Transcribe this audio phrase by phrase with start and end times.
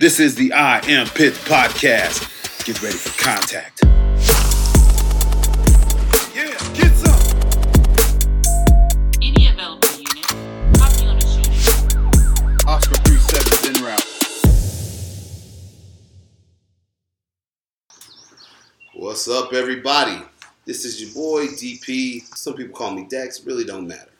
[0.00, 2.22] This is the I Am Pit podcast.
[2.64, 3.80] Get ready for contact.
[6.32, 7.18] Yeah, get some.
[9.20, 10.24] Any available unit.
[10.78, 12.68] Copy on a shooting.
[12.68, 14.06] Oscar 37 en route.
[18.94, 20.22] What's up, everybody?
[20.64, 22.22] This is your boy DP.
[22.36, 24.12] Some people call me Dex, really don't matter.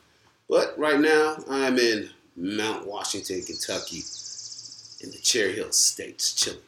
[0.49, 4.01] But right now, I'm in Mount Washington, Kentucky,
[5.01, 6.59] in the Cherry Hill States, chilling.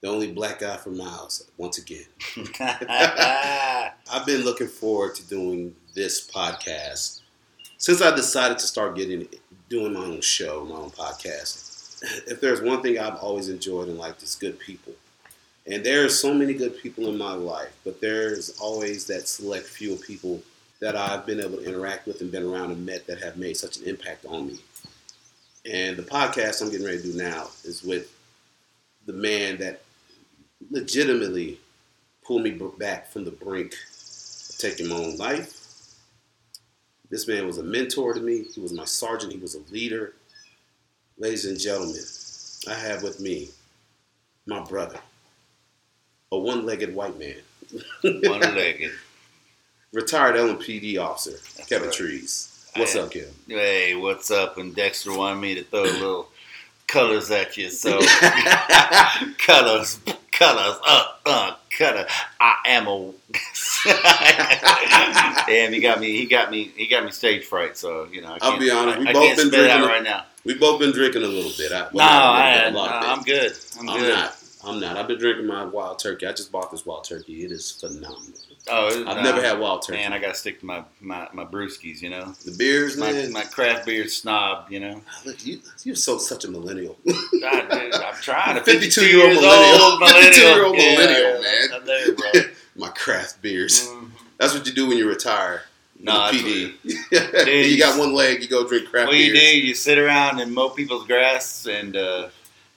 [0.00, 2.04] The only black guy for miles, once again.
[2.60, 7.22] I've been looking forward to doing this podcast
[7.84, 9.28] since I decided to start getting
[9.68, 12.02] doing my own show, my own podcast.
[12.26, 14.94] If there's one thing I've always enjoyed in life, it's good people.
[15.66, 19.66] And there are so many good people in my life, but there's always that select
[19.66, 20.42] few of people
[20.80, 23.56] that I've been able to interact with and been around and met that have made
[23.56, 24.58] such an impact on me.
[25.70, 28.12] And the podcast I'm getting ready to do now is with
[29.06, 29.82] the man that
[30.70, 31.58] legitimately
[32.24, 35.60] pulled me back from the brink of taking my own life.
[37.10, 38.42] This man was a mentor to me.
[38.54, 39.32] He was my sergeant.
[39.32, 40.14] He was a leader.
[41.16, 42.02] Ladies and gentlemen,
[42.68, 43.50] I have with me
[44.46, 44.98] my brother,
[46.32, 47.36] a one-legged white man,
[48.02, 48.92] One-legged.
[49.92, 51.96] retired LMPD officer, That's Kevin right.
[51.96, 52.53] Trees.
[52.76, 53.00] What's Hey.
[53.00, 53.34] up, Kevin?
[53.48, 54.58] Hey, what's up?
[54.58, 56.28] And Dexter wanted me to throw a little
[56.88, 58.00] colors at you, so
[59.38, 60.00] colors,
[60.32, 62.06] colors, uh, uh, color.
[62.40, 63.12] I am a.
[65.46, 66.16] Damn, he got me.
[66.18, 66.72] He got me.
[66.76, 67.76] He got me stage fright.
[67.76, 69.70] So you know, I I'll be honest, we I, I both can't been spit it
[69.70, 70.24] out drinking a- right now.
[70.44, 71.72] We've both been drinking a little bit.
[71.72, 73.52] I, well, No, I, no, a lot of I'm good.
[73.80, 74.14] I'm, I'm good.
[74.14, 74.36] not.
[74.64, 74.96] I'm not.
[74.98, 76.26] I've been drinking my wild turkey.
[76.26, 77.44] I just bought this wild turkey.
[77.44, 78.32] It is phenomenal.
[78.70, 79.98] Oh, I've never had wild turkey.
[79.98, 82.00] Man, I gotta stick to my my, my brewskis.
[82.00, 83.30] You know, the beers, my, man.
[83.32, 84.70] my craft beer snob.
[84.70, 85.02] You know.
[85.26, 86.96] Look, you, you're so such a millennial.
[87.40, 88.56] God, dude, I'm trying.
[88.64, 89.34] 52 52 year old
[90.00, 90.08] millennial.
[90.22, 91.68] 52 year old Yeah, millennial, man.
[91.74, 92.40] I know, bro.
[92.76, 93.86] my craft beers.
[93.88, 94.10] Mhm.
[94.38, 95.62] That's what you do when you retire.
[95.96, 97.70] from No, the that's PD.
[97.70, 99.40] you got one leg, you go drink craft What you beers.
[99.52, 102.28] do, you sit around and mow people's grass and uh,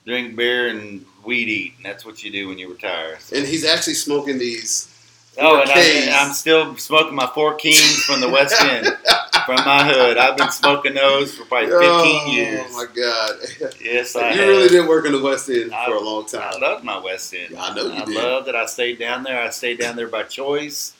[0.06, 1.74] drink beer and weed eat.
[1.78, 3.18] And that's what you do when you retire.
[3.22, 4.94] So- And he's actually smoking these.
[5.40, 5.70] Oh, and.
[5.70, 8.86] I, I'm still smoking my four Kings from the West End,
[9.46, 10.18] from my hood.
[10.18, 12.66] I've been smoking those for probably 15 oh, years.
[12.70, 13.36] Oh my God.
[13.82, 14.48] Yes, you I have.
[14.48, 16.42] really did work in the West End I- for a long time.
[16.54, 17.56] I love my West End.
[17.58, 18.16] I know you I did.
[18.16, 19.42] love that I stayed down there.
[19.42, 20.94] I stayed down there by choice.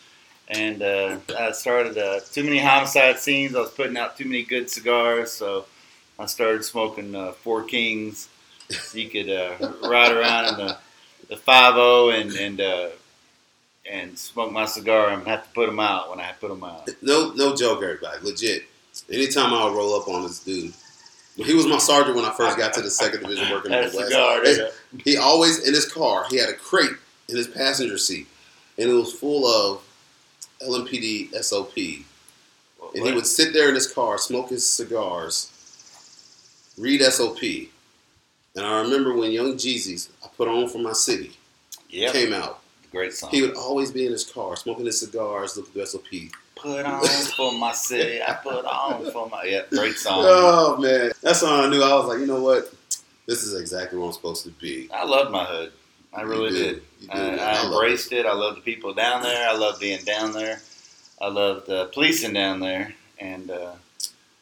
[0.50, 3.54] And uh, I started uh, too many homicide scenes.
[3.54, 5.66] I was putting out too many good cigars, so
[6.18, 8.30] I started smoking uh, Four Kings.
[8.70, 10.78] So you could uh, ride around in the
[11.28, 12.88] the five zero and and uh,
[13.90, 16.90] and smoke my cigar and have to put them out when I put them out.
[17.02, 18.24] No, no joke, everybody.
[18.24, 18.64] Legit.
[19.12, 20.74] Anytime I'll roll up on this dude,
[21.36, 23.98] he was my sergeant when I first got to the second division working in the
[23.98, 24.12] West.
[25.04, 26.26] He always in his car.
[26.30, 26.92] He had a crate
[27.30, 28.28] in his passenger seat,
[28.78, 29.84] and it was full of
[30.68, 31.76] LMPD SOP.
[32.96, 35.52] And he would sit there in his car, smoke his cigars,
[36.78, 37.42] read SOP.
[38.56, 41.34] And I remember when Young Jeezy's I put on for my city
[41.90, 42.62] Yep, came out.
[42.92, 43.30] Great song.
[43.32, 46.32] He would always be in his car, smoking his cigars, looking at the SOP.
[46.56, 47.06] put on
[47.36, 48.22] for my city.
[48.22, 50.24] I put on for my yeah, great song.
[50.26, 51.82] Oh man, that's when I knew.
[51.82, 52.74] I was like, you know what?
[53.26, 54.90] This is exactly where I'm supposed to be.
[54.94, 55.72] I loved my hood.
[56.14, 56.82] I really You did.
[57.02, 57.36] You I.
[57.36, 58.26] I I embraced it.
[58.26, 59.48] I loved the people down there.
[59.48, 60.62] I loved being down there.
[61.22, 62.94] I loved uh, policing down there.
[63.20, 63.74] And, uh,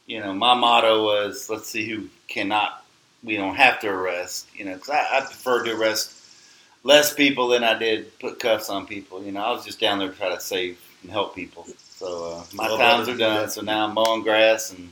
[0.05, 2.85] you know, my motto was let's see who cannot,
[3.23, 6.14] we don't have to arrest, you know, because I, I prefer to arrest
[6.85, 9.21] less people than I did put cuffs on people.
[9.23, 11.67] You know, I was just down there to try to save and help people.
[11.77, 13.49] So uh, my Well, times are done.
[13.49, 14.91] So now I'm mowing grass and,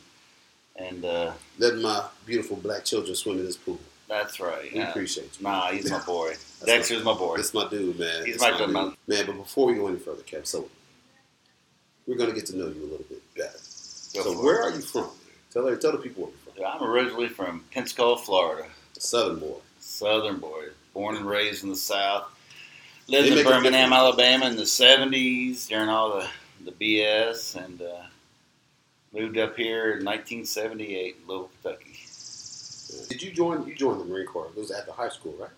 [0.75, 3.79] and uh, Letting my beautiful black children swim in this pool.
[4.09, 4.71] that's right.
[4.73, 4.89] We Yeah.
[4.89, 5.43] appreciate you.
[5.43, 6.33] Nah, he's my boy.
[6.65, 7.35] Dexter's my boy.
[7.37, 8.25] That's my dude, man.
[8.25, 8.89] He's That's my good man.
[8.89, 8.97] dude.
[9.07, 10.67] Man, but before we go any further, Kev, so
[12.07, 13.51] we're gonna get to know you a little bit better.
[13.53, 14.73] Go so where it.
[14.73, 15.09] are you from?
[15.51, 16.81] Tell her, tell the people where you're from.
[16.83, 18.67] I'm originally from Pensacola, Florida.
[18.97, 19.57] Southern boy.
[19.79, 22.25] Southern boy, born and raised in the South.
[23.07, 23.91] They Lived in Birmingham.
[23.91, 26.27] Alabama in the '70s during all the
[26.63, 28.03] the BS, and uh,
[29.13, 31.99] moved up here in 1978, in Louisville, Kentucky.
[33.09, 33.67] Did you join?
[33.67, 34.47] You joined the Marine Corps.
[34.55, 35.49] It was after high school, right?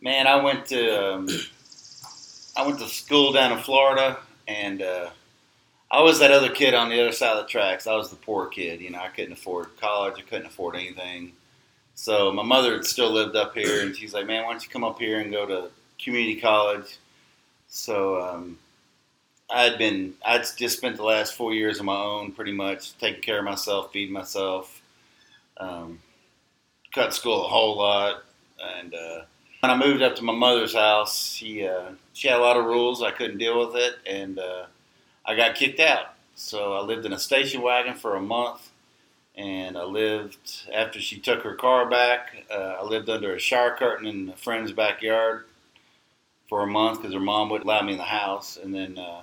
[0.00, 1.28] Man, I went to um,
[2.56, 5.10] I went to school down in Florida, and uh,
[5.90, 7.86] I was that other kid on the other side of the tracks.
[7.86, 8.80] I was the poor kid.
[8.80, 10.14] You know, I couldn't afford college.
[10.18, 11.32] I couldn't afford anything.
[11.94, 14.84] So my mother still lived up here, and she's like, "Man, why don't you come
[14.84, 15.70] up here and go to
[16.02, 16.98] community college?"
[17.68, 18.58] So um,
[19.50, 23.22] I'd been I'd just spent the last four years on my own, pretty much taking
[23.22, 24.82] care of myself, feeding myself.
[25.58, 26.00] Um,
[26.94, 28.22] cut school a whole lot,
[28.60, 29.22] And uh,
[29.60, 32.64] when I moved up to my mother's house, she uh, she had a lot of
[32.64, 33.02] rules.
[33.02, 34.66] I couldn't deal with it, and uh,
[35.26, 36.14] I got kicked out.
[36.36, 38.70] So I lived in a station wagon for a month,
[39.36, 42.44] and I lived after she took her car back.
[42.50, 45.46] Uh, I lived under a shower curtain in a friend's backyard
[46.48, 49.22] for a month because her mom wouldn't allow me in the house, and then uh,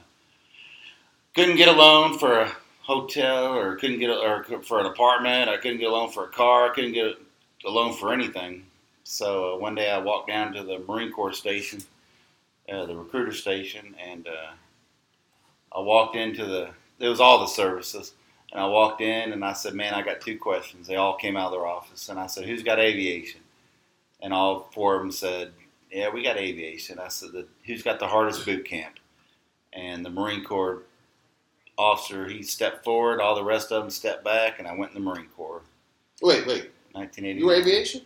[1.33, 5.49] couldn't get a loan for a hotel or couldn't get a, or for an apartment.
[5.49, 6.69] I couldn't get a loan for a car.
[6.69, 7.15] I couldn't get
[7.65, 8.65] a loan for anything.
[9.03, 11.81] So uh, one day I walked down to the Marine Corps station,
[12.71, 14.51] uh, the recruiter station, and uh,
[15.75, 16.69] I walked into the.
[16.99, 18.13] It was all the services,
[18.51, 21.37] and I walked in and I said, "Man, I got two questions." They all came
[21.37, 23.41] out of their office, and I said, "Who's got aviation?"
[24.21, 25.53] And all four of them said,
[25.91, 27.29] "Yeah, we got aviation." I said,
[27.65, 28.99] "Who's got the hardest boot camp?"
[29.73, 30.83] And the Marine Corps
[31.77, 33.21] officer, he stepped forward.
[33.21, 35.61] All the rest of them stepped back, and I went in the Marine Corps.
[36.21, 36.69] Wait, wait.
[36.93, 37.39] 1980.
[37.39, 38.01] You were aviation?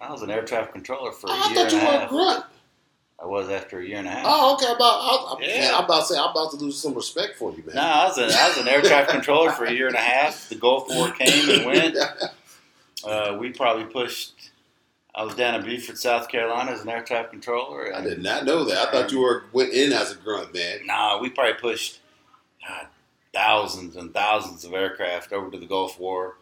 [0.00, 1.98] I was an air traffic controller for a I year thought and you a a
[2.00, 2.08] half.
[2.08, 2.44] grunt.
[3.20, 4.24] I was after a year and a half.
[4.26, 4.66] Oh, okay.
[4.66, 5.60] About, I, I, Yeah.
[5.60, 7.76] man, I'm about to say, I'm about to lose some respect for you, man.
[7.76, 10.00] No, I was, a, I was an air traffic controller for a year and a
[10.00, 10.48] half.
[10.48, 11.96] The Gulf War came and went.
[13.04, 14.50] Uh, we probably pushed.
[15.14, 17.94] I was down in Beaufort, South Carolina, as an air traffic controller.
[17.94, 18.88] I did not know that.
[18.88, 20.86] I thought you were went in as a grunt, man.
[20.86, 22.00] Nah, we probably pushed
[22.66, 22.86] God,
[23.32, 26.36] thousands and thousands of aircraft over to the Gulf War,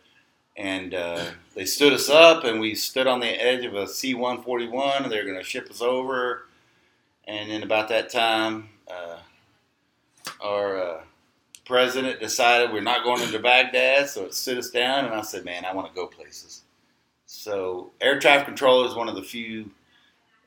[0.56, 1.24] and uh,
[1.54, 5.18] they stood us up, and we stood on the edge of a C-141, and they
[5.18, 6.46] were going to ship us over.
[7.26, 9.18] And then about that time, uh,
[10.40, 11.00] our uh,
[11.64, 15.44] president decided we're not going into Baghdad, so it stood us down, and I said,
[15.44, 16.62] "Man, I want to go places."
[17.26, 19.70] So air traffic controller is one of the few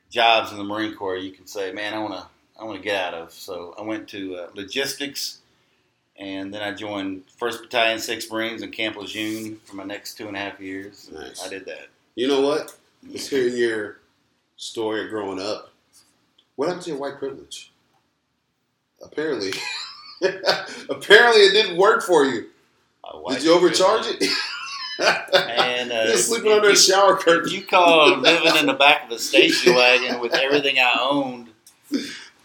[0.09, 2.27] jobs in the Marine Corps you can say, "Man, I want to."
[2.59, 3.31] I want to get out of.
[3.31, 5.39] So I went to uh, logistics,
[6.17, 10.27] and then I joined First Battalion, Sixth Marines in Camp Lejeune for my next two
[10.27, 11.09] and a half years.
[11.13, 11.45] Nice.
[11.45, 11.87] I did that.
[12.15, 12.75] You know what?
[13.11, 13.99] Just hearing your
[14.55, 15.66] story of growing up.
[16.57, 17.71] What happened to your white privilege?
[19.01, 19.51] Apparently,
[20.89, 22.47] apparently it didn't work for you.
[23.29, 24.23] Did you overcharge it?
[24.99, 27.51] And uh, You're sleeping under a shower curtain.
[27.53, 31.49] you call living in the back of a station wagon with everything I owned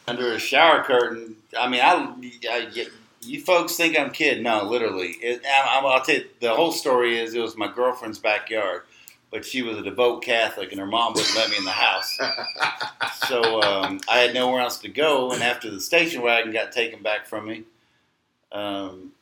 [0.06, 1.37] under a shower curtain.
[1.58, 2.15] I mean, I,
[2.50, 2.87] I
[3.23, 4.43] you folks think I'm kidding?
[4.43, 5.17] No, literally.
[5.23, 8.82] It, I, I'll tell you, the whole story is it was my girlfriend's backyard,
[9.32, 12.19] but she was a devout Catholic, and her mom wouldn't let me in the house.
[13.26, 17.02] So um, I had nowhere else to go, and after the station wagon got taken
[17.02, 17.64] back from me,
[18.52, 19.12] um,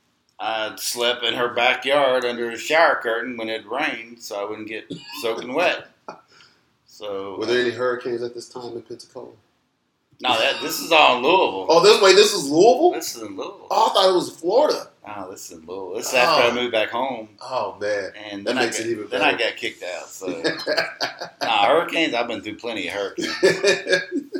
[0.40, 4.68] I slept in her backyard under a shower curtain when it rained, so I wouldn't
[4.68, 4.92] get
[5.22, 5.88] soaking wet.
[6.86, 9.28] So Were there any hurricanes at this time in Pensacola?
[10.22, 11.66] No, that this is all in Louisville.
[11.70, 12.14] Oh, this way.
[12.14, 12.92] This is Louisville.
[12.92, 13.66] This is in Louisville.
[13.70, 14.88] Oh, I thought it was Florida.
[15.06, 15.94] No, this is in Louisville.
[15.96, 16.50] This is after Oh.
[16.50, 18.12] I moved back home, Oh man.
[18.30, 20.08] and That then makes I it got, even then I got kicked out.
[20.08, 20.26] So
[21.42, 22.12] nah, hurricanes.
[22.14, 23.34] I've been through plenty of hurricanes,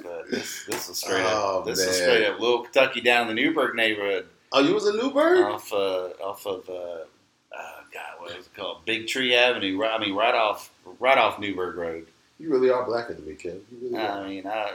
[0.03, 1.67] but this this is straight Oh, up.
[1.67, 1.95] This is man.
[1.95, 4.27] straight up Little Kentucky down in the Newburg neighborhood.
[4.53, 5.45] oh, you was a Newburg?
[5.45, 8.85] off uh, off of uh, uh, God, what is it called?
[8.85, 9.79] Big Tree Avenue.
[9.81, 12.07] Right, I mean, right off right off Newburg Road.
[12.39, 13.61] You really are blacker than me, Kev.
[13.73, 14.29] You really I are.
[14.29, 14.73] mean, I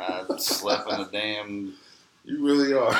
[0.00, 1.74] I slept in the damn.
[2.24, 2.94] You really are.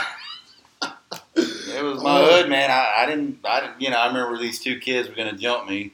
[1.36, 2.24] It was my Oh.
[2.30, 2.70] hood, man.
[2.70, 5.68] I, I didn't I didn't you know I remember these two kids were gonna jump
[5.68, 5.92] me.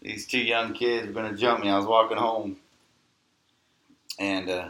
[0.00, 1.68] These two young kids were gonna jump me.
[1.68, 2.56] I was walking home,
[4.18, 4.68] and uh,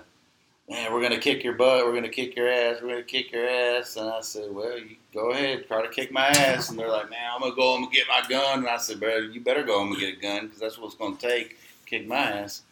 [0.68, 1.84] man, we're gonna kick your butt.
[1.84, 2.78] We're gonna kick your ass.
[2.82, 3.96] We're gonna kick your ass.
[3.96, 6.70] And I said, well, you go ahead, try to kick my ass.
[6.70, 8.60] And they're like, man, I'm gonna go home and get my gun.
[8.60, 10.86] And I said, bro, you better go home and get a gun because that's what
[10.86, 11.58] it's gonna take.
[11.86, 12.62] Kick my ass.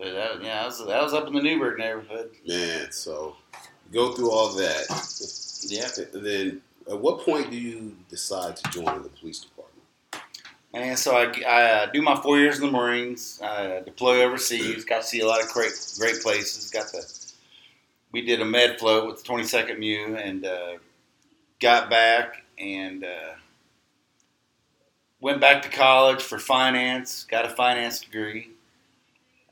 [0.00, 2.30] But that, yeah, that was, that was up in the Newburg neighborhood.
[2.48, 3.36] Man, so
[3.92, 4.86] go through all that.
[5.68, 5.88] Yeah.
[6.14, 9.84] And then at what point do you decide to join the police department?
[10.72, 13.40] And so I, I uh, do my four years in the Marines.
[13.44, 14.86] I deploy overseas.
[14.86, 16.70] Got to see a lot of great great places.
[16.70, 17.06] Got the
[18.12, 20.78] we did a med float with the 22nd MEU and uh,
[21.60, 23.34] got back and uh,
[25.20, 27.24] went back to college for finance.
[27.24, 28.50] Got a finance degree.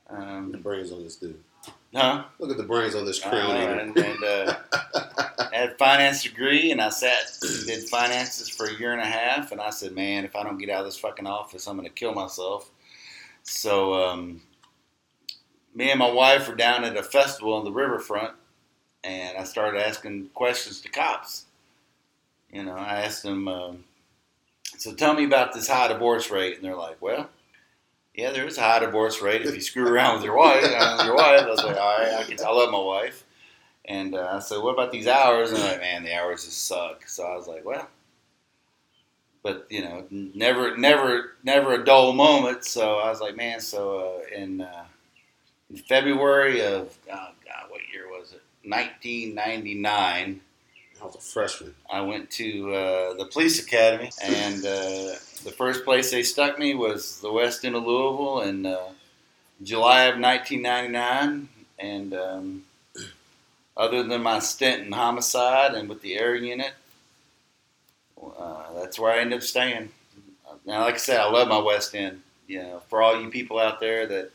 [0.09, 1.41] The Um, brains on this dude.
[1.93, 2.23] huh?
[2.39, 3.55] Look at the brains on this Uh, crown.
[3.61, 3.79] eater.
[3.79, 4.55] and and uh,
[5.51, 9.05] had a finance degree, and I sat and did finances for a year and a
[9.05, 11.75] half, and I said, man, if I don't get out of this fucking office, I'm
[11.75, 12.71] gonna kill myself.
[13.43, 14.41] So um,
[15.75, 18.33] me and my wife were down at a festival on the riverfront,
[19.03, 21.45] and I started asking questions to cops.
[22.51, 23.83] You know, I asked them, um,
[24.77, 27.29] so tell me about this high divorce rate, and they're like, well.
[28.19, 30.61] Yeah, there is a high divorce rate if you screw around with your wife.
[30.61, 33.23] uh, your wife, I was like, all right, I, can, I love my wife.
[33.85, 35.51] And uh, I said, what about these hours?
[35.51, 37.07] And they're like, man, the hours just suck.
[37.07, 37.87] So I was like, well,
[39.41, 42.65] but you know, never, never, never a dull moment.
[42.65, 43.61] So I was like, man.
[43.61, 44.83] So uh, in, uh,
[45.69, 48.41] in February of oh God, what year was it?
[48.69, 50.41] 1999.
[51.01, 51.73] I was a freshman.
[51.89, 56.75] I went to uh, the police academy, and uh, the first place they stuck me
[56.75, 58.89] was the West End of Louisville in uh,
[59.63, 61.49] July of 1999.
[61.79, 62.63] And um,
[63.77, 66.73] other than my stint in homicide and with the air unit,
[68.21, 69.89] uh, that's where I ended up staying.
[70.65, 72.21] Now, like I said, I love my West End.
[72.47, 74.31] You know, for all you people out there that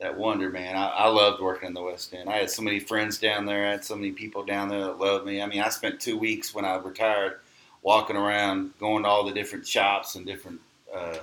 [0.00, 2.28] that wonder, man, I, I loved working in the West End.
[2.28, 3.66] I had so many friends down there.
[3.66, 5.42] I had so many people down there that loved me.
[5.42, 7.40] I mean, I spent two weeks when I retired
[7.82, 10.60] walking around, going to all the different shops and different
[10.94, 11.18] uh,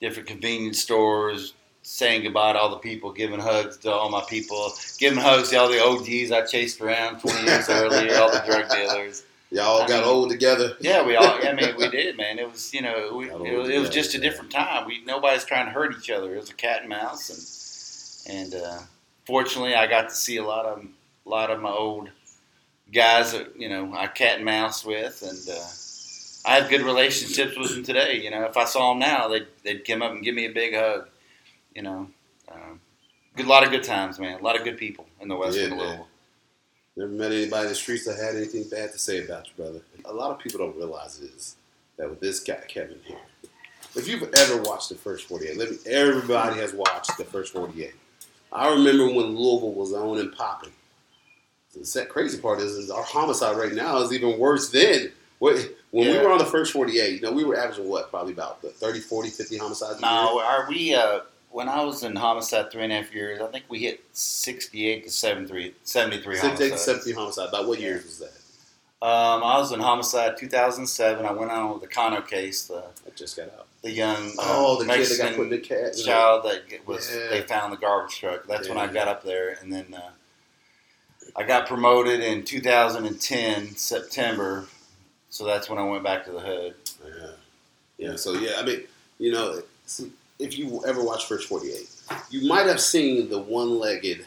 [0.00, 4.72] different convenience stores, saying goodbye to all the people, giving hugs to all my people,
[4.98, 8.68] giving hugs to all the OGs I chased around 20 years earlier, all the drug
[8.70, 9.24] dealers.
[9.50, 10.76] Y'all I got mean- old together.
[10.78, 11.24] Yeah, we all.
[11.42, 12.38] I mean, we did, man.
[12.38, 14.86] It was, you know, we, it, was, it was just a different time.
[14.86, 16.34] We nobody's trying to hurt each other.
[16.34, 18.78] It was a cat and mouse, and and uh,
[19.26, 22.10] fortunately, I got to see a lot of a lot of my old
[22.92, 27.56] guys that you know I cat and mouse with, and uh, I have good relationships
[27.58, 28.20] with them today.
[28.22, 30.52] You know, if I saw them now, they'd they'd come up and give me a
[30.52, 31.08] big hug.
[31.74, 32.08] You know,
[32.50, 32.80] um,
[33.36, 34.40] good lot of good times, man.
[34.40, 35.86] A lot of good people in the West Yeah, End of man.
[35.88, 36.08] Louisville.
[36.96, 39.80] Never met anybody in the streets that had anything bad to say about you, brother.
[40.04, 41.54] A lot of people don't realize is
[41.96, 43.18] that with this guy Kevin here,
[43.94, 47.94] if you've ever watched the first 48, let me, everybody has watched the first 48.
[48.52, 50.72] I remember when Louisville was on and popping.
[51.80, 55.56] The crazy part is, is our homicide right now is even worse than what,
[55.90, 57.14] when we were on the first 48.
[57.14, 60.10] You know, we were averaging what, probably about what, 30, 40, 50 homicides a year?
[60.10, 60.94] No, are we?
[60.94, 61.20] Uh,
[61.50, 65.04] when I was in homicide three and a half years, I think we hit sixty-eight
[65.04, 66.82] to 73, 73 68 to homicides.
[66.84, 67.48] 70 homicide.
[67.48, 68.32] About what years was that?
[69.00, 71.24] Um, I was in homicide two thousand seven.
[71.24, 73.66] I went on with the Kano case, the I just got out.
[73.82, 75.96] the young uh, Oh, the kid that Mexican got put in the cat.
[75.96, 77.28] child that was Yeah.
[77.30, 78.46] they found the garbage truck.
[78.48, 80.10] That's when I got up there, and then uh,
[81.38, 84.66] I got promoted in two thousand and ten September.
[85.30, 86.74] So that's when I went back to the hood.
[87.06, 87.30] Yeah.
[87.98, 88.16] Yeah.
[88.16, 88.82] So yeah, I mean,
[89.18, 89.62] you know,
[90.38, 91.88] if you ever watch First Forty Eight,
[92.30, 94.24] you might have seen the one-legged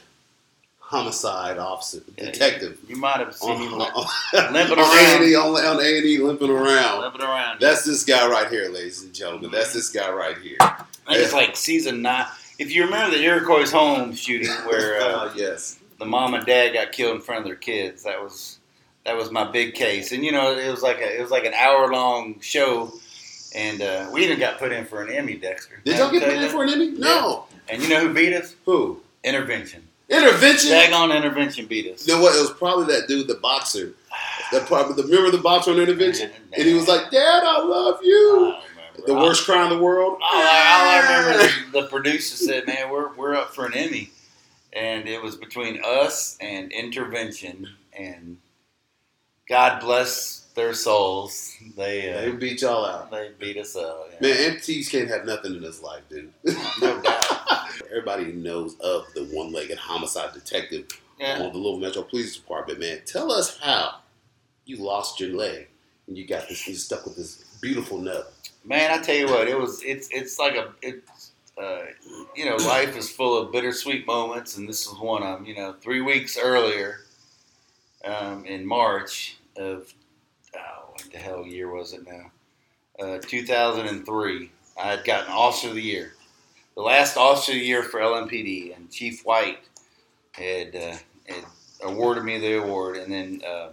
[0.79, 5.21] homicide officer, Yeah, detective, You might have seen on, limp- on, limping around.
[5.23, 7.01] A&E, on, on A&E limping around.
[7.01, 7.61] limping around.
[7.61, 9.51] That's this guy right here, ladies and gentlemen.
[9.51, 10.57] That's this guy right here.
[10.59, 10.75] I
[11.07, 12.25] think it's like season nine.
[12.59, 15.79] If you remember the Iroquois home shooting where uh, Uh, yes.
[16.01, 18.57] The mom and dad got killed in front of their kids, that was
[19.05, 20.11] that was my big case.
[20.11, 22.91] And you know, it was like a it was like an hour long show,
[23.55, 25.79] and uh, we even got put in for an Emmy, Dexter.
[25.85, 26.89] Did y'all get put in for an Emmy?
[26.91, 27.45] No.
[27.69, 28.55] And you know who beat us?
[28.65, 28.99] Who?
[29.23, 29.87] Intervention.
[30.09, 30.71] Intervention.
[30.71, 32.07] Daggone intervention beat us.
[32.07, 32.35] You know what?
[32.35, 33.93] It was probably that dude, the boxer.
[34.51, 37.99] The probably the remember the boxer on intervention, and he was like, "Dad, I love
[38.03, 38.55] you."
[38.97, 39.07] don't.
[39.07, 40.13] The worst crime in the world.
[40.13, 43.73] All I, all I remember, the, the producer said, "Man, we're we're up for an
[43.73, 44.11] Emmy,"
[44.73, 48.37] and it was between us and Intervention, and
[49.49, 51.55] God bless their souls.
[51.75, 53.11] They They uh, beat y'all out.
[53.11, 54.09] they beat us up.
[54.21, 54.27] yeah.
[54.29, 56.31] Man, MTs can't have nothing in his life, dude.
[56.81, 57.25] no doubt.
[57.89, 60.87] Everybody knows of the one-legged homicide detective
[61.19, 61.41] Yeah.
[61.41, 62.79] on the Louisville Metro Police Department.
[62.79, 63.95] Man, tell us how
[64.65, 65.67] you lost your leg
[66.07, 66.65] and you got this.
[66.67, 68.25] You stuck with this beautiful nub.
[68.63, 71.09] Man, I tell you what, it was it's it's like a it's
[71.61, 71.85] uh,
[72.35, 75.45] you know life is full of bittersweet moments, and this is one of them.
[75.45, 77.01] You know, three weeks earlier,
[78.05, 79.93] um, in March of
[80.55, 82.31] oh, what the hell year was it now?
[82.99, 84.51] Uh, 2003.
[84.81, 86.13] I had gotten Officer of the Year,
[86.75, 89.59] the last Officer of the Year for LMPD, and Chief White
[90.31, 90.95] had, uh,
[91.27, 91.45] had
[91.83, 93.41] awarded me the award, and then.
[93.49, 93.71] Um,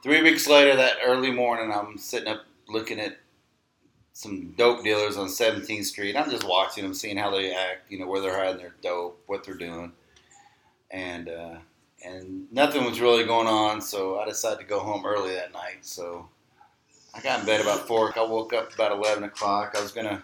[0.00, 3.18] Three weeks later, that early morning, I'm sitting up looking at
[4.18, 6.16] some dope dealers on 17th Street.
[6.16, 9.22] I'm just watching them, seeing how they act, you know, where they're hiding their dope,
[9.26, 9.92] what they're doing,
[10.90, 11.54] and uh,
[12.04, 13.80] and nothing was really going on.
[13.80, 15.86] So I decided to go home early that night.
[15.86, 16.28] So
[17.14, 18.12] I got in bed about four.
[18.18, 19.76] I woke up about 11 o'clock.
[19.78, 20.20] I was gonna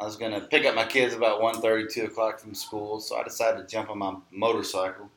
[0.00, 2.98] I was gonna pick up my kids about 1:30, 2 o'clock from school.
[2.98, 5.08] So I decided to jump on my motorcycle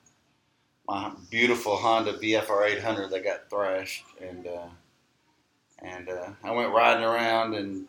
[0.87, 4.67] my beautiful Honda VFR 800 that got thrashed, and uh,
[5.81, 7.87] and uh, I went riding around, and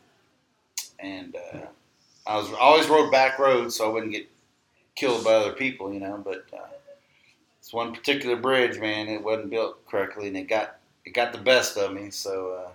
[0.99, 1.67] and uh,
[2.27, 4.29] I was I always rode back roads so I wouldn't get
[4.95, 6.21] killed by other people, you know.
[6.25, 6.67] But uh,
[7.61, 11.39] this one particular bridge, man, it wasn't built correctly, and it got it got the
[11.39, 12.11] best of me.
[12.11, 12.71] So uh,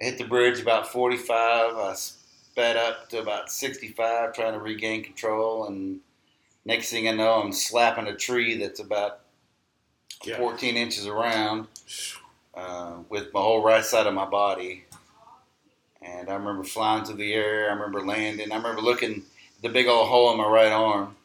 [0.00, 1.76] I hit the bridge about 45.
[1.76, 6.00] I sped up to about 65, trying to regain control, and
[6.64, 9.20] next thing I know, I'm slapping a tree that's about
[10.24, 10.36] Yeah.
[10.38, 11.66] 14 inches around,
[12.54, 14.84] uh, with my whole right side of my body.
[16.02, 17.70] And I remember flying through the air.
[17.70, 18.50] I remember landing.
[18.50, 19.16] I remember looking
[19.56, 21.16] at the big old hole in my right arm.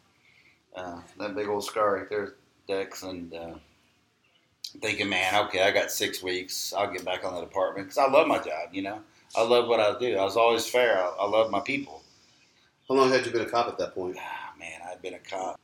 [0.76, 2.36] Uh, that big old scar right there,
[2.68, 3.56] Dex, and uh,
[4.82, 6.74] thinking, man, okay, I got six weeks.
[6.78, 8.70] I'll get back on that apartment because I love my job.
[8.72, 9.00] You know,
[9.36, 10.16] I love what I do.
[10.16, 11.02] I was always fair.
[11.02, 12.04] I, I love my people.
[12.88, 14.18] How long had you been a cop at that point?
[14.20, 15.60] Ah, man, I'd been a cop.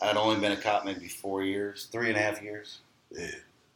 [0.00, 2.80] I'd only been a cop maybe four years, three and a half years.
[3.12, 3.30] Man,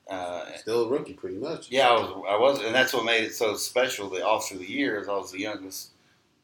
[0.08, 1.70] Uh, still a rookie, pretty much.
[1.70, 4.08] yeah, I was, I was, and that's what made it so special.
[4.08, 5.90] The all through the year is I was the youngest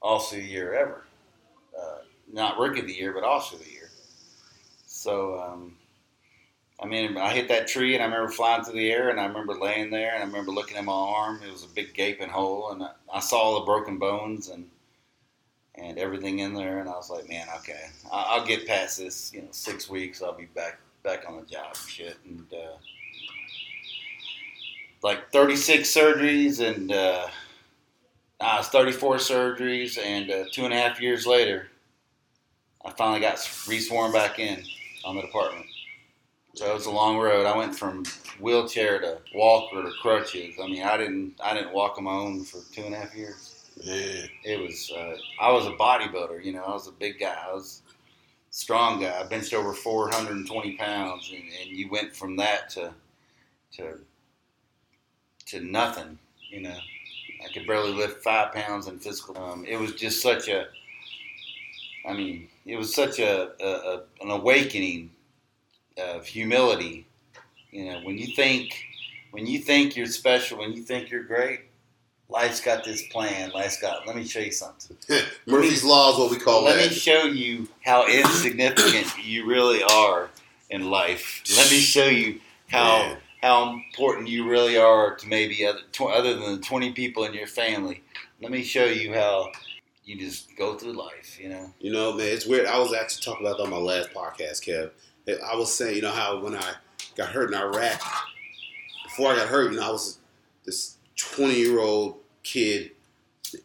[0.00, 1.04] all through the year ever.
[1.80, 1.98] Uh,
[2.32, 3.88] not rookie of the year, but all through the year.
[4.86, 5.76] So, um,
[6.82, 9.26] I mean, I hit that tree, and I remember flying through the air, and I
[9.26, 11.40] remember laying there, and I remember looking at my arm.
[11.46, 14.68] It was a big gaping hole, and I, I saw all the broken bones and
[15.76, 19.32] and everything in there, and I was like, man, okay, I, I'll get past this.
[19.32, 22.46] You know, six weeks, I'll be back back on the job, and shit, and.
[22.52, 22.76] Uh,
[25.02, 27.26] like 36 surgeries and uh,
[28.40, 31.68] uh, it's 34 surgeries and uh, two and a half years later
[32.84, 34.62] i finally got re-sworn back in
[35.04, 35.66] on the department.
[36.54, 37.46] So it was a long road.
[37.46, 38.04] I went from
[38.38, 40.56] wheelchair to walker to crutches.
[40.62, 43.14] I mean i didn't i didn't walk on my own for two and a half
[43.14, 43.70] years.
[43.76, 44.26] Yeah.
[44.44, 47.36] it was uh, i was a bodybuilder you know i was a big guy.
[47.48, 49.18] I was a strong guy.
[49.18, 52.92] I benched over 420 pounds and, and you went from that to
[53.76, 53.98] to
[55.52, 56.18] to nothing
[56.50, 56.76] you know
[57.44, 60.66] i could barely lift five pounds in physical um, it was just such a
[62.06, 65.10] i mean it was such a, a, a an awakening
[65.98, 67.06] of humility
[67.70, 68.84] you know when you think
[69.30, 71.60] when you think you're special when you think you're great
[72.28, 74.96] life's got this plan life's got let me show you something
[75.46, 80.30] Murphy's Law is what we call let me show you how insignificant you really are
[80.72, 81.42] in life.
[81.56, 83.16] Let me show you how Man.
[83.42, 87.34] How important you really are to maybe other tw- other than the twenty people in
[87.34, 88.02] your family.
[88.40, 89.50] Let me show you how
[90.04, 91.38] you just go through life.
[91.40, 91.72] You know.
[91.80, 92.66] You know, man, it's weird.
[92.66, 94.90] I was actually talking about that on my last podcast, Kev.
[95.28, 96.72] I was saying, you know, how when I
[97.16, 98.00] got hurt in Iraq,
[99.04, 100.18] before I got hurt, you know, I was
[100.64, 102.92] this 20 year old kid,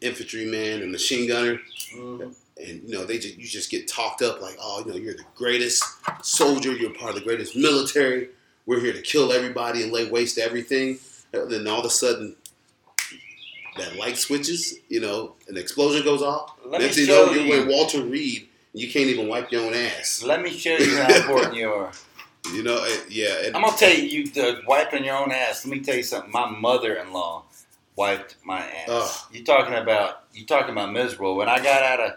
[0.01, 1.59] infantryman, and machine gunner.
[1.95, 2.35] Mhm.
[2.57, 5.13] and you know they just you just get talked up like oh you know you're
[5.13, 5.83] the greatest
[6.23, 8.29] soldier you're part of the greatest military
[8.67, 10.99] we're here to kill everybody and lay waste to everything
[11.33, 12.35] and then all of a sudden
[13.77, 17.25] that light switches you know an explosion goes off Let next me thing you know
[17.27, 17.65] show you're you.
[17.65, 20.97] with Walter Reed and you can't even wipe your own ass Let me show you
[20.97, 21.91] how important you are.
[22.53, 25.65] you know yeah and, I'm gonna tell you, you uh, wiping your own ass.
[25.65, 26.31] Let me tell you something.
[26.31, 27.43] My mother-in-law
[27.97, 28.87] wiped my ass.
[28.89, 29.33] Ugh.
[29.33, 30.23] You talking about?
[30.33, 31.35] You talking about miserable?
[31.35, 32.11] When I got out of,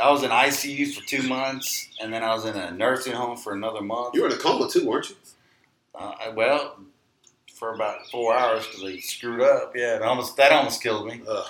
[0.00, 3.36] I was in ICU for two months, and then I was in a nursing home
[3.36, 4.14] for another month.
[4.14, 5.16] you were in a coma too weren't you
[5.94, 6.78] Uh, well,
[7.60, 9.72] for about four hours because they screwed up.
[9.76, 11.20] Yeah, almost that almost killed me.
[11.28, 11.46] Ugh.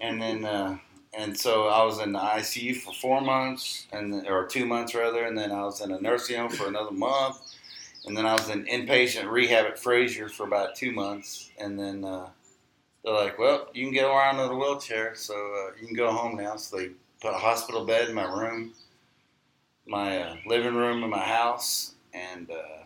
[0.00, 0.78] And then, uh,
[1.16, 5.24] and so I was in the ICU for four months, and or two months rather,
[5.24, 7.38] and then I was in a nursing home for another month,
[8.04, 12.04] and then I was in inpatient rehab at Frazier for about two months, and then
[12.04, 12.28] uh,
[13.02, 16.12] they're like, "Well, you can get around in a wheelchair, so uh, you can go
[16.12, 16.90] home now." So they
[17.22, 18.74] put a hospital bed in my room,
[19.86, 22.50] my uh, living room in my house, and.
[22.50, 22.85] Uh,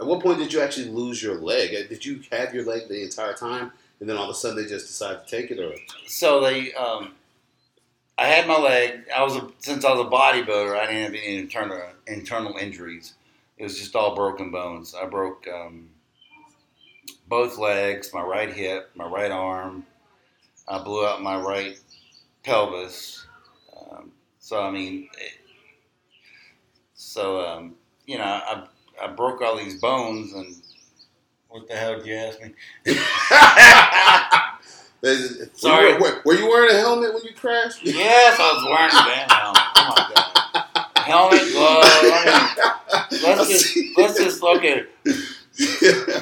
[0.00, 2.88] at what point did you actually lose your leg Uh, did you have your leg
[2.88, 5.58] the entire time and then all of a sudden they just decided to take it
[5.58, 5.74] or
[6.06, 7.12] so they um,
[8.20, 9.04] I had my leg.
[9.16, 10.78] I was a, since I was a bodybuilder.
[10.78, 13.14] I didn't have any internal internal injuries.
[13.56, 14.94] It was just all broken bones.
[14.94, 15.88] I broke um,
[17.28, 19.86] both legs, my right hip, my right arm.
[20.68, 21.78] I blew out my right
[22.44, 23.26] pelvis.
[23.74, 25.32] Um, so I mean, it,
[26.94, 28.66] so um, you know, I
[29.02, 30.56] I broke all these bones and.
[31.48, 32.54] What the hell did you ask me?
[35.54, 35.94] Sorry.
[35.94, 37.82] Were you, were, were you wearing a helmet when you crashed?
[37.84, 39.62] Yes, I was wearing a damn helmet.
[39.76, 40.26] Oh my god.
[40.98, 41.88] Helmet, gloves.
[42.92, 44.86] I mean, let's just let's just look at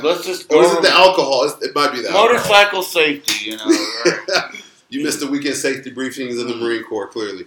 [0.03, 1.45] let's just or go is it the alcohol?
[1.45, 2.29] It's- It might be the alcohol.
[2.29, 3.51] motorcycle safety.
[3.51, 4.63] You know, right?
[4.89, 7.47] you missed the weekend safety briefings in the Marine Corps, clearly.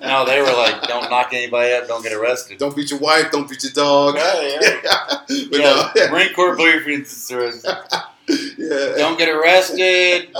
[0.00, 2.58] No, they were like, don't knock anybody up, don't get arrested.
[2.58, 4.16] Don't beat your wife, don't beat your dog.
[4.16, 4.80] Yeah, yeah.
[5.50, 7.30] but Yeah, no, Marine Corps briefings.
[8.58, 8.94] yeah.
[8.96, 10.34] Don't get arrested.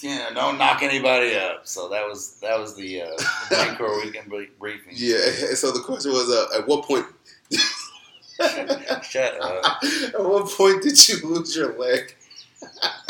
[0.00, 1.66] Yeah, don't knock anybody up.
[1.66, 3.06] So that was that was the, uh,
[3.50, 4.92] the Marine Corps weekend briefing.
[4.94, 7.06] Yeah, so the question was, uh, at what point?
[9.02, 9.82] Shut up.
[9.84, 12.16] at what point did you lose your leg?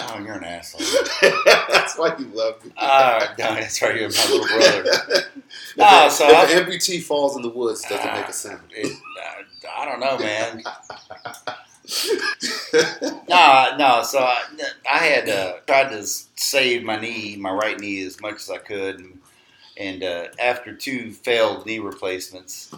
[0.01, 0.81] Oh, you're an asshole.
[1.69, 2.73] That's why you love me.
[2.77, 3.99] Ah, no, that's right.
[3.99, 4.85] You're my little brother.
[5.47, 8.17] if No, a- so if I- an amputee falls in the woods, doesn't Ah.
[8.21, 8.61] make a sound.
[8.75, 10.63] It, uh, I don't know, man.
[13.29, 14.03] no, no.
[14.03, 14.43] So I,
[14.91, 18.59] I had uh, tried to save my knee, my right knee, as much as I
[18.59, 19.19] could, and,
[19.77, 22.75] and uh, after two failed knee replacements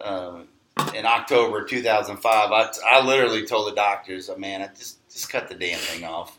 [0.00, 0.48] um,
[0.94, 5.48] in October 2005, I, I literally told the doctors, "Oh, "Man, I just just cut
[5.48, 6.38] the damn thing off,"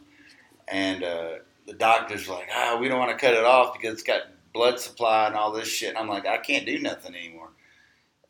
[0.68, 1.30] and uh,
[1.66, 4.80] the doctors like, "Ah, we don't want to cut it off because it's got blood
[4.80, 7.50] supply and all this shit." And I'm like, "I can't do nothing anymore."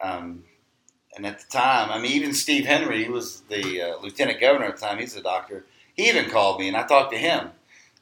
[0.01, 0.43] Um,
[1.15, 4.65] and at the time, I mean, even Steve Henry, he was the uh, lieutenant governor
[4.65, 4.99] at the time.
[4.99, 5.65] He's a doctor.
[5.95, 7.51] He even called me, and I talked to him.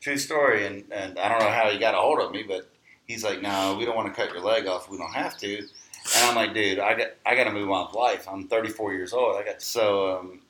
[0.01, 0.65] True story.
[0.65, 2.69] And, and I don't know how he got a hold of me, but
[3.05, 4.89] he's like, "No, we don't want to cut your leg off.
[4.89, 7.87] We don't have to." And I'm like, "Dude, I got I got to move on
[7.87, 8.27] with life.
[8.27, 9.37] I'm 34 years old.
[9.37, 10.41] I got so um,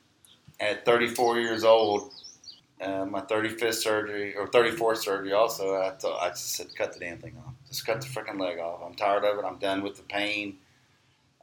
[0.60, 2.12] at 34 years old,
[2.80, 5.32] uh, my 35th surgery or 34th surgery.
[5.32, 7.54] Also, I, thought, I just said, cut the damn thing off.
[7.68, 8.80] Just cut the freaking leg off.
[8.84, 9.44] I'm tired of it.
[9.44, 10.58] I'm done with the pain.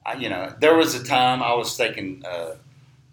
[0.05, 2.55] I, you know, there was a time I was taking uh,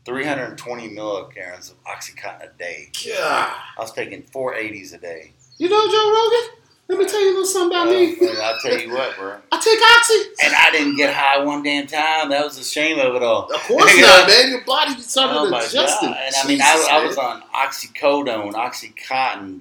[0.04, 2.90] 320 milligrams of OxyContin a day.
[3.06, 3.52] God.
[3.76, 5.32] I was taking 480s a day.
[5.58, 6.67] You know Joe Rogan?
[6.88, 8.16] Let me tell you a little something about me.
[8.18, 9.36] Uh, I'll tell you what, bro.
[9.52, 10.46] I take oxy.
[10.46, 12.30] And I didn't get high one damn time.
[12.30, 13.44] That was the shame of it all.
[13.52, 14.34] Of course You not, know?
[14.34, 14.50] man.
[14.50, 16.08] Your body started Oh adjusting.
[16.08, 16.16] god!
[16.18, 19.60] And I mean, I, I was on oxycodone, oxycontin,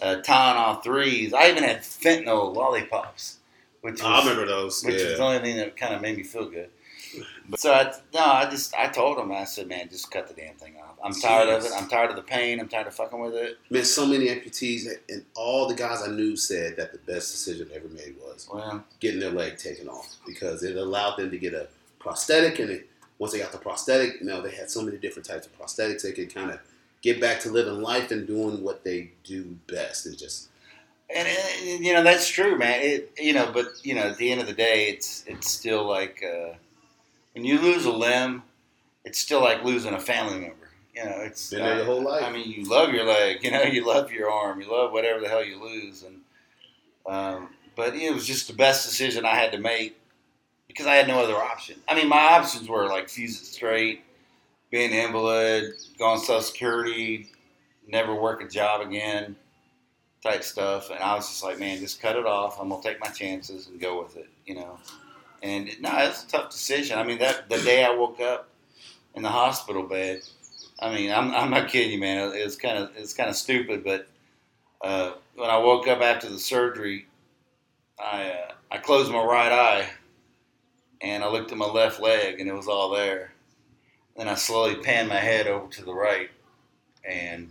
[0.00, 1.34] uh, Tylenol threes.
[1.34, 3.38] I even had fentanyl lollipops,
[3.80, 4.84] which was I remember those.
[4.84, 6.68] which was the only thing that kind of made me feel good.
[7.48, 10.34] But so I, no, I just I told him I said, man, just cut the
[10.34, 10.81] damn thing off.
[11.02, 11.72] I'm tired of it.
[11.74, 12.60] I'm tired of the pain.
[12.60, 13.58] I'm tired of fucking with it.
[13.70, 17.68] Man, so many amputees, and all the guys I knew said that the best decision
[17.68, 21.38] they ever made was Well, getting their leg taken off because it allowed them to
[21.38, 22.88] get a prosthetic, and it,
[23.18, 26.02] once they got the prosthetic, you know, they had so many different types of prosthetics,
[26.02, 26.60] they could kind of
[27.02, 30.48] get back to living life and doing what they do best, and just
[31.14, 32.80] and, uh, you know that's true, man.
[32.80, 35.84] It you know, but you know, at the end of the day, it's it's still
[35.84, 36.54] like uh,
[37.34, 38.42] when you lose a limb,
[39.04, 40.61] it's still like losing a family member.
[40.94, 42.22] You know, it's been there your whole life.
[42.22, 45.20] I mean, you love your leg, you know, you love your arm, you love whatever
[45.20, 46.20] the hell you lose, and
[47.06, 49.98] um, but it was just the best decision I had to make
[50.68, 51.76] because I had no other option.
[51.88, 54.02] I mean, my options were like fuse it straight,
[54.70, 57.30] be an invalid, go on Social Security,
[57.86, 59.36] never work a job again,
[60.22, 60.90] type stuff.
[60.90, 62.60] And I was just like, man, just cut it off.
[62.60, 64.78] I'm gonna take my chances and go with it, you know.
[65.42, 66.98] And no, it's a tough decision.
[66.98, 68.48] I mean, that the day I woke up
[69.14, 70.22] in the hospital bed.
[70.82, 72.32] I mean, I'm, I'm not kidding you, man.
[72.34, 74.08] It's kind of it's kind of stupid, but
[74.80, 77.06] uh, when I woke up after the surgery,
[78.02, 79.90] I uh, I closed my right eye
[81.00, 83.32] and I looked at my left leg, and it was all there.
[84.16, 86.30] Then I slowly panned my head over to the right,
[87.08, 87.48] and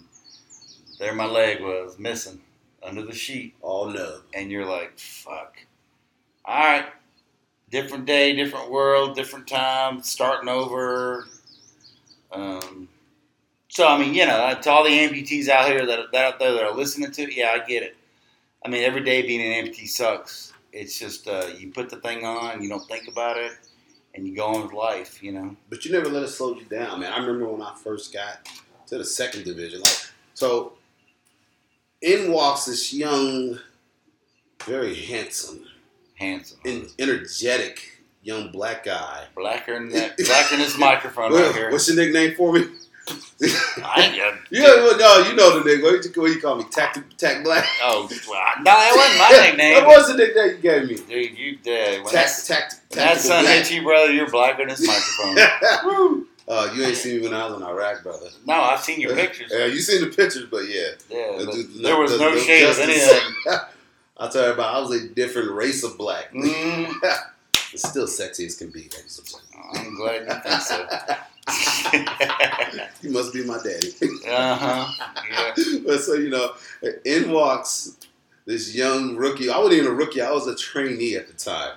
[0.99, 2.41] there my leg was missing
[2.83, 3.55] under the sheet.
[3.61, 4.21] all no.
[4.33, 5.55] And you're like, fuck.
[6.43, 6.85] All right,
[7.69, 11.27] different day, different world, different time, starting over.
[12.33, 12.89] Um,
[13.71, 16.51] so I mean, you know, to all the amputees out here that, that out there
[16.51, 17.95] that are listening to it, yeah, I get it.
[18.65, 20.51] I mean, every day being an amputee sucks.
[20.73, 23.53] It's just uh, you put the thing on, you don't think about it,
[24.13, 25.23] and you go on with life.
[25.23, 25.55] You know.
[25.69, 27.13] But you never let it slow you down, man.
[27.13, 28.45] I remember when I first got
[28.87, 29.79] to the second division.
[29.79, 30.73] Like, so
[32.01, 33.57] in walks this young,
[34.65, 35.65] very handsome,
[36.15, 39.27] Handsome, and energetic young black guy.
[39.33, 41.71] blacker than that, blacker than this microphone right here.
[41.71, 42.65] What's your nickname for me?
[43.09, 44.15] I ain't
[44.51, 45.83] yeah, well, no, you know the nigga.
[45.83, 46.65] What you, what you call me?
[46.71, 47.65] Tack, tack black.
[47.81, 49.83] Oh, well, no, that wasn't my nickname.
[49.83, 50.95] What was the nickname you gave me?
[51.07, 52.05] Dude, you did.
[52.05, 56.25] Tack, that, tack, when that son hit you, brother, you're blacker than this microphone.
[56.47, 58.27] Uh, you ain't seen me when I was in Iraq, brother.
[58.45, 59.53] no, I've seen your pictures.
[59.55, 60.89] Yeah, you seen the pictures, but yeah.
[61.09, 63.33] Yeah, That does there was does no shade of anything.
[64.17, 64.75] I'll tell you about.
[64.75, 66.33] I was a different race of black.
[66.33, 66.93] Mm,
[67.73, 68.89] It's still sexy as can be.
[69.73, 70.87] I'm glad you think so.
[73.01, 73.93] you must be my daddy.
[74.27, 74.87] uh huh.
[75.29, 75.53] Yeah.
[75.85, 76.53] but so you know,
[77.05, 77.97] in walks
[78.45, 79.49] this young rookie.
[79.49, 80.21] I wasn't even a rookie.
[80.21, 81.73] I was a trainee at the time.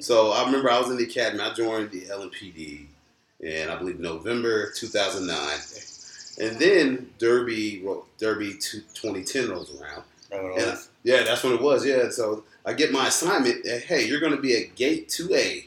[0.00, 1.42] So I remember I was in the academy.
[1.42, 2.86] I joined the LMPD
[3.40, 5.58] in I believe November 2009,
[6.40, 7.84] and then Derby
[8.18, 10.02] Derby two- 2010 rolls around.
[10.56, 10.58] I-
[11.04, 11.86] yeah, that's what it was.
[11.86, 13.66] Yeah, so I get my assignment.
[13.66, 15.66] Hey, you're going to be at Gate 2A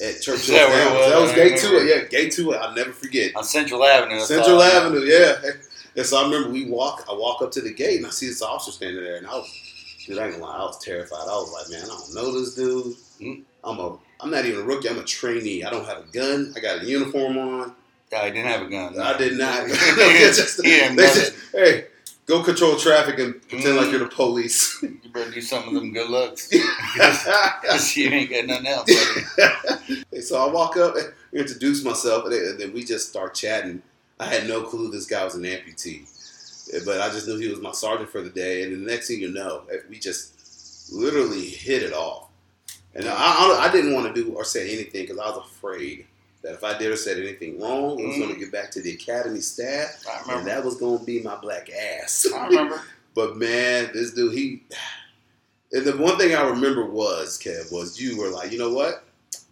[0.00, 0.54] at Churchill.
[0.54, 1.10] that where was?
[1.10, 1.88] That was Gate 2A.
[1.88, 2.54] Yeah, Gate two.
[2.54, 3.34] I'll never forget.
[3.36, 4.20] On Central Avenue.
[4.20, 4.62] Central know.
[4.62, 5.00] Avenue.
[5.00, 5.36] Yeah.
[5.96, 7.04] And so I remember we walk.
[7.10, 9.34] I walk up to the gate and I see this officer standing there, and I
[9.34, 9.50] was,
[10.06, 11.22] dude, I ain't gonna lie, I was terrified.
[11.22, 12.96] I was like, man, I don't know this dude.
[13.20, 13.42] Mm.
[13.64, 14.88] I'm a, I'm not even a rookie.
[14.88, 15.64] I'm a trainee.
[15.64, 16.52] I don't have a gun.
[16.56, 17.74] I got a uniform on.
[18.12, 18.98] Yeah, I didn't have a gun.
[18.98, 19.68] I did not.
[19.68, 21.86] Just- just, hey,
[22.28, 23.90] go control traffic and pretend like Mm.
[23.92, 24.80] you're the police.
[24.82, 26.48] You better do some of them good looks.
[26.94, 29.34] Because you ain't got nothing else.
[29.36, 30.20] buddy.
[30.20, 33.82] so I walk up, and introduce myself, and then- we just start chatting.
[34.20, 36.04] I had no clue this guy was an amputee,
[36.84, 38.62] but I just knew he was my sergeant for the day.
[38.64, 42.28] And the next thing you know, eh, we just literally hit it off.
[42.94, 46.06] And I, I, I didn't want to do or say anything because I was afraid
[46.48, 48.80] that if I did or said anything wrong, I was going to get back to
[48.80, 52.26] the academy staff, I and that was going to be my black ass.
[52.34, 52.80] I remember.
[53.14, 54.62] But man, this dude, he.
[55.72, 59.02] And the one thing I remember was, Kev, was you were like, you know what?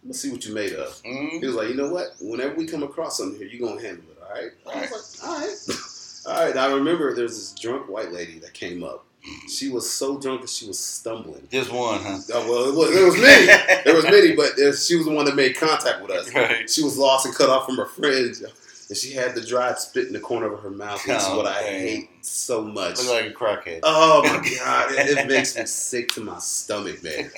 [0.05, 0.91] Let's see what you made of.
[1.03, 1.41] Mhm.
[1.41, 2.15] He was like, you know what?
[2.21, 4.53] Whenever we come across something here, you're going to handle it, all right?
[4.73, 4.91] I Right.
[4.91, 6.39] was like, all right.
[6.41, 6.57] all right.
[6.57, 9.05] I remember there was this drunk white lady that came up.
[9.49, 11.47] She was so drunk that she was stumbling.
[11.51, 12.19] Just one, huh?
[12.33, 13.47] Oh, well, it was, there was many.
[13.85, 16.31] there was many, but she was the one that made contact with us.
[16.35, 16.69] Right.
[16.69, 18.43] She was lost and cut off from her friends.
[18.88, 21.38] And she had the dried spit in the corner of her mouth, which is Oh,
[21.38, 22.99] what I hate so much.
[22.99, 23.81] Look like a crackhead.
[23.83, 27.31] Oh my god, it, it makes me sick to my stomach, man.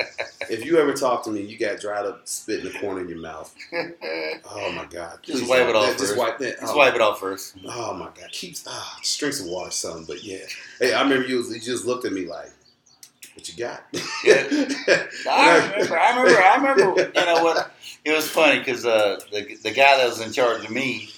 [0.50, 3.08] If you ever talk to me, you got dried up spit in the corner of
[3.08, 3.54] your mouth.
[3.72, 6.18] Oh my god, Just wipe it off Yeah, Just first.
[6.18, 6.56] wipe it.
[6.60, 7.54] Let's oh, wipe it off first.
[7.66, 10.04] Oh my god, keep ah, just drink some water, son.
[10.06, 10.44] But yeah,
[10.80, 12.50] hey, I remember you, was, you just looked at me like,
[13.34, 15.98] "What you got?" I remember.
[15.98, 16.42] I remember.
[16.42, 17.12] I remember.
[17.14, 17.70] You know what?
[18.04, 21.10] It was funny because uh, the the guy that was in charge of me,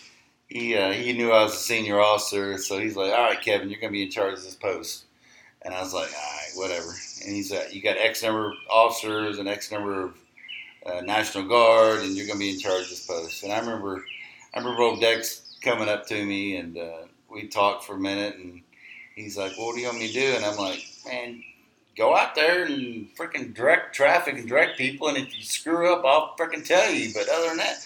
[0.50, 3.70] he uh, he knew I was a senior officer, so he's like, "All right, Kevin,
[3.70, 5.04] you're gonna be in charge of this post."
[5.62, 6.92] And I was like, "All right, whatever."
[7.24, 10.14] And he's like, "You got X number of officers and X number of
[10.84, 14.04] uh, National Guard, and you're gonna be in charge of this post." And I remember,
[14.52, 18.34] I remember old Dex coming up to me, and uh, we talked for a minute,
[18.36, 18.62] and
[19.14, 21.44] he's like, well, "What do you want me to do?" And I'm like, "Man."
[21.96, 25.08] go out there and freaking direct traffic and direct people.
[25.08, 27.12] And if you screw up, I'll freaking tell you.
[27.12, 27.76] But other than that,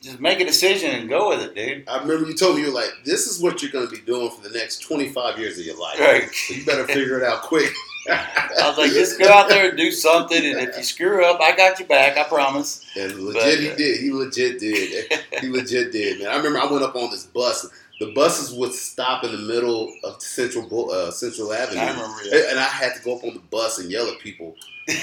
[0.00, 1.88] just make a decision and go with it, dude.
[1.88, 4.00] I remember you told me you were like, "This is what you're going to be
[4.00, 6.00] doing for the next 25 years of your life.
[6.00, 6.28] Right.
[6.30, 7.72] So you better figure it out quick."
[8.10, 10.42] I was like, just go out there and do something.
[10.42, 12.16] And if you screw up, I got you back.
[12.16, 12.84] I promise.
[12.96, 14.00] And legit, But, he uh, did.
[14.00, 15.12] He legit did.
[15.40, 16.28] he legit did, man.
[16.28, 17.68] I remember I went up on this bus.
[18.00, 22.58] The buses would stop in the middle of Central uh, Central Avenue, I remember and
[22.58, 24.56] I had to go up on the bus and yell at people.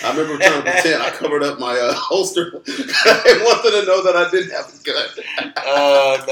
[0.03, 2.61] I remember trying to pretend I covered up my uh, holster.
[2.67, 5.53] I wanted to know that I didn't have a gun.
[5.65, 6.23] Oh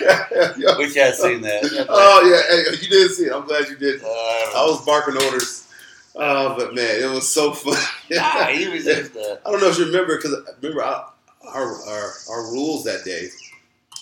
[0.00, 0.54] no!
[0.56, 0.78] Yo.
[0.78, 1.86] Wish I'd seen that.
[1.88, 3.32] Oh yeah, hey, you did see it.
[3.32, 4.02] I'm glad you did.
[4.02, 5.68] Uh, I was barking orders.
[6.14, 7.74] Oh, but man, it was so fun.
[8.18, 9.16] ah, he was just.
[9.16, 11.12] Uh, I don't know if you remember because remember our,
[11.48, 13.28] our our our rules that day,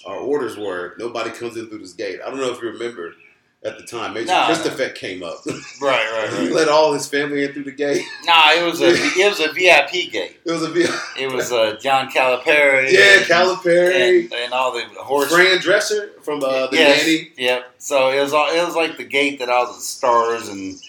[0.06, 2.20] our orders were nobody comes in through this gate.
[2.24, 3.14] I don't know if you remember
[3.62, 4.14] at the time.
[4.14, 4.46] Major no.
[4.46, 5.44] Christopher came up.
[5.46, 8.04] right, right, he let all his family in through the gate.
[8.24, 10.38] Nah, it was a it was a VIP gate.
[10.44, 10.90] It was a VIP.
[11.18, 12.90] It was uh, John Calipari.
[12.90, 15.32] Yeah, and- Calipari, and, and all the horse.
[15.32, 17.32] Fran Drescher from uh, the yes, Nanny.
[17.36, 17.74] Yep.
[17.78, 20.80] So it was all, it was like the gate that all the stars and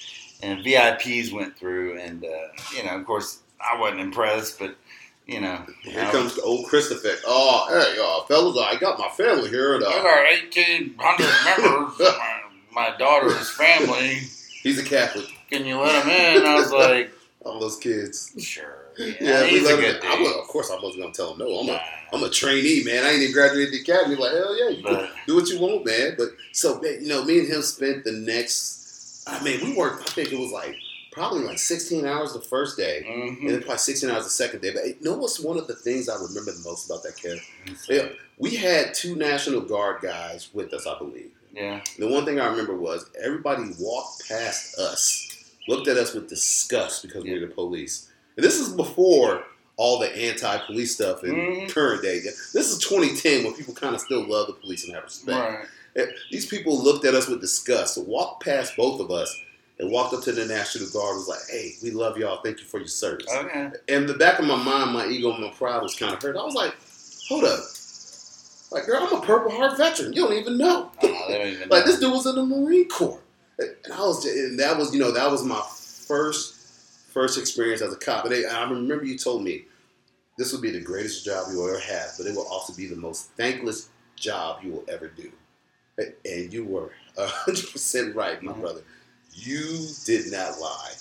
[0.44, 2.28] and VIPs went through, and uh,
[2.76, 4.76] you know, of course, I wasn't impressed, but
[5.28, 7.16] you know, Here comes the old Christopher.
[7.26, 9.76] Oh, hey, uh, fellas, I got my family here.
[9.76, 12.16] And, I uh, got eighteen hundred members of
[12.74, 14.20] my, my daughter's family.
[14.64, 15.26] he's a Catholic.
[15.50, 16.46] Can you let him in?
[16.46, 17.12] I was like,
[17.46, 18.34] All those kids.
[18.38, 18.76] sure.
[18.98, 20.20] Yeah, Yeah, he's a good dude.
[20.20, 21.60] was, of course, I wasn't gonna tell him no.
[21.60, 21.80] I'm a, Nah.
[22.14, 23.06] I'm a trainee, man.
[23.06, 24.16] I ain't even graduated the academy.
[24.16, 26.16] Like hell yeah, you do what you want, man.
[26.18, 29.24] But so you know, me and him spent the next.
[29.28, 30.02] I mean, we worked.
[30.02, 30.76] I think it was like
[31.12, 33.50] probably like 16 hours the first day, and Mhm.
[33.50, 34.72] then probably 16 hours the second day.
[34.72, 37.40] But you know what's one of the things I remember the most about that kid?
[37.90, 41.32] Yeah, we had two National Guard guys with us, I believe.
[41.54, 41.82] Yeah.
[42.00, 45.28] The one thing I remember was everybody walked past us,
[45.68, 48.08] looked at us with disgust because we were the police.
[48.38, 49.44] And this is before
[49.76, 51.70] all the anti-police stuff in Mhm.
[51.70, 52.20] current day.
[52.20, 55.68] This is 2010 when people kind of still love the police and have respect.
[55.96, 56.08] Right.
[56.32, 59.36] These people looked at us with disgust, so walked past both of us
[59.82, 62.42] and walked up to the National Guard and was like, hey, we love y'all.
[62.44, 63.28] Thank you for your service.
[63.36, 63.72] Okay.
[63.90, 66.38] In the back of my mind, my ego and my pride was kind of hurt.
[66.38, 66.76] I was like,
[67.28, 67.60] hold up.
[68.72, 70.14] Like, girl, I'm a Purple Heart veteran.
[70.14, 70.92] You don't even know.
[71.04, 71.92] Oh, don't even Like know.
[71.92, 73.20] this dude was in the Marine Corps,
[73.60, 75.62] and I was, just, and that was, you know, that was my
[76.08, 76.56] first
[77.12, 78.24] first experience as a cop.
[78.24, 79.66] And, they, and I remember you told me
[80.38, 82.86] this would be the greatest job you will ever have, but it will also be
[82.88, 85.30] the most thankless job you will ever do.
[85.98, 88.62] And- you were hundred percent right, my Mhm.
[88.62, 88.82] brother.
[89.34, 90.94] You did not lie.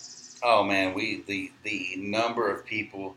[0.42, 3.16] Oh man, we the the number of people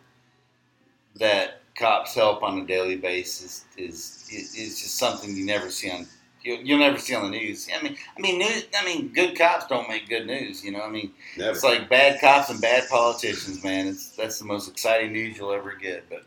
[1.16, 5.90] that cops help on a daily basis is is, is just something you never see
[5.92, 6.08] on
[6.44, 7.68] you'll, you'll never see on the news.
[7.74, 10.64] I mean, I mean, news, I mean, good cops don't make good news.
[10.64, 11.52] You know, I mean, Never.
[11.52, 13.88] it's like bad cops and bad politicians, man.
[13.88, 16.10] It's that's the most exciting news you'll ever get.
[16.10, 16.24] But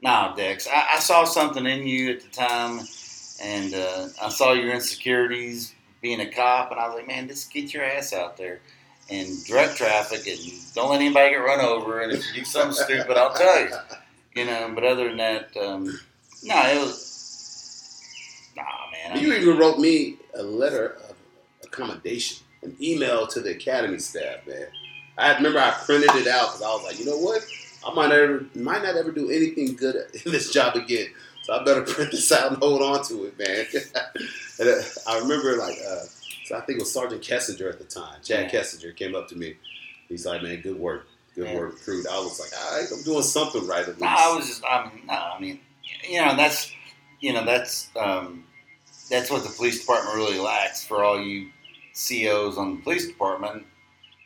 [0.00, 2.80] now, Dex, I, I saw something in you at the time,
[3.42, 7.52] and uh, I saw your insecurities being a cop, and I was like, man, just
[7.52, 8.60] get your ass out there
[9.10, 10.38] and drug traffic, and
[10.74, 12.00] don't let anybody get run over.
[12.00, 13.70] And if you do something stupid, I'll tell you.
[14.34, 15.84] You know, but other than that, um,
[16.42, 18.50] no, it was.
[18.56, 19.16] Nah, man.
[19.16, 21.16] I You mean, even wrote me a letter of
[21.64, 24.66] accommodation, an email to the academy staff, man.
[25.18, 27.42] I remember I printed it out because I was like, you know what?
[27.86, 31.08] I might never, might not ever do anything good in this job again.
[31.46, 33.66] So I better print this out and hold on to it, man.
[34.58, 36.00] and uh, I remember, like, uh,
[36.44, 38.18] so I think it was Sergeant Kessinger at the time.
[38.24, 38.60] Chad Yeah.
[38.60, 39.54] Kessinger came up to me.
[40.08, 41.06] He's like, man, good work,
[41.36, 41.56] good Yeah.
[41.56, 42.02] work, crew.
[42.10, 44.00] I was like, all right, I'm doing something right at least.
[44.00, 45.60] No, I was just, I mean, no, I mean,
[46.08, 46.72] you know, that's,
[47.20, 48.44] you know, that's, um,
[49.08, 51.50] that's what the police department really lacks for all you
[51.94, 53.64] COs on the police department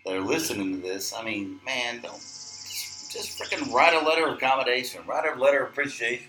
[0.07, 1.13] that are listening to this.
[1.13, 5.65] I mean, man, don't just, just freaking write a letter of accommodation, write a letter
[5.65, 6.29] of appreciation.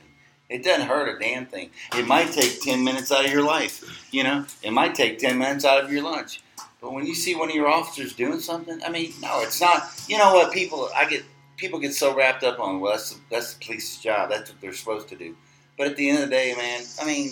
[0.51, 1.69] It doesn't hurt a damn thing.
[1.95, 5.37] It might take 10 minutes out of your life, you know, it might take 10
[5.37, 6.41] minutes out of your lunch.
[6.81, 9.83] But when you see one of your officers doing something, I mean, no, it's not.
[10.07, 10.51] You know what?
[10.51, 11.23] People, I get
[11.55, 14.29] people get so wrapped up on well, that's that's the police's job.
[14.29, 15.35] That's what they're supposed to do.
[15.77, 17.27] But at the end of the day, man, I mean,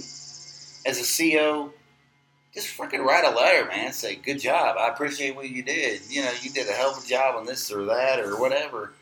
[0.86, 1.74] as a CO,
[2.54, 3.92] just freaking write a letter, man.
[3.92, 4.78] Say good job.
[4.80, 6.02] I appreciate what you did.
[6.10, 8.94] You know, you did a hell of a job on this or that or whatever.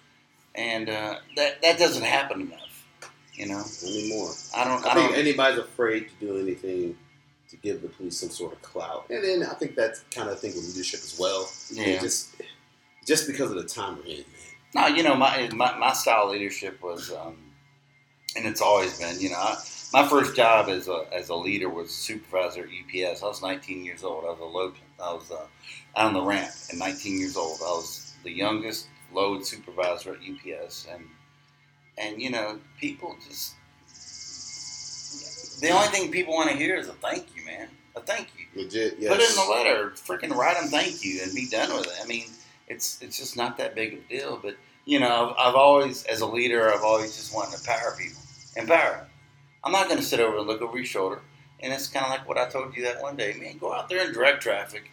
[0.56, 2.67] And uh, that that doesn't happen enough.
[3.38, 4.32] You know, anymore.
[4.56, 4.84] I don't.
[4.84, 5.20] I I think don't.
[5.20, 6.98] anybody's afraid to do anything
[7.50, 10.40] to give the police some sort of clout, and then I think that's kind of
[10.40, 11.48] thing with leadership as well.
[11.72, 12.00] Yeah.
[12.00, 12.36] Just,
[13.06, 14.26] just because of the time we're in, man.
[14.76, 17.38] No, you know, my my, my style of leadership was, um,
[18.36, 19.56] and it's always been, you know, I,
[19.94, 23.24] my first job as a as a leader was supervisor at UPS.
[23.24, 24.26] I was 19 years old.
[24.26, 24.74] I was a load.
[25.02, 25.46] I was uh,
[25.96, 27.60] on the ramp at 19 years old.
[27.62, 31.06] I was the youngest load supervisor at UPS, and
[31.98, 33.54] and you know, people just
[35.62, 37.68] the only thing people want to hear is a thank you, man.
[37.96, 38.46] A thank you.
[38.62, 39.12] Legit, yes.
[39.12, 39.90] Put it in the letter.
[39.96, 41.94] Freaking write them thank you and be done with it.
[42.04, 42.26] I mean,
[42.68, 44.40] it's it's just not that big of a deal.
[44.42, 44.56] But
[44.86, 48.22] you know, I've, I've always, as a leader, I've always just wanted to empower people.
[48.56, 48.98] Empower.
[49.00, 49.06] 'em.
[49.64, 51.22] I'm not going to sit over and look over your shoulder.
[51.60, 53.34] And it's kind of like what I told you that one day.
[53.34, 54.90] Man, go out there and direct traffic.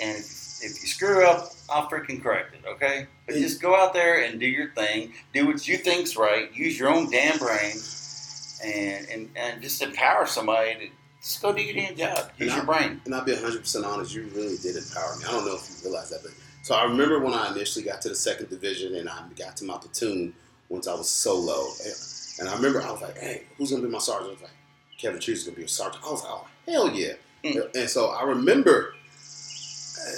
[0.00, 2.66] And if, if you screw up, I'll freaking correct it.
[2.66, 3.06] Okay.
[3.26, 5.12] But just go out there and do your thing.
[5.34, 6.54] Do what you think's right.
[6.54, 7.74] Use your own damn brain.
[8.64, 10.88] And and, and just empower somebody to
[11.22, 12.30] just go do your damn job.
[12.38, 13.00] Use And your brain.
[13.04, 15.24] And I'll be 100% honest, you really did empower me.
[15.26, 18.00] I don't know if you realize that, but so I remember when I initially got
[18.02, 20.34] to the second division and I got to my platoon
[20.68, 21.66] once I was solo.
[21.84, 21.94] And,
[22.40, 24.30] and I remember I was like, hey, who's going to be my sergeant?
[24.30, 24.50] I was like,
[24.98, 26.04] Kevin Trees going to be a sergeant.
[26.04, 27.14] I was like, oh, hell yeah.
[27.44, 27.74] Mm.
[27.74, 28.94] And so I remember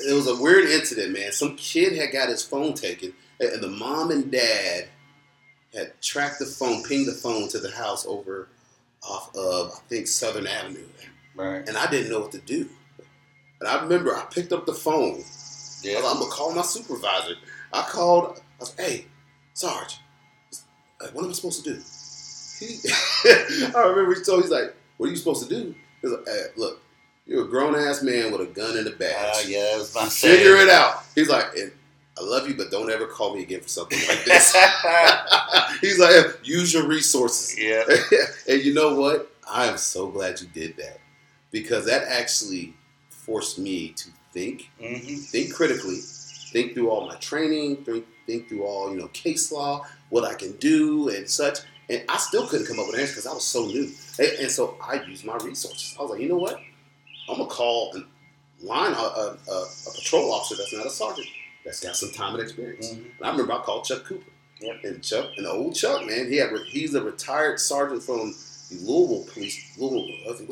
[0.08, 1.32] it was a weird incident, man.
[1.32, 4.88] Some kid had got his phone taken, and the mom and dad
[5.74, 8.48] had tracked the phone, pinged the phone to the house over
[9.02, 10.86] off of, I think, Southern Avenue
[11.36, 11.66] Right.
[11.66, 12.68] and I didn't know what to do.
[13.60, 15.14] And I remember I picked up the phone.
[15.14, 15.94] I was Yeah.
[16.00, 17.36] like, I'm gonna call my supervisor.
[17.72, 18.38] I called.
[18.38, 19.06] I was like, "Hey,
[19.54, 19.98] Sarge,
[21.00, 21.82] uh, what am I supposed to do?"
[22.60, 22.78] He,
[23.74, 24.42] I remember he told.
[24.42, 26.82] He's like, "What are you supposed to do?" He's like, hey, "Look,
[27.26, 29.34] you're a grown ass man with a gun and a badge.
[29.34, 33.06] Oh, yeah, that my Figure it out." He's like, "I love you, but don't ever
[33.06, 34.56] call me again for something like this."
[35.80, 37.84] He's like, "Use your resources." yeah.
[38.48, 39.32] and you know what?
[39.48, 41.00] I am so glad you did that
[41.50, 42.74] because that actually
[43.10, 45.98] forced me to think, hmm think critically,
[46.52, 50.34] think through all my training, think, think through all you know case law, what I
[50.34, 51.58] can do, and such.
[51.88, 53.90] And I still couldn't come up with answers because I was so new.
[54.20, 55.96] And, and so I used my resources.
[55.98, 56.60] I was like, you know what?
[57.30, 58.04] I'm gonna call and
[58.62, 61.26] line a, a, a, a patrol officer that's not a sergeant
[61.64, 62.90] that's got some time and experience.
[62.90, 62.96] Mhm.
[63.18, 64.24] And I remember I called Chuck Cooper.
[64.60, 64.76] Yep.
[64.84, 68.34] And Chuck, and old Chuck, man, he had he's a retired sergeant from
[68.70, 69.58] the Louisville Police.
[69.78, 70.06] Louisville,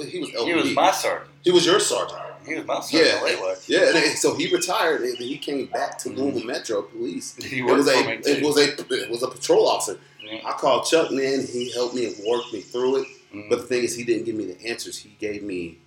[0.06, 0.46] he was LPD.
[0.46, 1.30] He was my sergeant.
[1.44, 2.18] He was your sergeant.
[2.46, 3.58] He was my sergeant.
[3.66, 3.90] Yeah.
[3.92, 6.18] Yeah, so he retired and then he came back to mm-hmm.
[6.20, 7.36] Louisville Metro Police.
[7.44, 8.30] He It worked was for a me too.
[8.30, 9.98] it was a it was a patrol officer.
[10.24, 10.40] Yeah.
[10.46, 11.46] I called Chuck, man.
[11.46, 13.08] He helped me and worked me through it.
[13.34, 13.50] Mhm.
[13.50, 14.96] But the thing is, he didn't give me the answers.
[14.98, 15.78] He gave me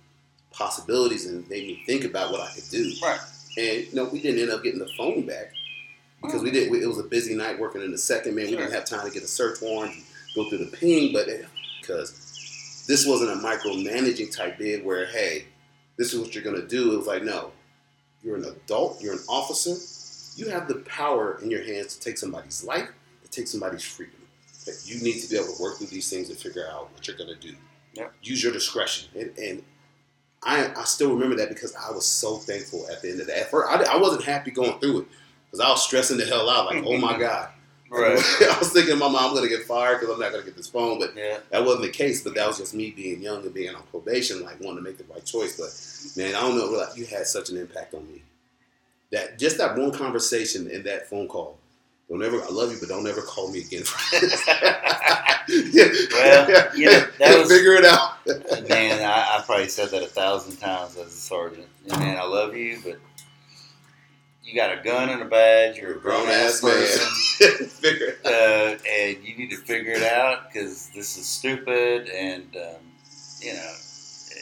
[0.52, 2.92] possibilities and made me think about what I could do.
[3.02, 3.20] Right.
[3.58, 5.52] And you know, we didn't end up getting the phone back
[6.22, 6.70] because we did.
[6.70, 8.46] We, it was a busy night working in the second man.
[8.46, 11.12] We didn't have time to get a search warrant, and go through the ping.
[11.12, 11.42] But eh,
[11.80, 15.46] because this wasn't a micromanaging type bid where, hey,
[15.96, 16.94] this is what you're gonna do.
[16.94, 17.52] It was like, no,
[18.22, 19.02] you're an adult.
[19.02, 19.76] You're an officer.
[20.36, 22.88] You have the power in your hands to take somebody's life,
[23.22, 24.16] to take somebody's freedom.
[24.64, 27.06] That you need to be able to work through these things and figure out what
[27.06, 27.54] you're gonna do.
[28.22, 29.08] Use your discretion.
[29.14, 29.62] And, and
[30.44, 33.38] I, I still remember that because I was so thankful at the end of that.
[33.38, 35.06] At first, I, I wasn't happy going through it
[35.46, 36.66] because I was stressing the hell out.
[36.66, 37.50] Like, oh my god,
[37.90, 38.18] Right.
[38.40, 40.98] I was thinking, Mama, I'm gonna get fired because I'm not gonna get this phone.
[40.98, 41.38] But Yeah.
[41.50, 42.22] that wasn't the case.
[42.24, 44.96] But that was just me being young and being on probation, like wanting to make
[44.98, 45.56] the right choice.
[45.58, 46.66] But man, I don't know.
[46.66, 48.22] Like, you had such an impact on me.
[49.10, 51.58] That just that one conversation and that phone call.
[52.12, 52.42] Don't ever.
[52.42, 53.84] I love you, but don't ever call me again.
[55.48, 55.88] yeah.
[56.12, 58.18] Well, you know, that was- figure it out.
[58.68, 61.68] man, I, I probably said that a thousand times as a sergeant.
[61.90, 62.98] And man, I love you, but
[64.44, 65.78] you got a gun and a badge.
[65.78, 66.72] You're a grown ass man.
[66.74, 67.66] person.
[67.68, 68.32] Figure it out.
[68.32, 72.10] uh, and you need to figure it out because this is stupid.
[72.10, 72.82] And um,
[73.40, 73.72] you know,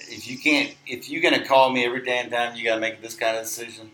[0.08, 3.14] if you can't, if you're gonna call me every damn time you gotta make this
[3.14, 3.92] kind of decision,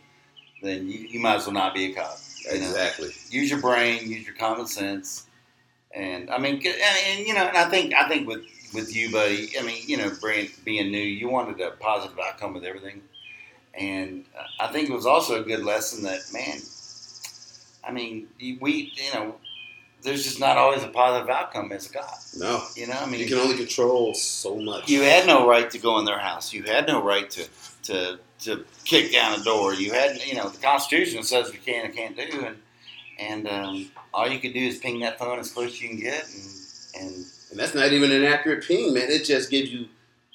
[0.63, 2.19] then you, you might as well not be a cop.
[2.53, 2.67] You know?
[2.67, 3.11] Exactly.
[3.31, 5.27] Use your brain, use your common sense,
[5.93, 8.43] and I mean, and, and you know, and I think I think with
[8.75, 12.55] with you, buddy, I mean, you know, being, being new, you wanted a positive outcome
[12.55, 13.03] with everything,
[13.75, 16.59] and uh, I think it was also a good lesson that man,
[17.85, 18.29] I mean,
[18.61, 19.37] we, you know,
[20.03, 22.19] there's just not always a positive outcome as a cop.
[22.37, 22.63] No.
[22.77, 24.89] You know, I mean, You can only control so much.
[24.89, 26.53] you had no right to go in their house.
[26.53, 27.47] You had no right to
[27.85, 29.75] to to kick down a door.
[29.75, 32.57] You had, you know, the Constitution says you can and can't do, and
[33.19, 35.99] and um, all you could do is ping that phone as close as you can
[35.99, 39.09] get, and and and that's not even an accurate ping, man.
[39.11, 39.87] It just gives you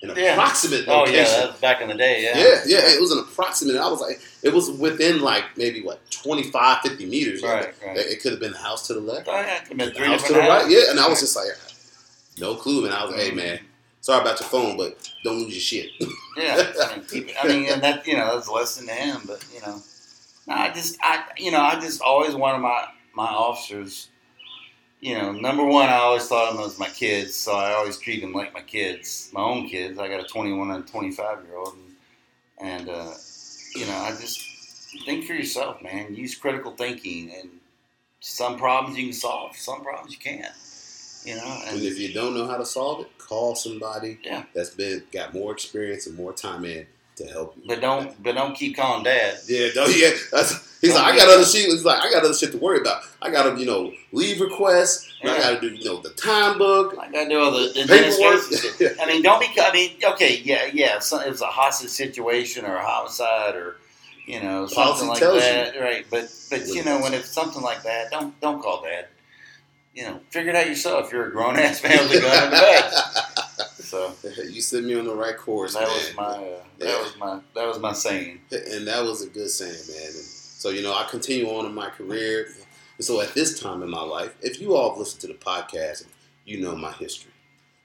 [0.01, 0.33] an Yeah.
[0.33, 1.25] approximate oh location.
[1.25, 3.75] yeah, that was back in the day, yeah, Yeah, yeah, it was an approximate.
[3.75, 7.43] I was like, it was within like maybe what 25, 50 meters.
[7.43, 7.97] Right, right.
[7.97, 10.07] It, could have been the house to the left, Oh, yeah, it could've been the
[10.07, 10.69] house to the right.
[10.69, 11.47] Yeah, and I was just like,
[12.39, 12.85] no clue.
[12.85, 13.35] And I was like, hey mm.
[13.35, 13.59] man,
[14.01, 15.91] sorry about your phone, but don't lose your shit.
[16.37, 19.19] Yeah, I mean, keep I mean, and that you know that's a lesson to him.
[19.27, 19.81] But you know,
[20.47, 24.07] I just I you know I just always wanted my my officers.
[25.01, 27.97] You know, number one, I always thought of them as my kids, so I always
[27.97, 29.97] treat them like my kids, my own kids.
[29.97, 31.73] I got a 21 and a 25 year old,
[32.59, 33.11] and, and uh,
[33.75, 34.47] you know, I just
[35.05, 36.13] think for yourself, man.
[36.13, 37.49] Use critical thinking, and
[38.19, 40.53] some problems you can solve, some problems you can't.
[41.25, 44.43] You know, and and if you don't know how to solve it, call somebody Yeah.
[44.53, 46.85] that's been got more experience and more time in
[47.17, 47.63] to help you.
[47.67, 49.37] but don't but don't keep calling dad.
[49.47, 50.11] Yeah, no, yeah.
[50.31, 51.65] That's, he's like, I got other shit.
[51.69, 53.03] He's like, I got other shit to worry about.
[53.21, 55.07] I got to, you know, leave requests.
[55.21, 56.95] and I got to do, you know, the time book.
[56.99, 57.89] I gotta do all the Paperwork.
[57.91, 58.77] administration.
[58.77, 58.97] shit.
[59.01, 59.47] I mean, don't be.
[59.61, 60.99] I mean, okay, yeah, yeah.
[60.99, 63.77] Some- it was a hostage situation or a homicide or
[64.25, 66.05] you know something like that, right?
[66.09, 69.07] But but you know when it's something like that, don't don't call dad.
[69.93, 71.11] You know, figure it out yourself.
[71.11, 72.93] You're a grown ass man with a gun in the back.
[73.91, 74.13] So
[74.49, 75.89] you set me on the right course, that man.
[75.89, 78.39] was my uh, that was my that was my saying.
[78.51, 80.07] and that was a good saying, man.
[80.07, 80.15] And
[80.61, 82.49] so you know, I continue on in my career.
[82.97, 85.33] And so at this time in my life, if you all have listened to the
[85.33, 86.05] podcast,
[86.45, 87.31] you know my history.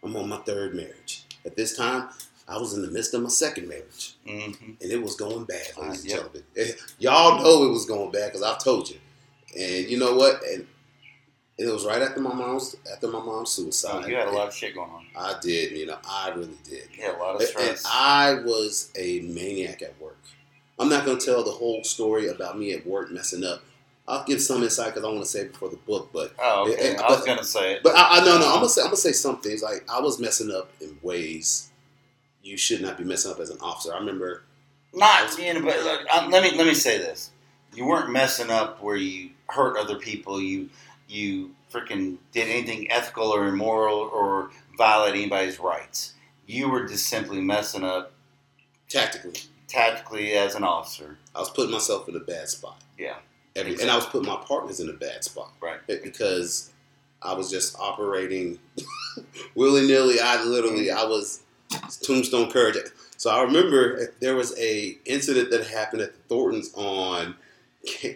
[0.04, 1.24] I'm on my third marriage.
[1.46, 2.10] At this time,
[2.46, 4.52] I was in the midst of my second marriage, hmm
[4.82, 6.42] and it was going bad, ladies and gentlemen.
[6.98, 8.98] Y'all know it was going bad because I've told you.
[9.58, 10.42] And you know what?
[10.42, 10.66] And
[11.56, 14.04] it was right after my mom's after my mom's suicide.
[14.04, 15.06] Oh, you had a lot of shit going on.
[15.16, 16.88] I did, you know, I really did.
[16.90, 17.86] Had a lot of stress.
[17.86, 17.90] And.
[17.90, 20.18] I was a maniac at work.
[20.78, 23.62] I'm not going to tell the whole story about me at work messing up.
[24.08, 26.70] I'll give some insight because I want to say it before the book, but oh,
[26.70, 26.94] okay.
[26.94, 27.82] eh, I was but- gonna say it.
[27.82, 30.00] but I, I no no I'm gonna say I'm gonna say some things like I
[30.00, 31.70] was messing up in ways
[32.40, 33.92] you should not be messing up as an officer.
[33.92, 34.44] I remember
[34.94, 37.30] Not, but look, um, let me let me say this:
[37.74, 40.40] you weren't messing up where you hurt other people.
[40.40, 40.70] You
[41.08, 46.12] you freaking did anything ethical or immoral or violate anybody's rights.
[46.46, 48.12] You were just simply messing up
[48.88, 51.16] tactically tactically as an officer.
[51.34, 52.80] I was putting myself in a bad spot.
[52.98, 53.16] Yeah.
[53.54, 53.82] Every, Exactly.
[53.82, 55.52] and I was putting my partners in a bad spot.
[55.62, 55.80] Right.
[55.86, 56.70] Because
[57.22, 58.58] I was just operating
[59.54, 60.20] willy nilly.
[60.20, 61.42] I literally, I was
[62.02, 62.76] tombstone courage.
[63.16, 67.34] So I remember there was a incident that happened at the Thorntons on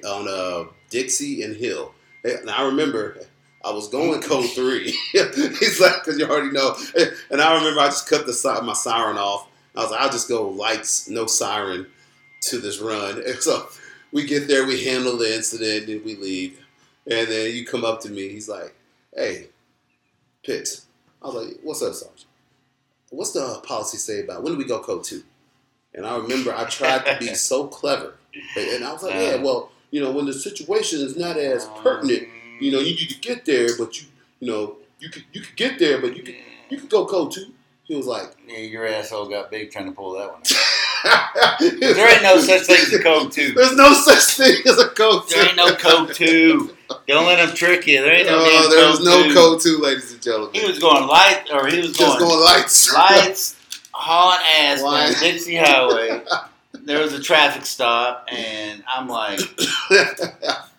[0.04, 1.94] on uh, Dixie and Hill,
[2.24, 3.18] and I remember.
[3.62, 4.96] I was going code three.
[5.12, 6.74] He's like, because you already know.
[7.30, 9.48] And I remember I just cut the my siren off.
[9.80, 11.86] I was like, I'll just go lights, no siren,
[12.42, 13.22] to this run.
[13.26, 13.66] And so
[14.12, 16.60] we get there, we handle the incident, and we leave.
[17.10, 18.28] And then you come up to me.
[18.28, 18.74] He's like,
[19.14, 19.46] "Hey,
[20.44, 20.86] Pitts."
[21.22, 22.26] I was like, "What's up, Sergeant?
[23.08, 25.22] What's the policy say about when do we go code two?
[25.94, 28.14] And I remember I tried to be so clever,
[28.56, 29.42] and I was like, "Yeah, uh.
[29.42, 31.74] well, you know, when the situation is not as uh.
[31.82, 32.28] pertinent,
[32.60, 34.08] you know, you need to get there, but you,
[34.40, 36.36] you know, you could you could get there, but you could
[36.68, 37.46] you could go code two.
[37.90, 40.40] He was like, Yeah, your asshole got big trying to pull that one.
[41.04, 41.58] out.
[41.80, 43.52] There ain't no such thing as a code two.
[43.52, 45.34] There's no such thing as a code two.
[45.34, 46.76] There ain't no code two.
[47.08, 48.00] Don't let them trick you.
[48.00, 49.34] There ain't no Oh, there was no two.
[49.34, 50.50] code two, ladies and gentlemen.
[50.54, 52.94] He was going light, or he was going, going lights.
[52.94, 53.56] lights,
[53.90, 55.10] hauling ass Why?
[55.10, 56.22] down Dixie Highway.
[56.84, 59.40] There was a traffic stop, and I'm like,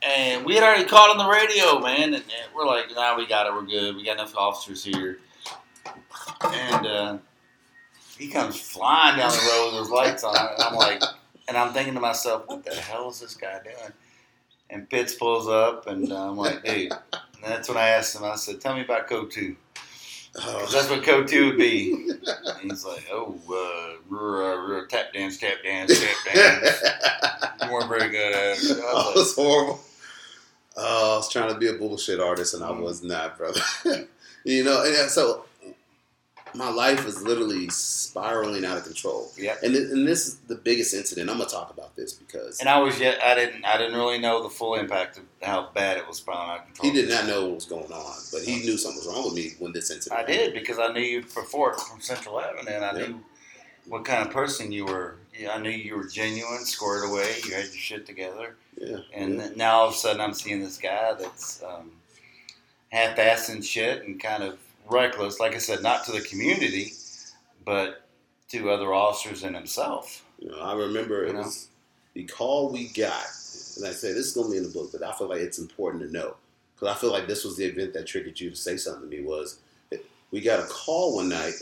[0.01, 3.27] and we had already called on the radio, man, and, and we're like, nah, we
[3.27, 5.17] got it, we're good, we got enough officers here,
[6.43, 7.17] and uh,
[8.17, 11.01] he comes flying down the road with his lights on, and I'm like,
[11.47, 13.93] and I'm thinking to myself, what the hell is this guy doing?
[14.69, 16.91] And Pitts pulls up, and uh, I'm like, dude.
[16.93, 18.23] And that's when I asked him.
[18.23, 19.55] I said, "Tell me about Code 2.
[20.43, 20.65] Oh.
[20.71, 21.91] That's what code two would be.
[22.61, 26.81] And he's like, oh, uh, r- r- tap dance, tap dance, tap dance.
[27.65, 28.77] You weren't very good at it.
[28.77, 29.79] I Oh, it was was horrible.
[30.77, 32.79] Oh, I was trying to be a bullshit artist, and I Mhm.
[32.81, 33.59] was not, brother.
[34.45, 35.43] you know, and so
[36.55, 39.31] my life was literally spiraling out of control.
[39.37, 39.55] Yeah.
[39.63, 41.29] And, th- and this is the biggest incident.
[41.29, 44.19] I'm gonna talk about this because And I was yet I didn't I didn't really
[44.19, 46.91] know the full impact of how bad it was spiraling out of control.
[46.91, 49.33] he did not know what was going on, but he knew something was wrong with
[49.33, 50.19] me when this incident.
[50.21, 53.07] I did because I knew you before from Central Avenue, and I Yeah.
[53.07, 53.21] knew
[53.87, 55.15] what kind of person you were.
[55.37, 57.35] Yeah, I knew you were genuine, squared away.
[57.45, 59.49] You had your shit together, Yeah, and yeah.
[59.55, 61.91] now all of a sudden I'm seeing this guy that's um,
[62.89, 64.59] half-assing shit and kind of
[64.91, 65.39] reckless.
[65.39, 66.93] Like I said, not to the community,
[67.65, 68.07] but
[68.49, 70.25] to other officers and himself.
[70.39, 71.39] You know, I remember it You know?
[71.41, 71.69] was
[72.13, 73.25] the call we got,
[73.77, 75.59] and I said this is gonna be in the book, but I feel like it's
[75.59, 76.35] important to know
[76.75, 79.17] because I feel like this was the event that triggered you to say something to
[79.17, 79.23] me.
[79.23, 79.59] Was
[80.31, 81.53] we got a call one night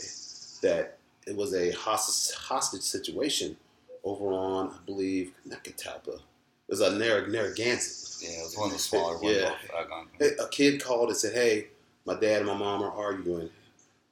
[0.62, 3.56] that it was a hostage, hostage situation
[4.04, 6.14] over on, I believe, not Catalpa.
[6.14, 6.22] It
[6.68, 8.28] was a Narra- Narragansett.
[8.30, 9.36] Yeah, it was one of the smaller ones.
[9.36, 10.30] Yeah.
[10.40, 11.68] A kid called and said, "Hey,
[12.10, 13.50] my dad and my mom are arguing.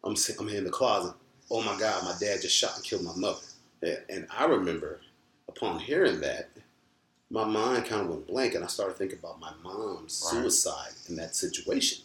[0.04, 1.14] I'm I'm in the closet.
[1.50, 3.40] Oh my God, my dad just shot and killed my mother."
[4.08, 5.00] And I remember,
[5.48, 6.50] upon hearing that,
[7.30, 10.42] my mind kind of went blank, and I started thinking about my mom's Right.
[10.42, 12.04] suicide in that situation.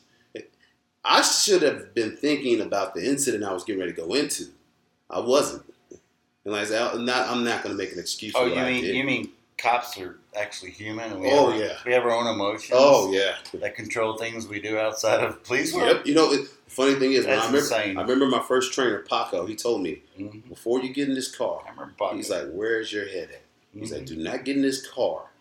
[1.05, 4.45] I should have been thinking about the incident I was getting ready to go into.
[5.09, 5.63] I wasn't.
[6.45, 8.55] And like I said, I'm not, I'm not going to make an excuse Oh, for
[8.55, 11.11] you mean you mean cops are actually human?
[11.11, 11.77] And we Oh, have, yeah.
[11.85, 12.71] we have our own emotions.
[12.73, 13.35] oh yeah.
[13.55, 15.97] that control things we do outside of police work.
[15.97, 16.07] Yep.
[16.07, 17.73] You know, it, the funny thing is, I remember.
[17.73, 19.45] I remember my first trainer, Paco.
[19.45, 20.47] He told me Mhm.
[20.49, 21.61] before you get in this car,
[22.15, 23.41] he's like, "Where's your head at?"
[23.77, 23.95] He's Mhm.
[23.97, 25.31] like, "Do not get in this car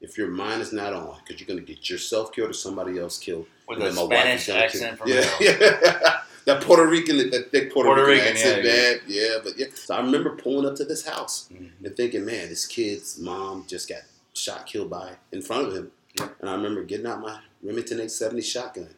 [0.00, 2.98] if your mind is not on, because you're going to get yourself killed or somebody
[2.98, 6.20] else killed." with a then my wife Spanish accent from yeah, yeah.
[6.46, 9.00] that Puerto Rican, that thick Puerto, Puerto Rican, Rican, accent, yeah, bad.
[9.06, 9.66] Yeah, but yeah.
[9.74, 11.70] So I remember pulling up to this house Mhm.
[11.84, 13.98] and thinking, man, this kid's mom just got
[14.38, 15.90] shot, killed by in front of him.
[16.18, 16.28] Yeah.
[16.40, 18.94] And I remember getting out my Remington 870 shotgun.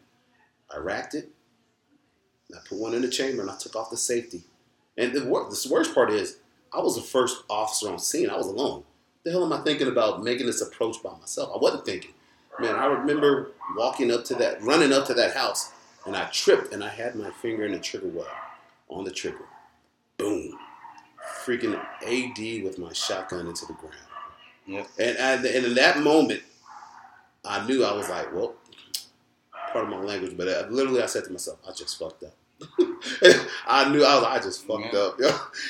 [0.73, 1.29] I racked it.
[2.49, 4.45] and I put one in the chamber and I took off the safety.
[4.97, 6.39] And the, wor- the worst part is,
[6.73, 8.31] I was the first officer on scene.
[8.31, 8.85] I was alone.
[9.25, 11.51] The hell am I thinking about making this approach by myself?
[11.55, 12.13] I wasn't thinking.
[12.59, 15.73] Man, I remember walking up to that, running up to that house,
[16.07, 18.27] and I tripped and I had my finger in the trigger well
[18.89, 19.45] on the trigger.
[20.17, 20.59] Boom.
[21.45, 23.95] Freaking AD with my shotgun into the ground.
[24.71, 24.89] Yep.
[24.99, 26.43] And, and, and in that moment,
[27.45, 28.55] I knew I was like, well,
[29.73, 32.35] part of my language, but I, literally I said to myself, I just fucked up.
[33.67, 35.01] I knew I was I just fucked Yeah.
[35.01, 35.19] up.
[35.19, 35.29] yo.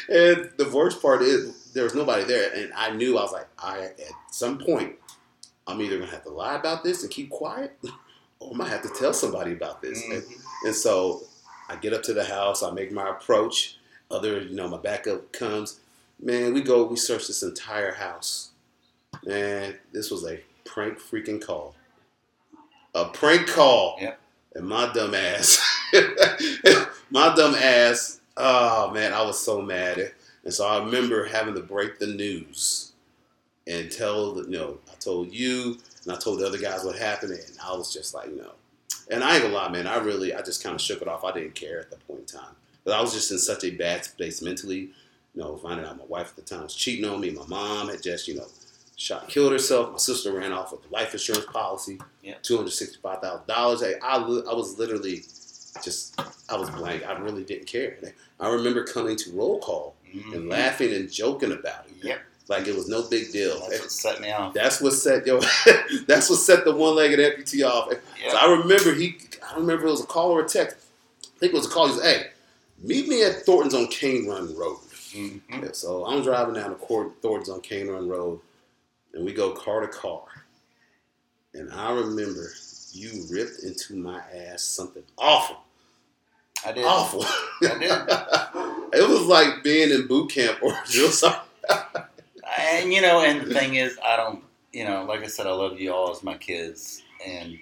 [0.09, 2.53] And the worst part is there was nobody there.
[2.53, 3.95] And I knew I was like, I at
[4.31, 4.97] some point,
[5.67, 7.79] I'm either gonna have to lie about this and keep quiet,
[8.41, 10.03] or I might have to tell somebody about this.
[10.03, 10.43] And, Mhm.
[10.67, 11.23] and so
[11.69, 13.77] I get up to the house, I make my approach.
[14.11, 15.79] Other, you know, my backup comes.
[16.19, 18.50] Man, we go, we search this entire house.
[19.25, 21.75] Man, this was a prank freaking call.
[22.95, 23.99] A prank call.
[24.01, 24.19] Yep.
[24.55, 25.61] And my dumb ass,
[27.11, 30.13] my dumb ass, oh man, I was so mad.
[30.45, 32.93] And so I remember having to break the news
[33.69, 36.99] and tell the, you know, I told you and I told the other guys what
[36.99, 37.33] happened.
[37.33, 38.53] And I was just like, you know,
[39.11, 41.25] and I ain't gonna lie, man, I really, I just kind of shook it off.
[41.25, 42.57] I didn't care at that point in time.
[42.85, 44.91] But I was just in such a bad space mentally,
[45.35, 47.31] you know, finding out my wife at the time was cheating on me.
[47.31, 48.47] My mom had just, you know,
[49.01, 49.93] shot, killed herself.
[49.93, 52.35] My sister ran off with a life insurance policy, Yeah.
[52.43, 53.81] two hundred sixty-five thousand dollars.
[53.81, 55.23] Hey, I, I was literally
[55.83, 56.21] just,
[56.51, 57.07] I was blank.
[57.07, 57.97] I really didn't care.
[58.39, 60.51] I remember coming to roll call and Mhm.
[60.51, 62.21] laughing and joking about it, Yep.
[62.49, 63.59] like it was no big deal.
[63.71, 64.53] That's what set me off.
[64.53, 65.41] That's what set yo.
[66.07, 67.91] that's what set the one-legged amputee off.
[68.31, 69.17] So I remember he.
[69.43, 70.77] I don't remember if it was a call or a text.
[71.25, 71.87] I think it was a call.
[71.89, 72.27] He said, "Hey,
[72.83, 74.79] meet me at Thornton's on Cane Run Road."
[75.13, 75.41] Mhm.
[75.51, 78.41] Yeah, so I'm driving down the court, Thornton's on Cane Run Road,
[79.15, 80.25] and we go car to car.
[81.55, 82.53] And I remember
[82.93, 85.59] you ripped into my ass something awful,
[86.65, 86.85] I did.
[86.85, 87.25] awful.
[87.25, 89.01] I did.
[89.01, 91.43] it was like being in boot camp or drill sergeant.
[92.59, 94.43] And you know, and the thing is, I don't.
[94.73, 97.59] You know, like I said, I love you all as my kids, and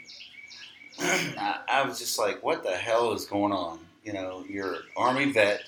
[1.00, 3.78] I, I was just like, what the hell is going on?
[4.04, 5.62] You know, you're an army vet,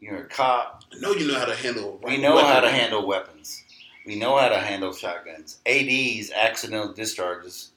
[0.00, 0.82] you're a cop.
[0.92, 2.00] I know you know how to handle.
[2.02, 3.63] We know how to handle weapons.
[4.06, 5.58] We know how to handle shotguns.
[5.66, 7.70] ADs, accidental discharges,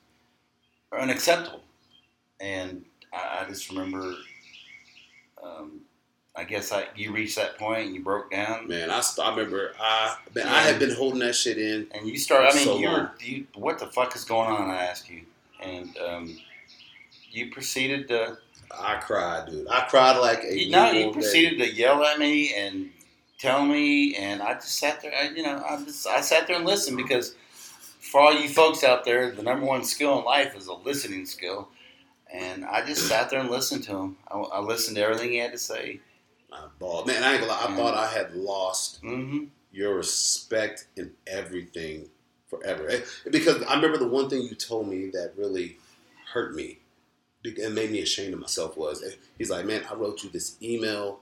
[0.92, 1.62] are unacceptable.
[2.40, 4.14] And I, I just remember,
[5.42, 5.82] um,
[6.36, 8.68] I guess I, you reached that point and you broke down.
[8.68, 11.88] Man, I, st- I remember I man, I had been holding that shit in.
[11.94, 12.44] And you start.
[12.44, 13.12] I mean, So you were.
[13.20, 14.70] You, what the fuck is going on?
[14.70, 15.22] I asked you,
[15.64, 16.38] and um,
[17.32, 18.38] you proceeded to
[18.72, 19.68] I cried, dude.
[19.70, 21.14] I cried like a You, no, you baby.
[21.14, 22.92] proceeded to yell at me and
[23.38, 25.14] tell me, and I just sat there.
[25.16, 27.36] I, you know, I just I sat there and listened because
[28.00, 31.26] for all you folks out there, the number one skill in life is a listening
[31.26, 31.70] skill.
[32.32, 34.18] And I just sat there and listened to him.
[34.30, 36.02] I, I listened to everything he had to say.
[36.52, 37.08] I bawled.
[37.08, 37.66] Man, I ain't gonna lie.
[37.70, 42.10] I thought I had lost hmm your respect in everything
[42.48, 42.90] forever.
[42.90, 45.78] Eh, Because I remember the one thing you told me that really
[46.34, 46.80] hurt me
[47.62, 50.58] and made me ashamed of myself was eh, he's like, man, I wrote you this
[50.62, 51.20] email,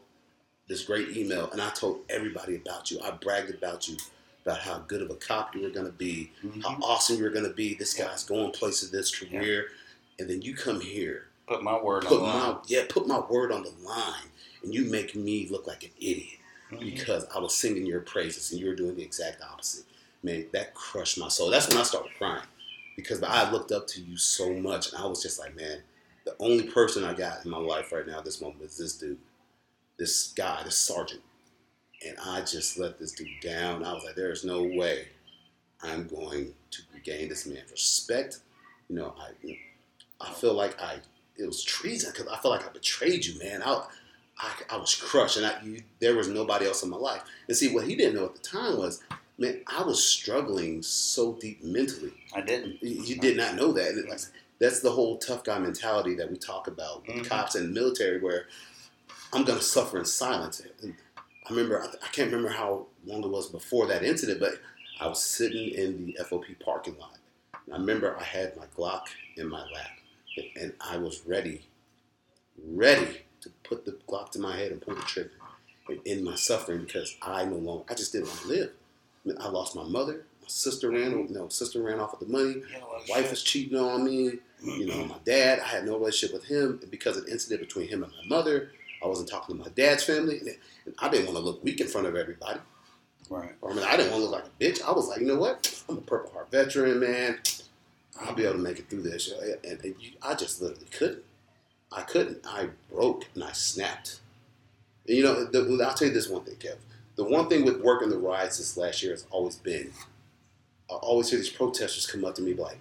[0.68, 3.00] this great email, and I told everybody about you.
[3.02, 3.98] I bragged about you,
[4.46, 6.32] about how good of a cop you were going to be,
[6.64, 7.76] how awesome you were going to be.
[7.76, 9.68] This guy's going places, this career,
[10.20, 12.58] and then you come here, Put my word put on the line.
[12.68, 14.24] yeah, put my word on the line,
[14.64, 16.40] and you make me look like an idiot
[16.72, 16.80] Mhm.
[16.80, 19.86] because I was singing your praises and you were doing the exact opposite.
[20.24, 21.52] Man, that crushed my soul.
[21.52, 22.42] That's when I started crying
[22.96, 25.84] because I looked up to you so much, and I was just like, man,
[26.24, 28.94] the only person I got in my life right now at this moment is this
[28.98, 29.20] dude,
[29.98, 31.22] this guy, this sergeant,
[32.06, 33.84] and I just let this dude down.
[33.84, 35.08] I was like, there is no way
[35.82, 38.40] I'm going to regain this man's respect.
[38.90, 39.58] You know, I,
[40.22, 40.98] I feel like I
[41.38, 43.62] it was treason because I felt like I betrayed you, man.
[43.64, 43.86] I,
[44.38, 47.24] I, I was crushed, and I, you, there was nobody else in my life.
[47.48, 49.02] And see, what he didn't know at the time was,
[49.38, 52.14] man, I was struggling so deep mentally.
[52.36, 52.82] I didn't.
[52.84, 54.28] You you did not know that.
[54.60, 57.26] That's the whole tough guy mentality that we talk about with Mhm.
[57.28, 58.48] cops and military, where
[59.36, 60.62] I'm going to suffer in silence.
[60.82, 60.96] And
[61.46, 64.54] I remember, I, I can't remember how long it was before that incident, but
[65.02, 67.18] I was sitting in the FOP parking lot.
[67.66, 69.02] And I remember I had my Glock
[69.36, 69.92] in my lap,
[70.56, 71.68] and, I was ready,
[72.66, 75.32] ready to put the Glock to my head and pull the trigger
[75.90, 78.72] and end my suffering because I no longer, I just didn't want to live.
[79.26, 80.24] I, mean, I lost my mother.
[80.42, 82.64] My sister ran, you know, sister ran off with the money.
[82.72, 84.40] My wife was cheating on me.
[84.64, 87.90] You know, my dad, I had no relationship with him because of the incident between
[87.90, 88.72] him and my mother.
[89.06, 91.88] I wasn't talking to my dad's family, and I didn't want to look weak in
[91.88, 92.60] front of everybody.
[93.30, 93.52] Right.
[93.64, 94.84] I mean, I didn't want to look like a bitch.
[94.84, 95.84] I was like, you know what?
[95.88, 97.40] I'm a Purple Heart veteran, man.
[98.20, 99.32] I'll be able to make it through this.
[99.64, 101.24] And, and you, I just literally couldn't.
[101.92, 102.46] I couldn't.
[102.48, 104.22] I broke and I snapped.
[105.08, 106.78] And you know, the, I'll tell you this one thing, Kev.
[107.16, 109.92] The one thing with working the riots this last year has always been,
[110.90, 112.80] I always hear these protesters come up to me like,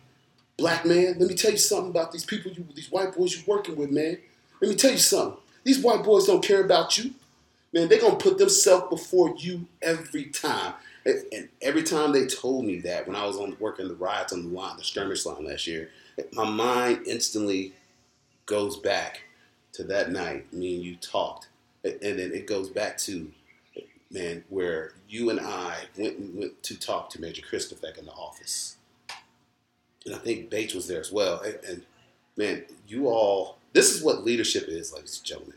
[0.57, 3.57] "Black man, let me tell you something about these people, you, these white boys you're
[3.57, 4.19] working with, man.
[4.61, 5.39] Let me tell you something.
[5.65, 7.15] These white boys don't care about you,
[7.73, 7.89] man.
[7.89, 10.75] They're gonna put themselves before you every time."
[11.07, 14.33] And, and every time they told me that when I was on working the riots
[14.33, 15.91] on the line, the skirmish line last year,
[16.33, 17.73] my mind instantly
[18.47, 19.23] goes back
[19.73, 20.53] to that night.
[20.53, 21.49] Me and you talked,
[21.83, 23.31] and and then it goes back to
[24.11, 28.77] man where you and I went went to talk to Major Christopher in the office,
[30.07, 31.41] and I think Bates was there as well.
[31.41, 31.83] And, and
[32.37, 35.57] man, you all, this is what leadership is, ladies and gentlemen.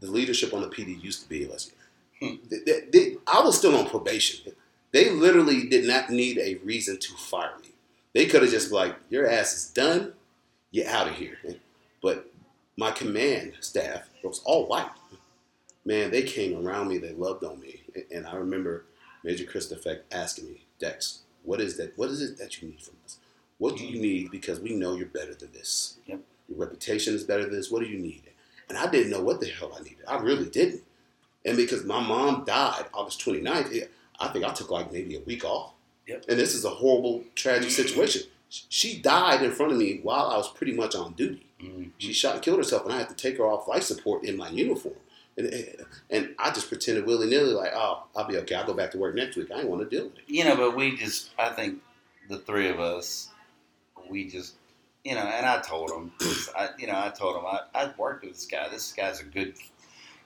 [0.00, 1.46] The leadership on the PD used to be.
[1.46, 1.72] Let's,
[2.20, 2.36] hmm.
[2.48, 4.52] they, they- they- I was still on probation.
[4.92, 7.70] They literally did not need a reason to fire me.
[8.14, 10.14] They could have just like, your ass is done.
[10.70, 11.36] You're out of here.
[12.00, 12.30] But
[12.76, 14.90] my command staff was all white.
[15.84, 16.98] Man, they came around me.
[16.98, 17.82] They loved on me.
[18.10, 18.84] And I remember
[19.24, 21.98] Major Christopher asking me, Dex, what is that?
[21.98, 23.18] What is it that you need from us?
[23.58, 24.02] What do you hmm.
[24.02, 24.30] need?
[24.30, 25.98] Because we know you're better than this.
[26.06, 26.20] Yep.
[26.48, 27.70] Your reputation is better than this.
[27.70, 28.22] What do you need?
[28.68, 30.04] And I didn't know what the hell I needed.
[30.08, 30.82] I really didn't.
[31.44, 35.20] And because my mom died August 29th, it- I think I took like maybe a
[35.20, 35.72] week off.
[36.08, 36.24] Yep.
[36.28, 38.22] And this is a horrible, tragic situation.
[38.48, 41.46] She died in front of me while I was pretty much on duty.
[41.60, 41.90] Mhm.
[41.98, 44.36] She shot and killed herself, and I had to take her off life support in
[44.36, 44.94] my uniform.
[45.36, 48.54] And, and I just pretended willy nilly, like, oh, I'll be okay.
[48.54, 49.50] I'll go back to work next week.
[49.50, 50.24] I didn't want to deal with it.
[50.28, 51.80] You know, but we just, I think
[52.30, 53.28] the three of us,
[54.08, 54.54] we just,
[55.06, 56.10] you know, and I told him,
[56.58, 58.68] I, you know, I told him, I, I worked with this guy.
[58.68, 59.54] This guy's a good,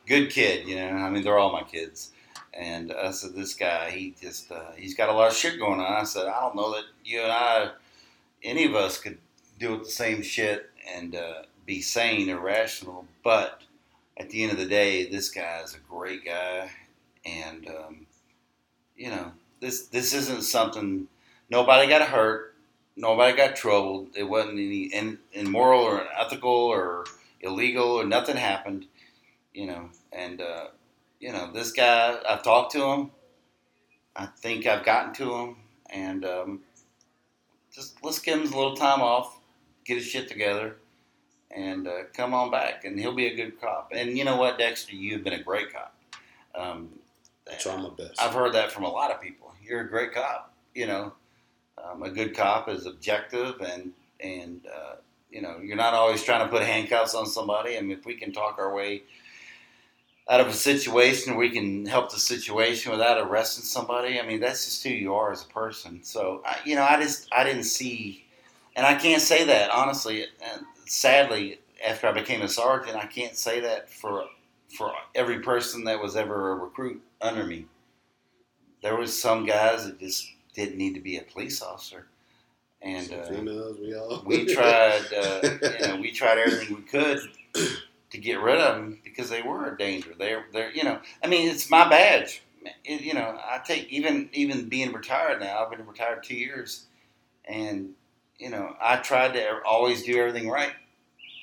[0.06, 0.86] good kid, you know.
[0.86, 2.12] I mean, they're all my kids.
[2.54, 5.80] And I said, this guy, he just, uh, he's got a lot of shit going
[5.80, 5.92] on.
[5.92, 7.72] I said, I don't know that you and I,
[8.42, 9.18] any of us could
[9.58, 13.06] do the same shit and uh, be sane or rational.
[13.22, 13.60] But
[14.16, 16.70] at the end of the day, this guy is a great guy.
[17.26, 18.06] And, um,
[18.96, 21.06] you know, this this isn't something.
[21.50, 22.49] Nobody got hurt.
[23.00, 24.08] Nobody got troubled.
[24.14, 27.04] It wasn't any in, immoral or unethical or
[27.40, 28.86] illegal or nothing happened.
[29.54, 30.66] You know, and uh,
[31.18, 32.18] you know this guy.
[32.28, 33.10] I've talked to him.
[34.14, 35.56] I think I've gotten to him,
[35.88, 36.60] and um,
[37.72, 39.38] just let's give him a little time off,
[39.86, 40.76] get his shit together,
[41.50, 43.92] and uh, come on back, and he'll be a good cop.
[43.94, 45.94] And you know what, Dexter, you've been a great cop.
[46.54, 46.90] Um,
[47.50, 48.20] I try my best.
[48.20, 49.54] I've heard that from a lot of people.
[49.64, 50.52] You're a great cop.
[50.74, 51.14] You know,
[51.84, 54.96] um, a good cop is objective and and uh,
[55.30, 57.78] you know, you're not always trying to put handcuffs on somebody.
[57.78, 59.02] I mean, if we can talk our way
[60.28, 64.20] out of a situation, we can help the situation without arresting somebody.
[64.20, 66.02] I mean, that's just who you are as a person.
[66.02, 68.24] So, I, you know, I just I didn't see,
[68.76, 70.22] and I can't say that honestly.
[70.22, 74.24] And sadly, after I became a sergeant, I can't say that for
[74.76, 77.66] for every person that was ever a recruit under me.
[78.82, 82.06] There was some guys that just didn't need to be a police officer,
[82.82, 84.22] and uh, females, we all.
[84.24, 85.40] we tried, uh,
[85.80, 87.20] you know, we tried everything we could
[88.10, 90.12] to get rid of them because they were a danger.
[90.18, 92.42] They're, they're, you know, I mean, it's my badge.
[92.84, 95.64] It, you know, I take even even being retired now.
[95.64, 96.84] I've been retired two years,
[97.46, 97.94] and
[98.38, 100.72] you know, I tried to always do everything right.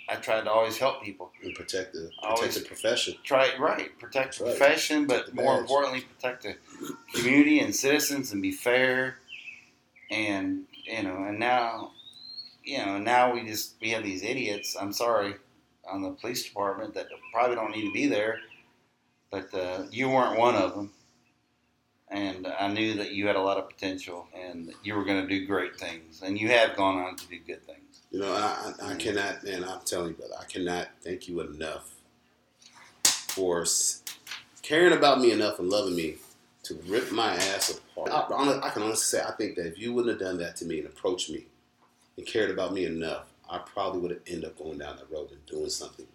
[0.09, 1.31] I tried to always help people.
[1.43, 3.15] and protect the protect the profession.
[3.23, 4.57] Try right, protect the Right.
[4.57, 5.61] profession, but Protect the more badge.
[5.61, 6.55] importantly, protect the
[7.13, 9.19] community and citizens and be fair.
[10.09, 11.91] And you know, and now,
[12.63, 14.75] you know, now we just we have these idiots.
[14.79, 15.35] I'm sorry,
[15.85, 18.39] on the police department that probably don't need to be there,
[19.29, 20.91] but uh, you weren't one of them.
[22.09, 25.21] And I knew that you had a lot of potential, and that you were going
[25.21, 27.86] to do great things, and you have gone on to do good things.
[28.11, 29.63] You know, I, I, cannot, man.
[29.65, 31.91] I'm telling you, brother, I cannot thank you enough
[33.03, 33.65] for
[34.61, 36.15] caring about me enough and loving me
[36.63, 38.11] to rip my ass apart.
[38.11, 40.65] I, I can honestly say, I think that if you wouldn't have done that to
[40.65, 41.45] me and approached me
[42.17, 45.31] and cared about me enough, I probably would have ended up going down that road
[45.31, 46.07] and doing something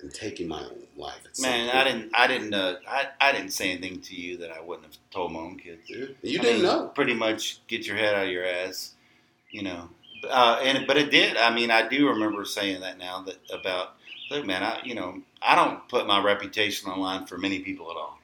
[0.00, 1.20] and taking my own life.
[1.40, 1.70] Man.
[1.74, 4.86] I didn't, I didn't, uh, I, I didn't say anything to you that I wouldn't
[4.86, 5.82] have told my own kids.
[5.88, 6.06] Yeah.
[6.22, 6.86] You I didn't mean, know.
[6.88, 8.94] Pretty much, get your head out of your ass,
[9.50, 9.88] you know.
[10.28, 11.36] Uh, and but it did.
[11.36, 13.94] I mean, I do remember saying that now that about
[14.30, 14.62] look, man.
[14.62, 18.18] I you know I don't put my reputation on line for many people at all.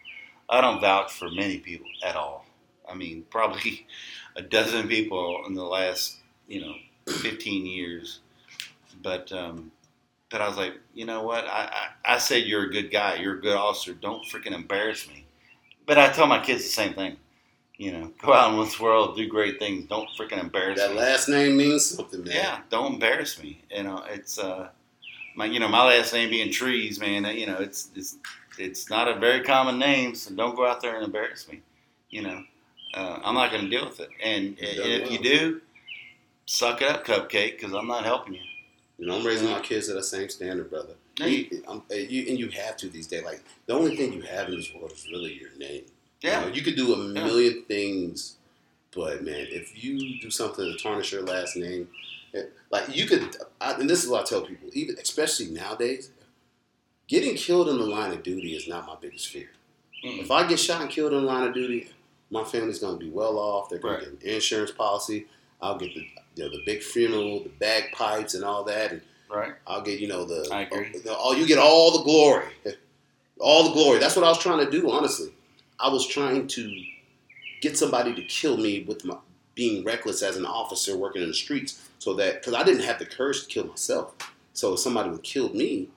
[0.48, 2.46] I don't vouch for many people at all.
[2.88, 3.86] I mean, probably
[4.36, 6.74] a dozen people in the last you know
[7.14, 8.20] fifteen years.
[9.02, 9.72] But um,
[10.30, 11.44] but I was like, you know what?
[11.44, 11.70] I,
[12.04, 13.16] I I said you're a good guy.
[13.16, 13.94] You're a good officer.
[13.94, 15.24] Don't freaking embarrass me.
[15.86, 17.16] But I tell my kids the same thing.
[17.78, 19.86] You know, go out in this world, do great things.
[19.86, 20.96] Don't freaking embarrass That me.
[20.96, 22.34] That last name means something, man.
[22.34, 23.62] Yeah, don't embarrass me.
[23.70, 24.68] You know, it's uh,
[25.36, 27.24] my you know my last name being Trees, man.
[27.24, 28.16] You know, it's it's
[28.58, 31.62] it's not a very common name, so don't go out there and embarrass me.
[32.10, 32.42] You know,
[32.94, 34.08] uh, I'm not going to deal with it.
[34.22, 35.60] And, You've and done if you do,
[36.46, 38.40] suck it up, cupcake, because I'm not helping you.
[38.98, 40.94] You know, I'm raising my kids to the same standard, brother.
[41.20, 41.46] No, You,
[41.90, 43.22] you, and you have to these days.
[43.24, 45.84] Like the only thing you have in this world is really your name.
[46.20, 48.36] Yeah, You, know, you could do a million things,
[48.94, 51.88] but man, if you do something to tarnish your last name,
[52.32, 53.36] it, like you could.
[53.60, 56.10] I, and this is what I tell people, even especially nowadays,
[57.06, 59.50] getting killed in the line of duty is not my biggest fear.
[60.04, 60.20] Mm-mm.
[60.20, 61.90] If I get shot and killed in the line of duty,
[62.30, 63.68] my family's going to be well off.
[63.70, 64.04] They're going Right.
[64.04, 65.26] to get an insurance policy.
[65.62, 66.06] I'll get the
[66.36, 69.00] you know, the big funeral, the bagpipes, and all that, and
[69.30, 69.54] right.
[69.66, 70.96] I'll get you know the I agree.
[70.98, 72.44] the- all you get all the glory,
[73.40, 73.98] all the glory.
[73.98, 74.88] That's what I was trying to do.
[74.90, 75.32] Honestly,
[75.80, 76.82] I was trying to
[77.60, 79.16] get somebody to kill me with my
[79.54, 82.98] being reckless as an officer working in the streets, so that because I didn't have
[82.98, 84.14] the courage to kill myself.
[84.52, 85.88] So if somebody would kill me,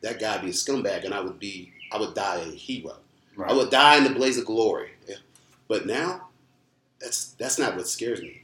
[0.00, 2.96] that guy would be a scumbag, and I would be I would die a hero.
[3.36, 3.50] Right.
[3.50, 4.90] I would die in the blaze of glory.
[5.08, 5.16] Yeah.
[5.68, 6.28] But now,
[7.00, 8.42] that's that's not what scares me.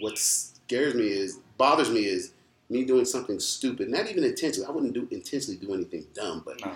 [0.00, 2.32] What scares me is bothers me is
[2.68, 4.66] me doing something stupid, not even intentionally.
[4.68, 6.74] I wouldn't do intentionally do anything dumb, but No.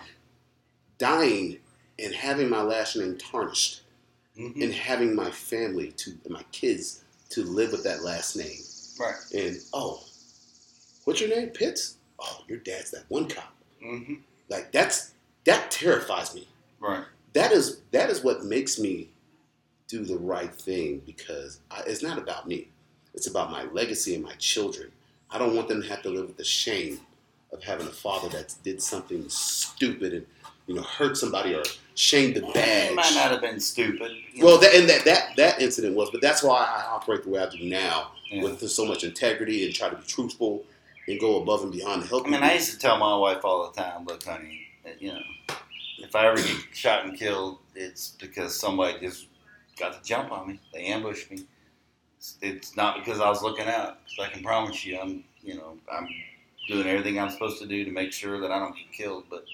[0.99, 1.59] dying
[2.03, 3.83] and having my last name tarnished
[4.39, 4.63] Mhm.
[4.63, 8.61] and having my family to my kids to live with that last name.
[8.99, 9.17] Right.
[9.35, 10.05] And oh,
[11.05, 11.49] what's your name?
[11.51, 11.97] Pitts.
[12.19, 13.53] Oh, your dad's that one cop.
[13.83, 14.15] hmm
[14.49, 15.13] Like that's
[15.45, 16.47] that terrifies me.
[16.81, 17.05] Right.
[17.33, 19.09] that is that is what makes me
[19.89, 22.69] do the right thing because I, it's not about me.
[23.15, 24.93] It's about my legacy and my children.
[25.31, 27.01] I don't want them to have to live with the shame
[27.53, 30.27] of having a father that did something stupid and
[30.67, 31.63] you know hurt somebody or
[32.01, 32.91] shamed the badge.
[32.93, 34.13] It might not have been stupid.
[34.41, 37.41] well, that, and that, that that incident was, but that's why I operate the way
[37.41, 38.43] I do now Yeah.
[38.43, 40.65] with so much integrity and try to be truthful
[41.07, 42.23] and go above and beyond to help.
[42.27, 42.49] I mean, people.
[42.51, 45.23] I used to tell my wife all the time, look, honey, eh, you know,
[45.99, 49.27] if I ever get shot and killed, it's because somebody just
[49.79, 50.61] got the jump on me.
[50.73, 51.45] They ambushed me.
[52.19, 53.99] It's, it's not because I was looking out.
[54.07, 56.09] 'cause I can promise you, I'm, you know, I'm
[56.69, 59.25] doing everything I'm supposed to do to make sure that I don't get killed.
[59.31, 59.45] But,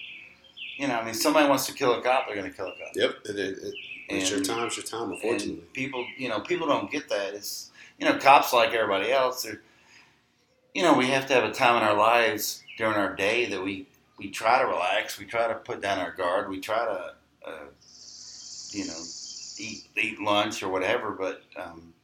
[0.77, 2.73] you know, I mean, somebody wants to kill a cop, they're going to kill a
[2.73, 2.95] cop.
[2.95, 3.75] Yep, it, it, it,
[4.09, 4.67] it's your time.
[4.67, 5.11] It's your time.
[5.13, 5.65] Unfortunately.
[5.73, 7.35] People, you know, people don't get that.
[7.35, 9.43] It's you know, cops like everybody else.
[9.43, 9.63] They're,
[10.75, 13.63] you know, we have to have a time in our lives during our day that
[13.63, 13.87] we
[14.19, 15.19] we try to relax.
[15.19, 16.49] We try to put down our guard.
[16.49, 17.15] We try to,
[17.51, 17.65] uh,
[18.71, 18.99] you know,
[19.59, 21.11] eat eat lunch or whatever.
[21.13, 21.95] But um,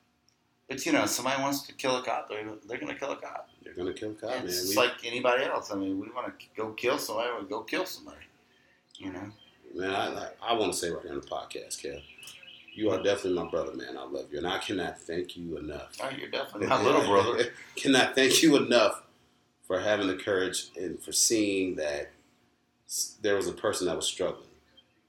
[0.68, 3.16] but you know, somebody wants to kill a cop, they're they're going to kill a
[3.16, 3.49] cop.
[3.64, 4.45] They're gonna kill a cop, man.
[4.45, 5.70] it's We- like anybody else.
[5.70, 8.18] I mean, we want to go kill somebody, we go kill somebody.
[9.03, 9.32] You know.
[9.74, 12.00] Man, I, I, I want to say right here on the podcast, Kev,
[12.74, 13.96] you are definitely my brother, man.
[13.98, 15.96] I love you, and I cannot thank you enough.
[16.03, 17.46] Oh, you're definitely my little brother.
[17.76, 19.03] cannot thank you enough
[19.66, 22.11] for having the courage and for seeing that
[23.22, 24.48] there was a person that was struggling,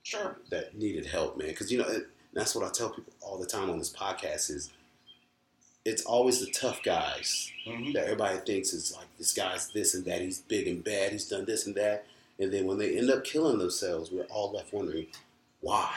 [0.03, 0.37] Sure.
[0.49, 1.49] that needed help, man.
[1.49, 4.49] Because you know it, that's what I tell people all the time on this podcast
[4.49, 4.71] is
[5.85, 10.05] it's always the tough guys hmm that everybody thinks is like this guy's this and
[10.05, 12.05] that, he's big and bad, he's done this and that.
[12.43, 15.07] And then when they end up killing themselves, we're all left wondering
[15.61, 15.91] why?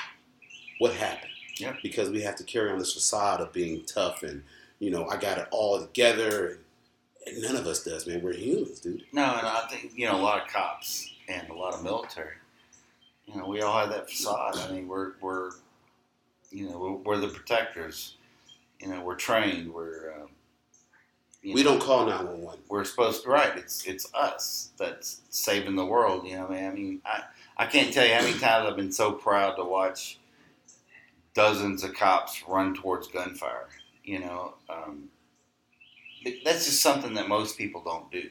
[0.78, 1.32] What happened?
[1.58, 1.74] Yeah.
[1.82, 4.42] Because we have to carry on this facade of being tough and,
[4.78, 6.60] you know, I got it all together.
[7.26, 8.22] And none of us does, man.
[8.22, 9.04] We're humans, dude.
[9.12, 12.34] No, and I think you know a lot of cops and a lot of military.
[13.26, 14.56] You know, we all have that facade.
[14.56, 15.50] I mean, we're we're
[16.50, 18.14] you know we're, we're the protectors.
[18.78, 19.74] You know, we're trained.
[19.74, 20.28] We're um,
[21.54, 22.60] We know, don't call 911.
[22.68, 23.56] We're supposed to right.
[23.56, 26.26] It's it's us that's saving the world.
[26.26, 26.72] You know, man.
[26.72, 27.22] I mean, I
[27.56, 30.18] I can't tell you how many times I've been so proud to watch
[31.34, 33.68] dozens of cops run towards gunfire.
[34.04, 35.08] You know, um,
[36.44, 38.28] that's just something that most people don't do.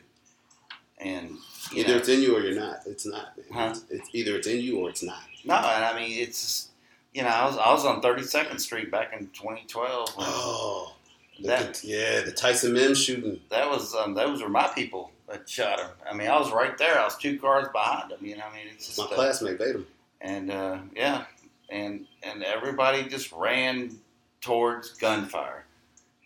[0.97, 1.37] And
[1.73, 2.79] Either know, it's in you or you're not.
[2.85, 3.45] It's not, man.
[3.51, 3.67] Huh?
[3.71, 5.23] It's, it's either it's in you or it's not.
[5.43, 6.69] no, and I mean it's just,
[7.13, 10.09] you know I was I was on Thirty Second Street back in 2012.
[10.15, 10.94] when Oh, the-
[11.43, 13.39] that yeah, the Tyson Mims shooting.
[13.49, 15.89] that was um, those were my people that shot him.
[16.09, 16.99] I mean I was right there.
[16.99, 18.25] I was two cars behind him.
[18.25, 19.85] You know, I mean it's just My uh, classmate, Vadim.
[20.21, 21.25] and uh, yeah,
[21.69, 23.97] and and everybody just ran
[24.41, 25.65] towards gunfire,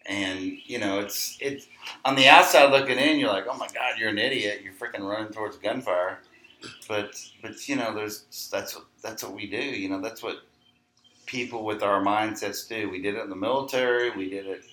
[0.05, 1.67] and you know it's it's
[2.05, 5.07] on the outside looking in, you're like, oh my god, you're an idiot, you're freaking
[5.09, 6.19] running towards gunfire,
[6.87, 10.41] but but you know there's that's what that's what we do, you know that's what
[11.25, 12.89] people with our mindsets do.
[12.89, 14.63] We did it in the military, we did it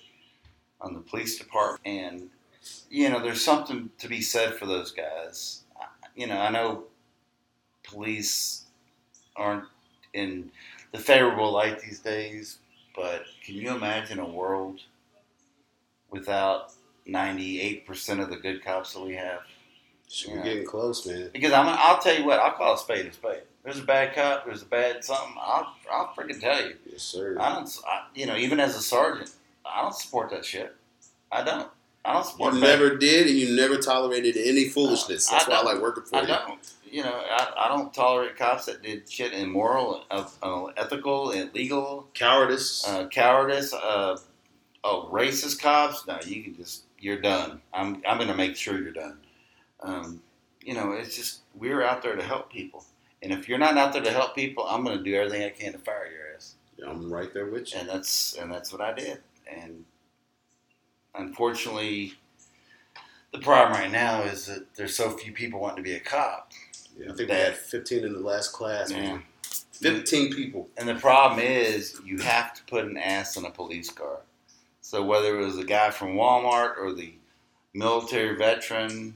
[0.81, 2.29] on the police department, and
[2.89, 5.63] you know there's something to be said for those guys.
[6.15, 6.83] You know I know
[7.83, 8.65] police
[9.35, 9.65] aren't
[10.13, 10.51] in
[10.91, 12.59] the favorable light these days.
[12.97, 14.81] But can you imagine a world
[16.09, 16.73] without
[17.07, 19.41] 98% of the good cops that we have?
[20.09, 20.35] Yeah.
[20.35, 21.29] We're getting close, man.
[21.31, 23.43] Because I'm, I'll tell you what, I'll call a spade a spade.
[23.63, 25.35] There's a bad cop, there's a bad something.
[25.39, 26.75] I'll, I'll freaking tell you.
[26.89, 27.37] Yes, sir.
[27.39, 29.31] I don't, I, you know, even as a sergeant,
[29.73, 30.75] I don't support that shit.
[31.31, 31.69] I don't.
[32.05, 35.29] I don't support You never did, and you never tolerated any foolishness.
[35.29, 36.27] I That's why I like working for I you.
[36.27, 36.73] don't.
[36.89, 42.87] You know, I, I don't tolerate cops that did shit immoral, uh, unethical, illegal, Cowardice.
[42.87, 44.17] uh, cowardice, uh,
[44.85, 46.07] oh, racist cops.
[46.07, 47.61] No, you can just you're done.
[47.73, 49.17] I'm I'm gonna make sure you're done.
[49.81, 50.21] Um,
[50.61, 52.85] you know, it's just we're out there to help people,
[53.21, 55.73] and if you're not out there to help people, I'm gonna do everything I can
[55.73, 56.55] to fire your ass,
[56.87, 57.81] I'm right there with you.
[57.81, 59.19] and that's and that's what I did.
[59.55, 59.85] And
[61.15, 62.13] unfortunately,
[63.31, 66.51] the problem right now is that there's so few people wanting to be a cop.
[66.97, 68.91] Yeah, I think we had 15 in the last class.
[68.91, 69.01] Yeah.
[69.01, 69.23] man.
[69.73, 70.69] 15 people.
[70.77, 74.21] And the problem is, you have to put an ass in a police car.
[74.81, 77.13] So whether it was the guy from Walmart or the
[77.73, 79.13] military veteran,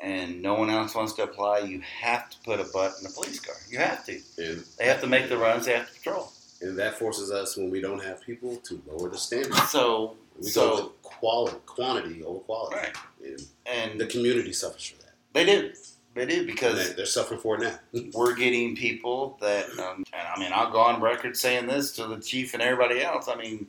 [0.00, 3.10] and no one else wants to apply, you have to put a butt in a
[3.10, 3.56] police car.
[3.68, 4.12] You have to.
[4.38, 5.66] And, They have to make the runs.
[5.66, 6.32] They have to patrol.
[6.60, 9.54] And that forces us, when we don't have people, to lower the standard.
[9.68, 12.76] So, We go so with quality, quantity over quality.
[12.76, 15.12] right, And and the community suffers for that.
[15.34, 15.72] they do,
[16.14, 17.78] they do because they- they're suffering for it now.
[18.14, 22.06] we're getting people that, um, and I mean, I'll go on record saying this to
[22.06, 23.28] the chief and everybody else.
[23.28, 23.66] I mean,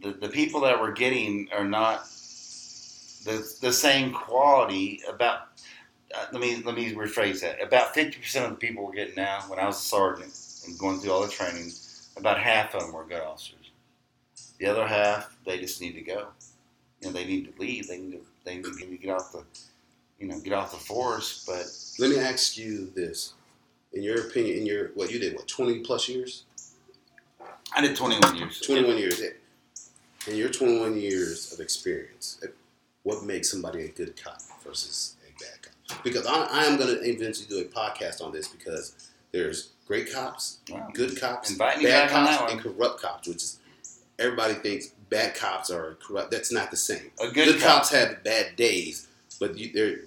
[0.00, 2.04] the, the people that we're getting are not
[3.24, 5.00] the, the same quality.
[5.08, 5.48] About
[6.16, 7.60] uh, let me let me rephrase that.
[7.62, 10.32] About fifty percent of the people we're getting now, when I was a sergeant
[10.66, 11.70] and going through all the training,
[12.20, 13.70] about half of them were good officers.
[14.58, 16.28] The other half, they just need to go.
[17.00, 17.88] You know, they need to leave.
[17.88, 19.42] They need to they need to get off the
[20.18, 21.44] you know get off the force.
[21.46, 21.66] But
[21.98, 23.34] Let me ask you this.
[23.92, 26.44] In your opinion, in your, what you did, what, 20 plus years?
[27.74, 28.60] I did twenty one years.
[28.60, 29.20] 21 years.
[30.28, 32.48] In your 21 years of experience, uh,
[33.02, 36.04] what makes somebody a good cop versus a bad cop?
[36.04, 40.12] Because I, I am going to eventually do a podcast on this because there's great
[40.12, 40.90] cops, Wow.
[40.92, 43.58] good cops, Invite bad that cops, and corrupt cops, which is
[44.18, 46.30] everybody thinks bad cops are corrupt.
[46.30, 47.10] That's not the same.
[47.20, 49.06] A good cop- cops have bad days,
[49.38, 50.00] but you, they're,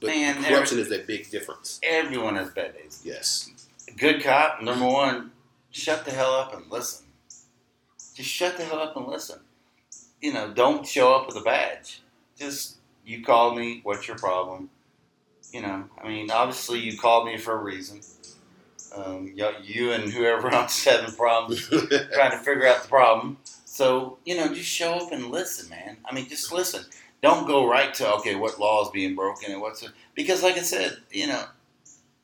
[0.00, 1.78] but Man, corruption is a big difference.
[1.82, 3.02] Everyone has bad days.
[3.04, 3.50] Yes.
[3.96, 5.30] Good cop, number one,
[5.70, 7.06] shut the hell up and listen.
[8.14, 9.40] Just shut the hell up and listen.
[10.20, 12.00] You know, don't show up with a badge.
[12.38, 14.70] Just, you called me, what's your problem?
[15.52, 18.00] You know, I mean, obviously you called me for a reason.
[18.94, 23.38] Um, you, you and whoever else is having problems trying to figure out the problem.
[23.64, 25.96] So, you know, just show up and listen, man.
[26.04, 26.84] I mean, just listen.
[27.22, 29.84] don't go right to okay, what law is being broken and what's
[30.14, 31.44] because, like I said, you know,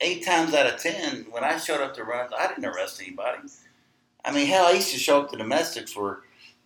[0.00, 3.48] eight times out of ten, when I showed up to runs, I didn't arrest anybody.
[4.24, 6.18] I mean, hell, I used to show up to domestics where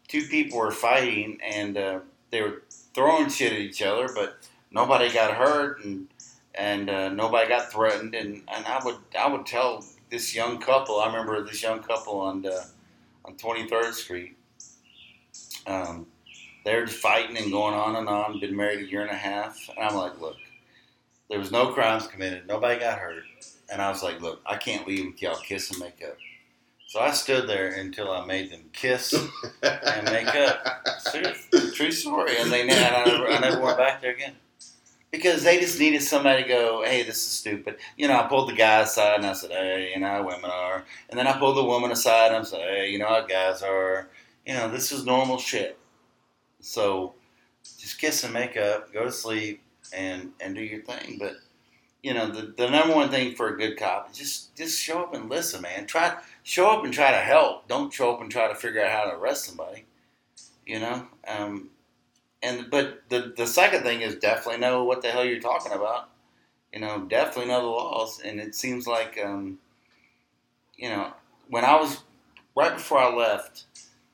[0.09, 2.01] two people were fighting and uh,
[2.31, 2.63] they were
[2.95, 4.39] throwing shit at each other, but
[4.71, 6.09] nobody got hurt and
[6.55, 8.15] and uh, nobody got threatened.
[8.15, 11.01] And, and I would I would tell this young couple.
[11.01, 12.65] I remember this young couple on uh,
[13.25, 14.37] on Twenty Third Street.
[15.67, 16.07] Um,
[16.65, 18.41] they're fighting and going on and on.
[18.41, 20.37] Been married a year and a half, and I'm like, look,
[21.29, 22.47] there was no crimes committed.
[22.47, 23.25] Nobody got hurt.
[23.73, 26.17] And I was like, look, I can't leave with y'all kiss and make up.
[26.87, 29.15] So I stood there until I made them kiss
[29.63, 30.87] and make up.
[30.99, 32.37] Serious, true story.
[32.39, 34.35] And they and I never, I never went back there again
[35.13, 37.77] because they just needed somebody to go, hey, this is stupid.
[37.97, 40.85] You know, I pulled the guy aside and I said, hey, you know women are.
[41.11, 43.63] And then I pulled the woman aside and I said, hey, you know how guys
[43.63, 44.09] are.
[44.47, 45.79] You know, this is normal shit.
[46.61, 47.15] So
[47.79, 51.19] just kiss and make up, go to sleep, and and do your thing.
[51.19, 51.35] But
[52.03, 55.03] you know, the, the number one thing for a good cop is just just show
[55.03, 55.87] up and listen, man.
[55.87, 57.69] Try show up and try to help.
[57.69, 59.85] Don't show up and try to figure out how to arrest somebody.
[60.67, 61.71] You know, um,
[62.43, 66.11] and but the the second thing is definitely know what the hell you're talking about.
[66.73, 68.21] You know, definitely know the laws.
[68.25, 69.59] And it seems like, um,
[70.77, 71.13] you know,
[71.49, 72.01] when I was
[72.57, 73.65] right before I left,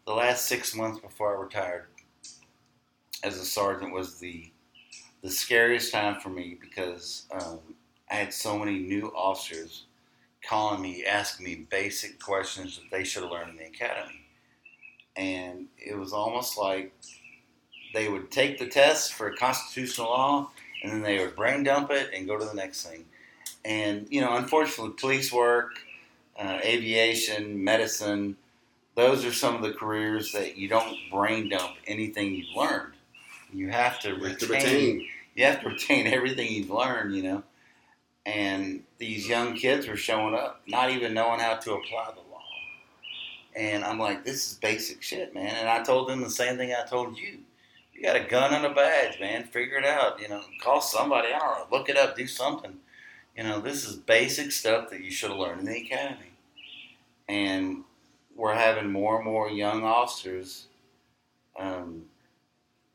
[0.07, 1.87] the last six months before I retired
[3.23, 4.51] as a sergeant was the
[5.23, 7.59] the scariest time for me because um,
[8.11, 9.85] I had so many new officers
[10.43, 14.27] calling me, asking me basic questions that they should have learned in the academy.
[15.17, 16.93] And it was almost like
[17.95, 20.51] they would take the test for constitutional law
[20.83, 23.05] and then they would brain dump it and go to the next thing.
[23.65, 25.73] And, you know, unfortunately, police work,
[26.39, 28.37] uh, aviation, medicine,
[28.95, 32.95] those are some of the careers that you don't brain dump anything you've learned.
[33.53, 35.09] You have to You have to retain retain.
[35.35, 37.43] you have to retain everything you've learned, you know.
[38.27, 42.43] And these young kids were showing up, not even knowing how to apply the law.
[43.57, 45.55] And I'm like, this is basic shit, man.
[45.57, 47.39] And I told them the same thing I told you.
[47.99, 49.43] You got a gun and a badge, man.
[49.43, 50.21] Figure it out.
[50.21, 51.33] You know, call somebody.
[51.33, 51.77] I don't know.
[51.77, 52.17] Look it up.
[52.17, 52.77] Do something.
[53.37, 56.31] You know, this is basic stuff that you should have learned in the academy.
[57.29, 57.83] And
[58.37, 60.67] we're having more and more young officers
[61.59, 62.05] um,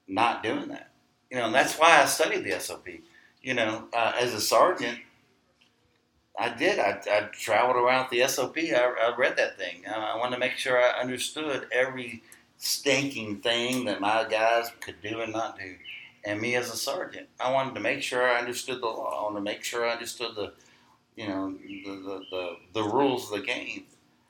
[0.08, 0.92] not doing that.
[1.30, 2.88] You know, and that's why I studied the SOP.
[3.42, 5.00] You know, uh, as a sergeant,
[6.40, 6.80] I did.
[6.80, 8.58] I, I traveled around the SOP.
[8.58, 9.84] I, I read that thing.
[9.86, 12.24] I, I wanted to make sure I understood every
[12.68, 15.76] stinking thing that my guys could do and not do.
[16.26, 19.20] And me as a sergeant, I wanted to make sure I understood the law.
[19.20, 20.54] I wanted to make sure I understood the,
[21.18, 23.84] you know, the the, the, the rules of the game.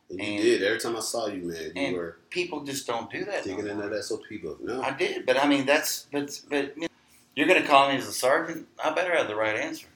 [0.10, 0.64] And you And- did.
[0.64, 3.44] Every time I saw you, man, you were People just don't do that.
[3.44, 3.90] digging in more.
[3.90, 4.60] that SOP book.
[4.64, 4.82] No.
[4.82, 6.88] I did, but I mean that's but but you know,
[7.36, 8.68] you're gonna call me as a sergeant.
[8.84, 9.88] I better have the right answer,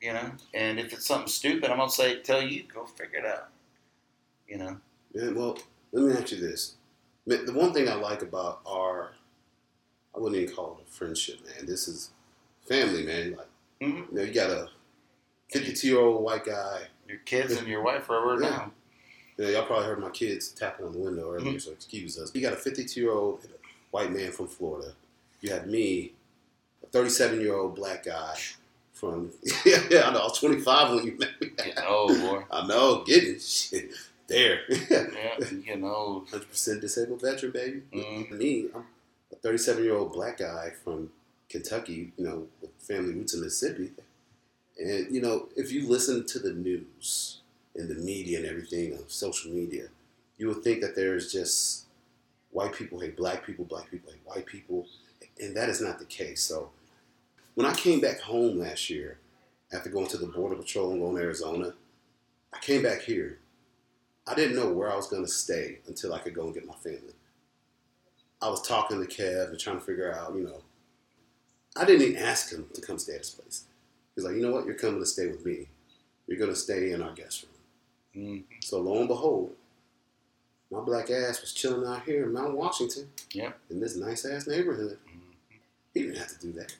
[0.00, 0.32] you know.
[0.52, 3.48] And if it's something stupid, I'm gonna say tell you go figure it out,
[4.48, 4.78] you know.
[5.14, 5.58] Man, well,
[5.92, 6.74] let me ask you this.
[7.26, 9.12] The one thing I like about our,
[10.14, 11.66] I wouldn't even call it a friendship, man.
[11.66, 12.10] This is
[12.68, 13.36] family, man.
[13.36, 13.48] Like,
[13.80, 14.08] Mhm.
[14.10, 14.70] you know, you got a
[15.50, 16.88] 52 year old white guy.
[17.08, 18.50] Your kids and your wife are over Yeah.
[18.50, 18.72] now.
[19.36, 22.30] Know, y'all probably heard my kids tapping on the window earlier, so excuse us.
[22.34, 23.40] You got a 52 year old
[23.90, 24.94] white man from Florida.
[25.40, 26.12] You had me,
[26.82, 28.38] a 37 year old black guy
[28.92, 29.32] from,
[29.64, 31.52] yeah, yeah, I know, I was 25 when you met me.
[31.86, 32.44] Old, boy.
[32.50, 33.90] I know, getting shit
[34.28, 34.60] there.
[34.90, 37.82] Yeah, you know, 100% disabled veteran, baby.
[37.92, 38.30] Mhm.
[38.32, 38.84] Me, I'm
[39.32, 41.10] a 37 year old black guy from
[41.48, 43.92] Kentucky, you know, with family roots in Mississippi.
[44.78, 47.40] And, you know, if you listen to the news
[47.74, 49.88] and the media and everything of social media,
[50.38, 51.84] you would think that there's just
[52.50, 54.86] white people hate black people, black people hate white people.
[55.40, 56.42] And that is not the case.
[56.42, 56.70] So
[57.54, 59.18] when I came back home last year,
[59.72, 61.74] after going to the Border Patrol and going to Arizona,
[62.52, 63.38] I came back here.
[64.26, 66.66] I didn't know where I was going to stay until I could go and get
[66.66, 67.14] my family.
[68.40, 70.62] I was talking to Kev and trying to figure out, you know,
[71.76, 73.64] I didn't even ask him to come stay at his place.
[74.14, 74.64] He's like, you know what?
[74.64, 75.68] You're coming to stay with me.
[76.26, 77.44] You're going to stay in our guest
[78.14, 78.24] room.
[78.26, 79.54] Mm, So lo and behold,
[80.70, 83.58] my black ass was chilling out here in Mount Washington Yep.
[83.70, 84.98] in this nice ass neighborhood.
[85.06, 85.58] Mhm.
[85.92, 86.74] He didn't have to do that.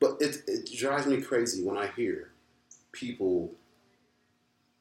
[0.00, 2.30] But it, it drives me crazy when I hear
[2.92, 3.52] people,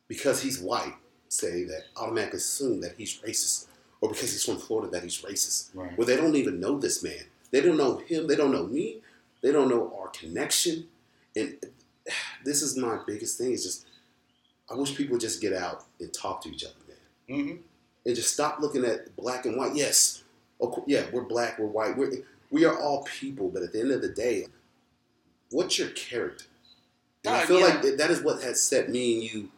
[0.08, 0.96] because he's white,
[1.32, 3.68] say that automatically assume that he's racist,
[4.02, 5.70] or because he's from Florida that he's racist.
[5.74, 5.98] Right.
[5.98, 7.26] Well, they don't even know this man.
[7.52, 8.28] They don't know him.
[8.28, 9.02] They don't know me.
[9.42, 10.88] They don't know our connection.
[11.36, 11.58] And
[12.46, 13.52] this is my biggest thing.
[13.52, 13.86] Is just
[14.70, 17.56] I wish people would just get out and talk to each other, man hmm
[18.06, 19.76] and just stop looking at black and white.
[19.76, 20.24] Yes,
[20.60, 21.98] of yeah, we're black, we're white.
[21.98, 24.48] We're, we are all people, but at the end of the day,
[25.52, 26.46] what's your character?
[27.26, 27.66] And I feel yeah.
[27.66, 29.50] like that is what has set me and you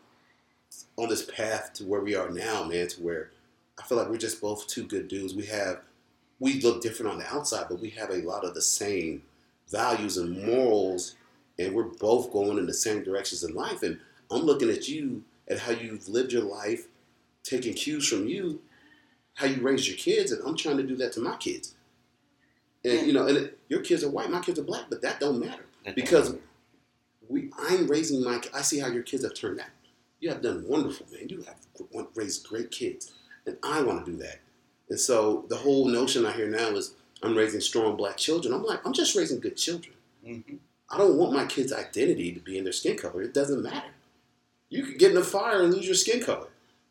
[0.98, 2.88] on this path to where we are now, man.
[2.90, 3.32] To where
[3.80, 5.34] I feel like we're just both two good dudes.
[5.36, 5.82] We have
[6.40, 9.24] we look different on the outside, but we have a lot of the same
[9.70, 11.16] values and morals,
[11.58, 13.82] and we're both going in the same directions in life.
[13.84, 14.00] And
[14.30, 16.88] I'm looking at you at how you've lived your life,
[17.44, 18.62] taking cues from you,
[19.36, 21.76] how you raised your kids, and I'm trying to do that to my kids.
[22.84, 23.02] And Yeah.
[23.04, 25.40] you know, and it, your kids are white, my kids are black, but that don't
[25.40, 25.66] matter
[25.96, 26.36] because
[27.30, 29.68] we I'm raising my I see how your kids have turned out.
[30.24, 31.28] You have done wonderful, man.
[31.28, 33.12] You have raised great kids,
[33.46, 34.40] and I want to do that.
[34.90, 38.54] And so the whole notion I hear now is I'm raising strong black children.
[38.54, 39.96] I'm like I'm just raising good children.
[40.26, 40.60] Mhm.
[40.90, 43.22] I don't want my kids' identity to be in their skin color.
[43.22, 43.92] It doesn't matter.
[44.70, 46.48] You could get in a fire and lose your skin color.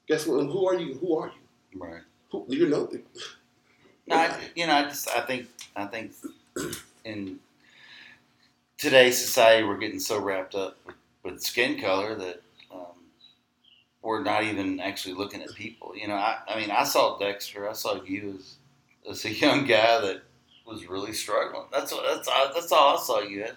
[0.07, 0.45] Guess what?
[0.45, 0.97] Who are you?
[0.99, 1.81] Who are you?
[1.81, 2.03] Right.
[2.33, 2.91] Who, you know,
[4.09, 6.13] No, I, you know, I just I think I think
[7.07, 7.41] in
[8.77, 12.43] today's society we're getting so wrapped up with, with skin color that
[14.03, 15.97] we're not even actually looking at people.
[15.97, 18.57] You know, I, I mean, I saw Dexter, I saw you as
[19.09, 20.23] as a young guy that
[20.67, 21.67] was really struggling.
[21.73, 23.53] That's what that's all, that's all I saw you as.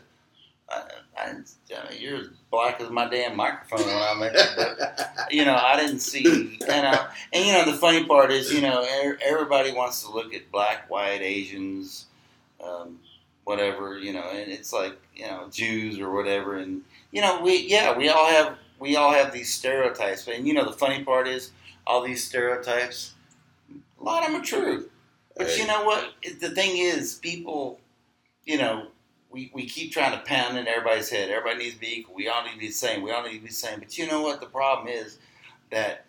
[0.67, 0.81] I,
[1.15, 5.31] I, I mean, you're as black as my damn microphone when I met you, but
[5.31, 8.61] you know, I didn't see, and uh, and you know, the funny part is, you
[8.61, 12.07] know, er- everybody wants to look at black, white, Asians,
[12.63, 12.99] um,
[13.43, 16.81] whatever, you know, and it's like, you know, Jews or whatever, and
[17.11, 20.63] you know, we, yeah, we all have, we all have these stereotypes, and you know,
[20.63, 21.51] the funny part is,
[21.87, 23.13] all these stereotypes,
[23.99, 24.89] a lot of them are true,
[25.35, 26.13] but you know what?
[26.39, 27.79] The thing is, people,
[28.45, 28.87] you know,
[29.31, 31.29] we, we keep trying to pound in everybody's head.
[31.31, 32.15] Everybody needs to be equal.
[32.15, 33.01] We all need to be the same.
[33.01, 33.79] We all need to be the same.
[33.79, 34.39] But you know what?
[34.39, 35.17] The problem is
[35.71, 36.05] that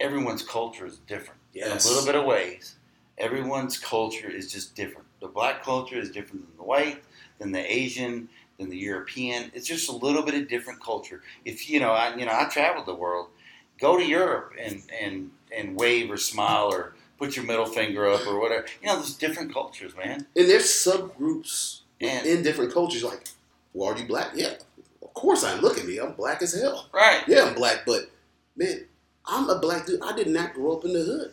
[0.00, 1.84] everyone's culture is different Yes.
[1.84, 2.76] in a little bit of ways.
[3.18, 5.06] Everyone's culture is just different.
[5.20, 7.04] The black culture is different than the white,
[7.38, 8.28] than the Asian,
[8.58, 9.50] than the European.
[9.54, 11.22] It's just a little bit of different culture.
[11.44, 13.28] If you know, I you know, I traveled the world.
[13.80, 18.26] Go to Europe and and and wave or smile or put your middle finger up
[18.26, 18.66] or whatever.
[18.80, 20.26] You know, there's different cultures, man.
[20.36, 23.02] and there's subgroups And in different cultures.
[23.04, 23.24] Like,
[23.72, 24.32] well, are you black?
[24.34, 24.54] Yeah,
[25.02, 25.60] of course I am.
[25.60, 26.88] Look at me, I'm black as hell.
[26.92, 28.10] right, Yeah, I'm black, but
[28.56, 28.84] man,
[29.26, 30.00] I'm a black dude.
[30.02, 31.32] I did not grow up in the hood.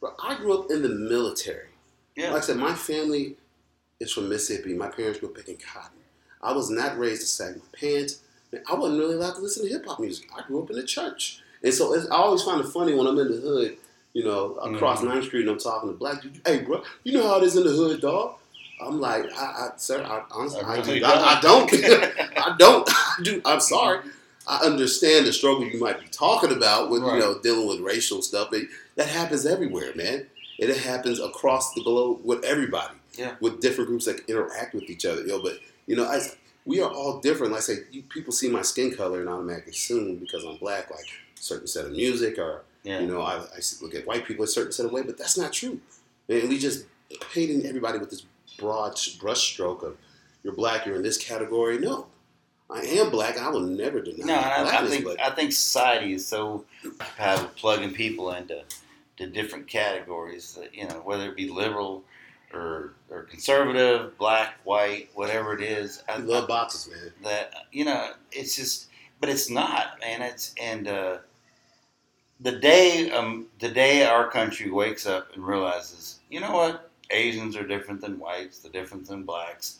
[0.00, 1.68] Bro, I grew up in the military.
[2.16, 3.36] yeah, Like I said, my family
[4.00, 4.72] is from Mississippi.
[4.74, 5.99] My parents were picking cotton.
[6.42, 8.20] I was not raised to sag my pants.
[8.52, 10.28] Man, I wasn't really allowed to listen to hip hop music.
[10.36, 11.40] I grew up in the church.
[11.62, 13.76] And so it's, I always find it funny when I'm in the hood,
[14.14, 15.08] you know, across Mhm.
[15.12, 16.38] 9th Street and I'm talking to black dudes.
[16.46, 18.36] Hey, bro, you know how it is in the hood, dog?
[18.82, 21.04] I'm like, I, I sir, I, honestly, I I, really do.
[21.06, 21.70] I, I don't.
[21.70, 22.04] don't.
[22.38, 22.88] I don't.
[22.90, 23.42] I do.
[23.44, 24.00] I'm sorry.
[24.48, 27.14] I understand the struggle you might be talking about with Right.
[27.16, 28.62] you know dealing with racial stuff, but
[28.96, 30.26] that happens everywhere, man.
[30.58, 32.94] And it happens across the globe with everybody.
[33.18, 33.34] Yeah.
[33.40, 35.22] With different groups that interact with each other.
[35.26, 35.58] Yo, but
[35.90, 36.20] you know, I,
[36.64, 37.52] we are all different.
[37.52, 40.88] Like I say, you, people see my skin color and automatically assume because I'm black,
[40.88, 41.04] like
[41.36, 43.00] a certain set of music, or yeah.
[43.00, 45.36] you know, I, I look at white people a certain set of way, but that's
[45.36, 45.80] not true.
[46.28, 46.86] And we just
[47.32, 48.24] painting everybody with this
[48.56, 49.96] broad brush stroke of
[50.44, 51.76] you're black, you're in this category.
[51.80, 52.06] No,
[52.70, 55.30] I am black, and I will never deny No, and I, I think but I
[55.30, 56.64] think society is so
[57.16, 58.62] have of plugging people into
[59.16, 60.54] to different categories.
[60.54, 62.04] That, you know, whether it be liberal
[62.52, 66.02] or or conservative, black, white, whatever it is.
[66.08, 67.12] I, love boxes, man.
[67.22, 68.88] that you know it's just
[69.20, 71.18] but it's not man it's and uh,
[72.40, 77.56] the day um the day our country wakes up and realizes you know what asians
[77.56, 79.78] are different than whites they're different than blacks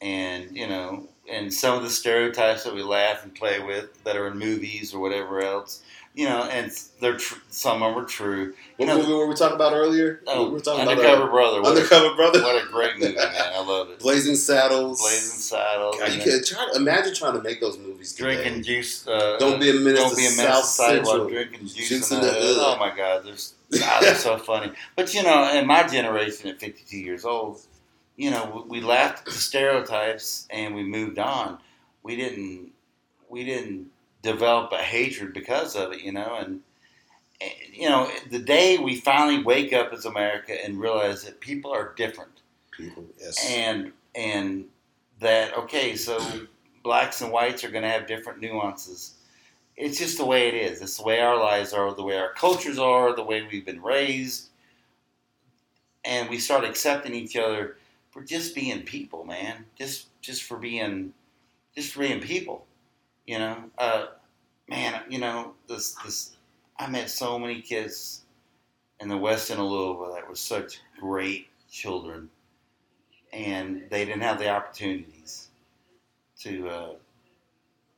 [0.00, 4.16] and you know and some of the stereotypes that we laugh and play with that
[4.16, 5.82] are in movies or whatever else
[6.14, 6.70] you know and
[7.00, 9.72] they're tr- some of them are true What you know movie were we talking about
[9.72, 10.20] earlier?
[10.26, 13.14] oh, we were talking undercover about brother uh, what, Undercover Brother, what a great movie
[13.14, 15.00] man i love it Blazing Saddles.
[15.00, 18.12] blazing saddles God, you can try to imagine trying to make those movies.
[18.12, 18.34] today.
[18.42, 19.06] drinking juice.
[19.06, 21.28] Uh, Don't be a menace Don't be a South menace while Central.
[21.28, 21.88] drinking juice.
[21.88, 22.56] Juice in the hood.
[22.60, 24.72] Oh my God, there's God, they're so funny.
[24.96, 27.60] But you know, in my generation, at 52 years old,
[28.16, 31.58] you know, we we laughed at the stereotypes and we moved on.
[32.02, 32.72] We didn't,
[33.30, 33.91] we didn't
[34.22, 36.00] develop a hatred because of it.
[36.00, 36.60] You know, and,
[37.40, 41.72] and you know, the day we finally wake up as America and realize that people
[41.72, 42.42] are different
[42.72, 43.46] People, yes.
[43.50, 44.64] and and
[45.20, 46.18] that okay, so
[46.82, 49.14] blacks and whites are going to have different nuances.
[49.76, 50.80] It's just the way it is.
[50.80, 53.82] It's the way our lives are, the way our cultures are, the way we've been
[53.82, 54.48] raised,
[56.04, 57.76] and we start accepting each other
[58.10, 59.66] for just being people, man.
[59.78, 61.12] Just just for being
[61.74, 62.64] just for being people.
[63.26, 64.06] You know, uh,
[64.68, 65.02] man.
[65.08, 66.36] You know this this.
[66.78, 68.22] I met so many kids
[69.00, 72.28] in the West and Louisville that were such great children
[73.32, 75.48] and they didn't have the opportunities
[76.40, 76.94] to uh,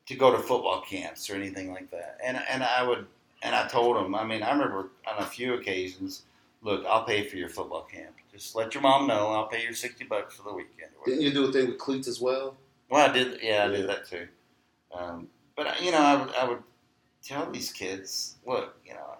[0.06, 2.18] to go to football camps or anything like that.
[2.24, 3.06] And and I would
[3.42, 4.14] and I told them.
[4.14, 6.22] I mean, I remember on a few occasions,
[6.62, 8.14] look, I'll pay for your football camp.
[8.32, 9.28] Just let your mom know.
[9.28, 10.90] I'll pay your sixty bucks for the weekend.
[11.04, 12.56] Didn't you do a thing with cleats as well?
[12.90, 13.40] Well, I did.
[13.42, 13.68] Yeah, I Yeah.
[13.68, 14.28] did that too.
[14.96, 16.62] Um, but you know, I would, I would
[17.22, 19.16] tell these kids, look, you know,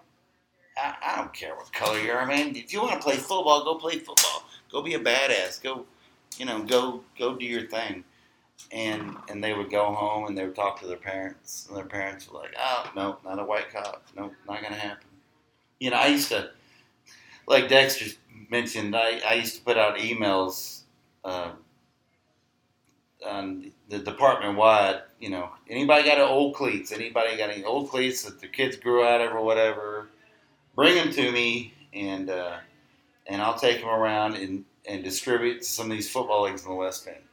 [0.77, 2.55] I, I don't care what color you are, man.
[2.55, 4.45] If you want to play football, go play football.
[4.71, 5.61] Go be a badass.
[5.61, 5.85] Go,
[6.37, 8.03] you know, go go do your thing.
[8.71, 11.85] And and they would go home and they would talk to their parents, and their
[11.85, 14.05] parents were like, oh no, not a white cop.
[14.15, 15.07] Nope, not gonna happen.
[15.79, 16.51] You know, I used to,
[17.47, 18.15] like Dexter
[18.49, 20.81] mentioned, I, I used to put out emails.
[21.23, 21.51] Uh,
[23.25, 26.91] on the department wide, you know, anybody got any old cleats?
[26.91, 30.09] Anybody got any old cleats that their kids grew out of or whatever?
[30.75, 32.57] Bring them to me, and uh,
[33.25, 36.69] and I'll take them around and, and distribute to some of these football leagues in
[36.69, 37.23] the West End.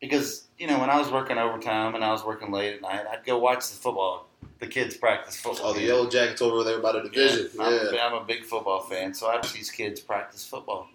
[0.00, 3.04] Because you know, when I was working overtime and I was working late at night,
[3.06, 5.72] I'd go watch the football, the kids practice football.
[5.72, 7.50] Oh, the yellow jackets over there by the division.
[7.54, 8.06] Yeah, I'm, Yeah.
[8.06, 10.88] I'm a big football fan, so I watch these kids practice football,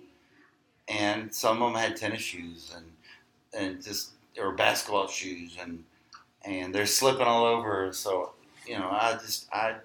[0.88, 2.85] and some of them had tennis shoes and
[3.53, 5.84] and just or basketball shoes, and
[6.45, 7.91] and they're slipping all over.
[7.93, 8.34] So
[8.68, 9.76] you know, I just I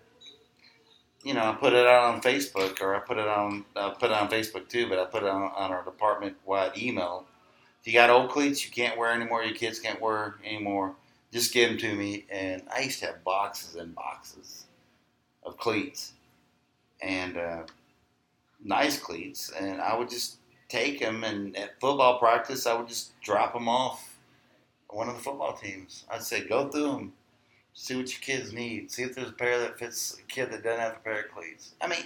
[1.22, 4.10] you know I put it out on Facebook, or I put it on I put
[4.10, 7.26] it on Facebook too, but I put it on, on our department wide email.
[7.80, 10.94] If you got old cleats you can't wear anymore, your kids can't wear anymore.
[11.32, 14.66] Just give them to me, and I used to have boxes and boxes
[15.44, 16.12] of cleats
[17.02, 17.62] and uh,
[18.64, 20.36] nice cleats, and I would just
[20.68, 21.24] take them.
[21.24, 24.15] And at football practice, I would just drop them off
[24.90, 26.04] one of the football teams.
[26.10, 27.12] I'd say, go through them,
[27.74, 30.62] see what your kids need, see if there's a pair that fits a kid that
[30.62, 31.74] doesn't have a pair of cleats.
[31.80, 32.04] I mean,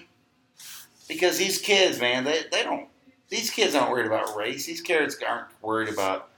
[1.09, 2.89] because these kids, man, they, they don't.
[3.29, 4.67] These kids aren't worried about race.
[4.67, 6.31] These kids aren't worried about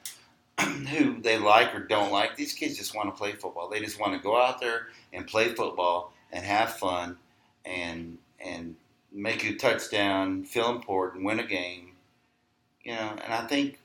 [0.61, 2.37] who they like or don't like.
[2.37, 3.69] These kids just want to play football.
[3.69, 7.17] They just want to go out there and play football and have fun
[7.65, 8.77] and and
[9.13, 11.93] make a touchdown, feel important, win a game.
[12.83, 13.79] You know, and I think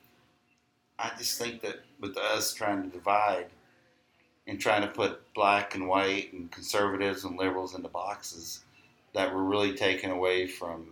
[0.99, 3.47] I just think that with us trying to divide
[4.47, 8.63] and trying to put black and white and conservatives and liberals into boxes,
[9.13, 10.87] that we're really taken away from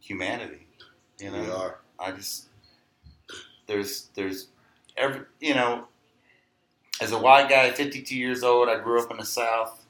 [0.00, 0.66] humanity.
[1.18, 1.78] You know, We are.
[1.98, 2.46] I just
[3.66, 4.48] there's there's
[4.96, 5.88] every you know
[7.00, 9.84] as a white guy, 52 years old, I grew up in the South.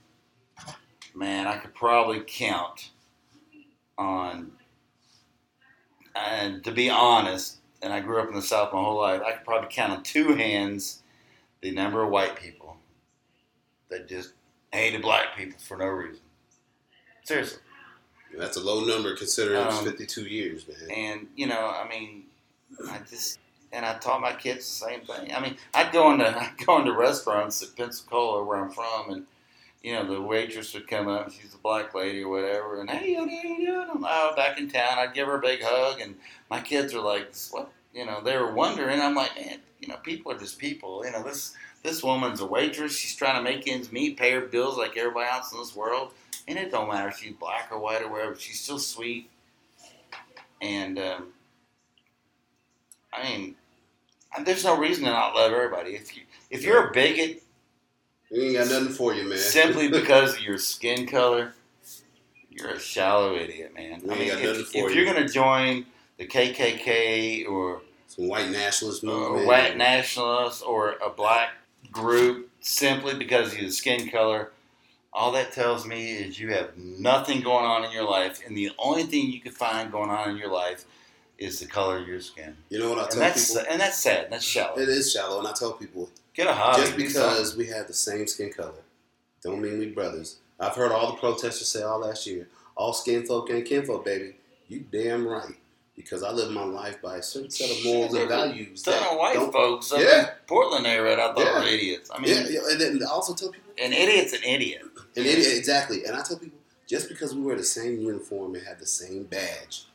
[1.14, 2.90] Man, I could probably count
[3.96, 4.52] on,
[6.14, 9.32] and to be honest, and I grew up in the South my whole life, I
[9.32, 11.02] could probably count on two hands
[11.60, 12.76] the number of white people
[13.90, 14.32] that just
[14.72, 16.20] hated black people for no reason.
[17.24, 17.60] Seriously.
[18.36, 20.90] That's a low number considering it's Um, 52 years, man.
[20.90, 22.24] And you know, I mean,
[22.90, 23.38] I just
[23.72, 25.34] and I taught my kids the same thing.
[25.34, 29.26] I mean, I'd go into I'd go into restaurants at Pensacola, where I'm from, and
[29.82, 31.30] you know, the waitress would come up.
[31.30, 33.86] She's a black lady or whatever, and hey, are you doing?
[33.90, 34.98] I'm oh, back in town.
[34.98, 36.16] I'd give her a big hug, and
[36.50, 37.70] my kids are like, what?
[37.94, 39.00] You know, they were wondering.
[39.00, 41.04] I'm like, man, you know, people are just people.
[41.04, 42.96] You know, this this woman's a waitress.
[42.96, 46.12] She's trying to make ends meet, pay her bills like everybody else in this world.
[46.46, 48.34] And it don't matter if she's black or white or whatever.
[48.36, 49.30] She's still sweet.
[50.60, 51.28] And um,
[53.12, 53.54] I mean,
[54.44, 55.90] there's no reason to not love everybody.
[55.92, 57.42] If you if you're a bigot
[58.30, 59.38] We ain't got nothing for you, man.
[59.38, 61.54] simply because of your skin color,
[62.50, 64.00] you're a shallow idiot, man.
[64.04, 64.88] We I mean, if, if you.
[64.90, 65.86] you're gonna join
[66.18, 71.50] the KKK or Some white nationalist or white nationalists or a black
[71.92, 74.50] group simply because of your skin color,
[75.12, 78.70] all that tells me is you have nothing going on in your life, and the
[78.78, 80.84] only thing you can find going on in your life
[81.38, 82.56] is the color of your skin.
[82.68, 83.70] You know what I And tell that's people?
[83.70, 84.26] and that's sad.
[84.30, 84.78] That's shallow.
[84.78, 86.82] It is shallow, and I tell people Get a hobby.
[86.82, 88.84] just because we have the same skin color,
[89.42, 90.36] don't mean we brothers.
[90.60, 92.46] I've heard all the protesters say all last year,
[92.76, 94.36] all skin folk ain't kinfolk, baby.
[94.68, 95.56] You damn right.
[95.96, 98.86] Because I live my life by a certain set of morals and values.
[98.86, 100.20] Of white don't- folks up Yeah.
[100.20, 101.58] in Portland area I thought Yeah.
[101.58, 102.08] were idiots.
[102.14, 104.82] I mean, yeah, yeah, and then I also tell people, an idiot's an idiot.
[105.16, 108.64] and it, exactly, and I tell people, just because we wear the same uniform and
[108.64, 109.86] have the same badge,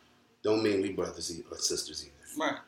[0.44, 2.14] don't mean we brothers or sisters either.
[2.38, 2.60] Right.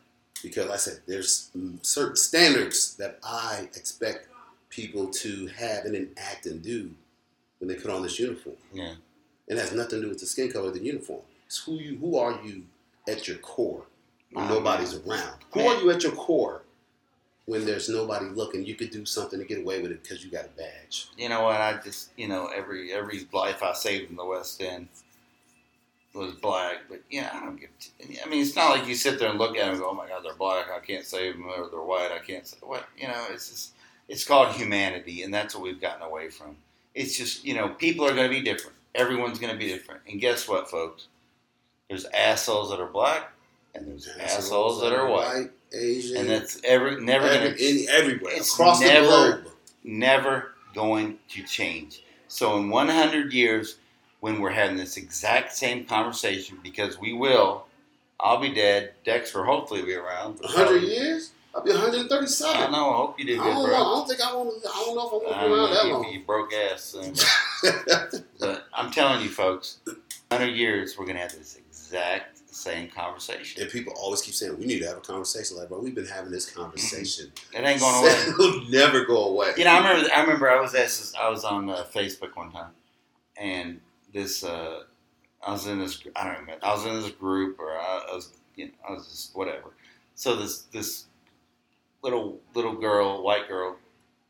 [0.46, 1.50] Because I said there's
[1.82, 4.28] certain standards that I expect
[4.70, 6.92] people to have and enact and do
[7.60, 8.56] when they put on this uniform.
[8.74, 8.94] Yeah.
[9.48, 11.22] It has nothing to do with the skin color of the uniform.
[11.48, 12.64] It's who you who are you
[13.08, 13.84] at your core
[14.32, 15.38] when Ah, nobody's around.
[15.54, 15.68] Who Man.
[15.78, 16.64] are you at your core
[17.46, 18.66] when there's nobody looking?
[18.66, 21.08] You could do something to get away with it because you got a badge.
[21.18, 21.62] You know what?
[21.62, 24.88] I just you know every every life I saved in the West End,
[26.16, 27.70] was black, but yeah, I don't give.
[27.80, 29.90] T- I mean, it's not like you sit there and look at them and go,
[29.90, 30.68] "Oh my God, they're black.
[30.76, 32.12] I can't save them," or "They're white.
[32.12, 33.26] I can't." Say, what you know?
[33.32, 33.74] It's just
[34.08, 36.58] it's called humanity, and that's what we've gotten away from.
[36.94, 38.76] It's just you know, people are going to be different.
[38.96, 41.08] Everyone's going to be different, and guess what, folks?
[41.90, 43.32] There's assholes that are black,
[43.76, 48.34] and there's assholes that are white, Asian, and that's every never every, going to everywhere
[48.36, 49.54] it's across never- the globe.
[49.84, 52.02] never going to change.
[52.28, 53.78] So in 100 years,
[54.26, 57.68] when we're having this exact same conversation, because we will,
[58.20, 58.94] I'll be dead.
[59.06, 60.38] Dexter will hopefully be around.
[60.42, 61.30] but 100 probably- years?
[61.54, 62.58] I'll be 137.
[62.58, 62.90] I know.
[62.90, 63.40] I hope you do.
[63.40, 63.76] I don't know.
[63.76, 64.64] I don't think I want.
[64.64, 64.68] to.
[64.68, 66.12] I don't know if I want to be around that you, long.
[66.12, 66.84] you broke ass.
[66.84, 67.14] son.
[68.40, 69.78] But I'm telling you, folks,
[70.32, 73.62] 100 years, we're gonna have this exact same conversation.
[73.62, 75.56] and people always keep saying we need to have a conversation.
[75.56, 77.32] Like, bro, we've been having this conversation.
[77.54, 78.24] It ain't going away.
[78.28, 79.52] It'll never go away.
[79.56, 80.10] You know, I remember.
[80.14, 80.50] I remember.
[80.50, 81.16] I was asked.
[81.16, 82.72] I was on uh, Facebook one time,
[83.38, 83.80] and
[84.16, 84.44] this.
[84.44, 84.84] Uh,
[85.46, 86.02] I was in this.
[86.16, 86.66] I don't remember.
[86.66, 88.32] I was in this group, or I, I was.
[88.56, 89.74] You know, I was just whatever.
[90.16, 91.06] So this this
[92.02, 93.78] little little girl, white girl,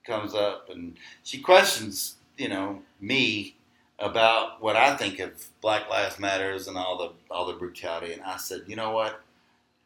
[0.05, 2.15] comes up and she questions.
[2.37, 3.55] You know me
[3.99, 5.31] about what I think of
[5.61, 9.21] Black Lives Matters and all the all the brutality, and I said, you know what?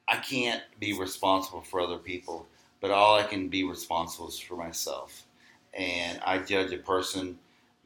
[0.07, 2.47] I can't be responsible for other people,
[2.81, 5.26] but all I can be responsible is for myself.
[5.76, 7.38] And I judge a person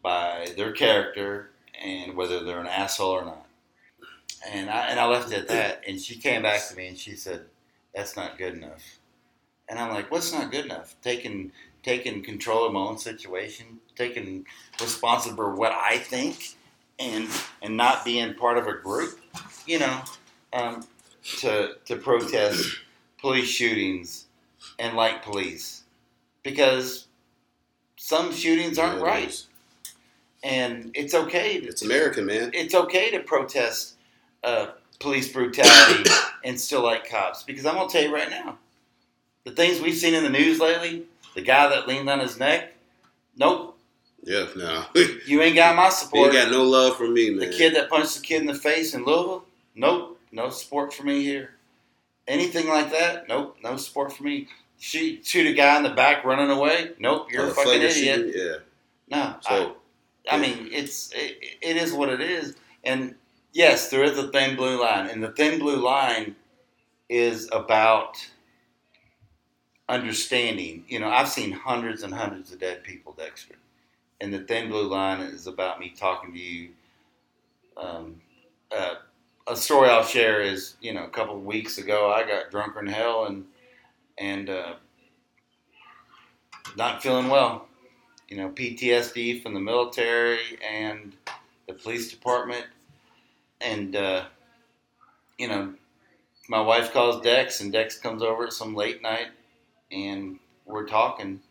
[0.01, 1.49] by their character
[1.81, 3.45] and whether they're an asshole or not.
[4.49, 5.83] And I and I left it at that.
[5.87, 7.45] And she came back to me and she said,
[7.95, 8.99] "That's not good enough."
[9.69, 10.95] And I'm like, "What's not good enough?
[11.01, 11.51] Taking
[11.81, 14.45] taking control of my own situation, taking
[14.81, 16.55] responsibility for what I think,
[16.99, 17.27] and
[17.61, 19.19] and not being part of a group,
[19.65, 20.01] you know,
[20.51, 20.85] um,
[21.39, 22.79] to to protest
[23.19, 24.25] police shootings
[24.79, 25.83] and like police
[26.43, 27.07] because
[27.95, 29.41] some shootings aren't right.
[30.43, 31.55] And it's okay.
[31.55, 32.51] It's American, man.
[32.53, 33.95] It's okay to protest
[34.43, 34.67] uh,
[34.99, 36.09] police brutality
[36.43, 38.57] and still like cops because I'm gonna tell you right now,
[39.45, 41.03] the things we've seen in the news lately,
[41.35, 42.73] the guy that leaned on his neck,
[43.37, 43.77] nope,
[44.23, 44.85] Yeah, no.
[45.25, 46.33] you ain't got my support.
[46.33, 47.39] you ain't got no love for me, man.
[47.49, 49.45] The kid that punched the kid in the face in Louisville,
[49.75, 51.51] nope, no support for me here.
[52.27, 54.47] Anything like that, nope, no support for me.
[54.79, 57.93] Shoot, shoot a guy in the back running away, nope, you're Oh, a fucking idiot.
[57.93, 58.33] shooting?
[58.35, 58.55] Yeah.
[59.09, 59.73] No, So I,
[60.29, 63.15] I mean it's it, it is what it is, and
[63.51, 66.35] yes, there is a thin blue line, and the thin blue line
[67.09, 68.17] is about
[69.89, 70.85] understanding.
[70.87, 73.55] You know, I've seen hundreds and hundreds of dead people, Dexter,
[74.21, 76.69] and the thin blue line is about me talking to you.
[77.75, 78.21] Um,
[78.75, 78.95] uh,
[79.47, 82.79] a story I'll share is, you know, a couple of weeks ago, I got drunker
[82.79, 83.45] than hell and
[84.17, 84.73] and uh,
[86.77, 87.67] not feeling well.
[88.33, 91.15] You know, PTSD from the military and
[91.67, 92.65] the police department,
[93.61, 94.25] and uh,
[95.37, 95.75] you know,
[96.49, 99.27] my wife calls Dex, and Dex comes over at some late night,
[99.91, 101.41] and we're talking,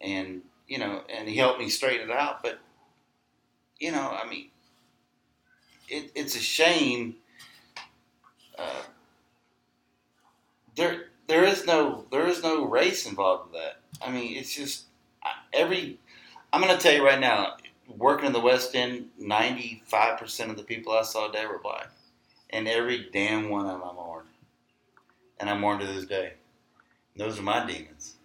[0.00, 2.44] and you know, and he helped me straighten it out.
[2.44, 2.60] But
[3.80, 4.50] you know, I mean,
[5.88, 7.16] it, it's a shame.
[8.56, 8.82] Uh,
[10.76, 13.80] there, there is no, there is no race involved in that.
[14.00, 14.84] I mean, it's just
[15.52, 15.98] every.
[16.52, 17.56] I'm going to tell you right now,
[17.88, 21.88] working in the West End, 95 percent of the people I saw today were black,
[22.50, 24.28] and every damn one of them I mourned,
[25.40, 26.34] and I mourn to this day.
[27.16, 28.16] Those are my demons,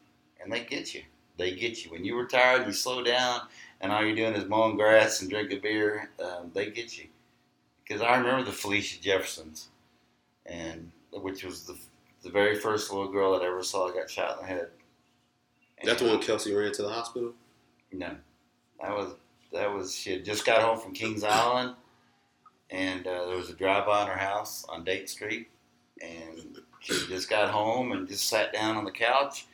[0.42, 1.04] and they get you.
[1.38, 2.58] They get you when you retire.
[2.58, 3.42] And you slow down,
[3.82, 6.10] and all you're doing is mowing grass and drinking beer.
[6.24, 7.08] Um, they get you
[7.84, 9.70] because I remember the Felicia Jeffersons,
[10.46, 11.78] and which was the
[12.24, 14.68] the very first little girl that I ever saw got shot in the head.
[15.84, 17.34] That's the one Kelsey ran to the hospital.
[17.92, 18.16] No,
[18.82, 19.14] that was
[19.54, 21.76] that was she had just got home from Kings Island,
[22.70, 25.50] and uh, there was a drive-by on her house on Date Street,
[26.02, 29.46] and she just got home and just sat down on the couch.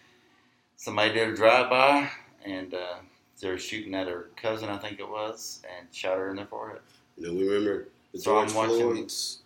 [0.77, 2.09] Somebody did a drive-by,
[2.45, 2.95] and uh,
[3.39, 6.45] they were shooting at her cousin, I think it was, and shot her in the
[6.45, 6.81] forehead.
[7.17, 9.39] You know, we remember the So George Floyds.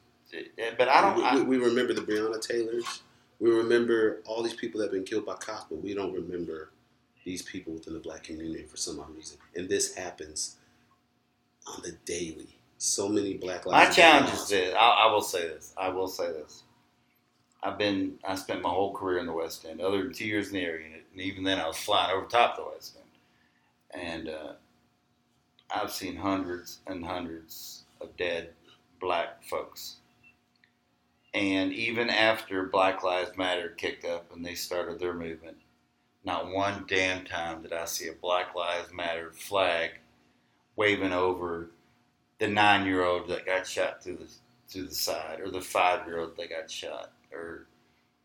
[0.78, 1.18] But I don't.
[1.18, 3.02] we, I, we, we remember the Breonna Taylors.
[3.40, 6.72] We remember all these people that have been killed by cops, but we don't remember
[7.24, 9.38] these people within the black community for some odd reason.
[9.56, 10.58] And this happens
[11.68, 12.58] on the daily.
[12.80, 13.90] So many black lives.
[13.90, 14.74] My challenge is this.
[14.74, 15.74] I, I will say this.
[15.78, 16.64] I will say this.
[17.64, 18.20] I've been.
[18.26, 20.62] I spent my whole career in the West End, other than two years in the
[20.62, 22.98] air unit, and even then I was flying over top the West
[23.94, 24.54] End, and uh,
[25.74, 28.52] I've seen hundreds and hundreds of dead
[29.00, 29.98] black folks.
[31.38, 35.58] And even after Black Lives Matter kicked up and they started their movement,
[36.26, 39.92] not one damn time did I see a Black Lives Matter flag
[40.76, 41.70] waving over
[42.40, 44.28] the nine year old that got shot through the
[44.68, 47.68] through the side, or the five year old that got shot, or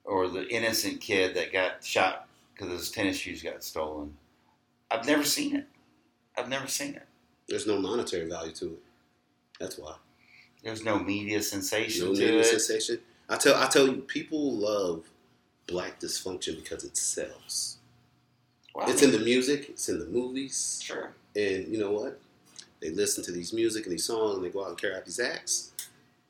[0.05, 4.17] or the innocent kid that got shot because his tennis shoes got stolen.
[4.91, 5.67] I've never seen it.
[6.39, 7.07] I've never seen it.
[7.47, 8.83] There's no monetary value to it.
[9.61, 9.97] That's why.
[10.63, 12.45] There's no media sensation No to media it.
[12.45, 12.99] sensation.
[13.29, 15.05] I tell I tell you, people love
[15.67, 17.79] black dysfunction because it sells.
[18.75, 21.13] Well, It's in the music, it's in the movies, sure.
[21.37, 22.19] and you know what?
[22.81, 25.05] They listen to these music and these songs, and they go out and carry out
[25.05, 25.72] these acts.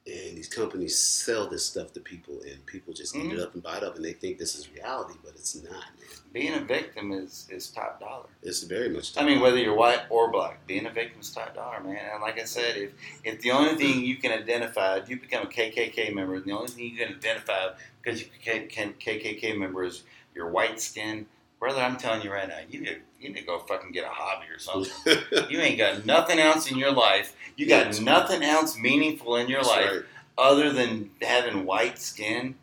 [0.04, 3.34] And these companies sell this stuff to people, and people just eat Mhm.
[3.34, 5.70] it up and buy it up, and they think this is reality, but it's not,
[5.70, 6.08] man.
[6.32, 8.26] Being a victim is is top dollar.
[8.42, 9.16] It's very much.
[9.16, 12.04] I mean, whether you're white or black, being a victim is top dollar, man.
[12.14, 12.90] And like I said, if
[13.22, 16.52] if the only thing you can identify, if you become a KKK member, and the
[16.52, 17.68] only thing you can identify
[18.02, 20.02] because you can KKK member is
[20.34, 21.26] your white skin,
[21.62, 21.80] brother.
[21.80, 24.46] I'm telling you right now, you need you need to go fucking get a hobby
[24.52, 24.90] or something.
[25.48, 27.36] you ain't got nothing else in your life.
[27.56, 28.00] You got Yes.
[28.00, 30.02] nothing else meaningful in your That's life right.
[30.36, 32.56] other than having white skin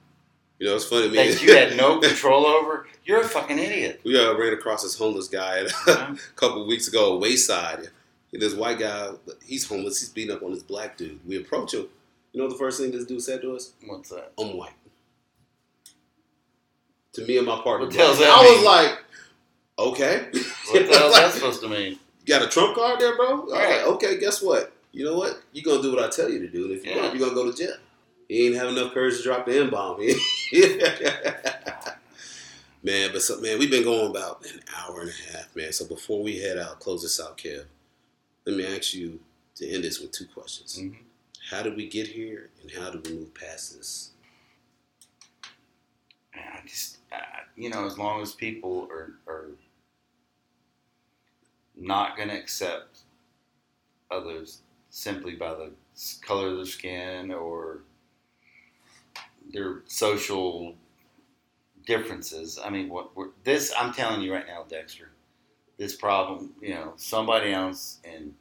[0.59, 1.15] You know, it's funny, man.
[1.27, 2.87] that you had no control over.
[3.05, 4.01] You're a fucking idiot.
[4.03, 6.17] we uh, ran across this homeless guy a know?
[6.35, 7.87] couple weeks ago at Wayside.
[8.33, 9.11] And this white guy,
[9.45, 10.01] he's homeless.
[10.01, 11.19] He's beating up on this black dude.
[11.25, 11.87] We approach him.
[12.33, 13.71] You know the first thing this dude said to us?
[13.85, 14.33] What's that?
[14.37, 14.73] I'm white.
[17.19, 19.03] To me and my partner, What the that I was like,
[19.77, 20.25] okay.
[20.71, 21.91] What the hell's Like, that supposed to mean?
[21.93, 23.41] You got a trump card there, bro?
[23.41, 23.77] Was Right.
[23.77, 24.73] like, okay, guess what?
[24.91, 25.41] You know what?
[25.51, 26.65] You're going to do what I tell you to do.
[26.65, 27.01] And if you Yeah.
[27.03, 27.75] don't, you're going to go to jail.
[28.27, 29.99] He ain't have enough courage to drop the N bomb.
[32.83, 35.73] man, but so, man, we've been going about an hour and a half, man.
[35.73, 37.65] So before we head out, close this out, Kev,
[38.45, 39.19] let me ask you
[39.55, 40.77] to end this with two questions.
[40.79, 40.95] Mhm.
[41.49, 44.11] How did we get here and how do we move past this?
[46.35, 46.98] Man, I just,
[47.55, 49.49] you know, as long as people are, are
[51.75, 52.99] not going to accept
[54.11, 55.71] others simply by the
[56.21, 57.79] color of their skin or
[59.51, 60.75] their social
[61.85, 62.59] differences.
[62.63, 65.09] I mean, what we're, this, I'm telling you right now, Dexter,
[65.77, 68.35] this problem, you know, somebody else in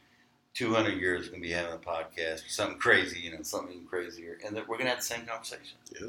[0.55, 3.73] 200 years is going to be having a podcast or something crazy, you know, something
[3.73, 5.77] even crazier, and that we're going to have the same conversation.
[6.01, 6.09] Yeah.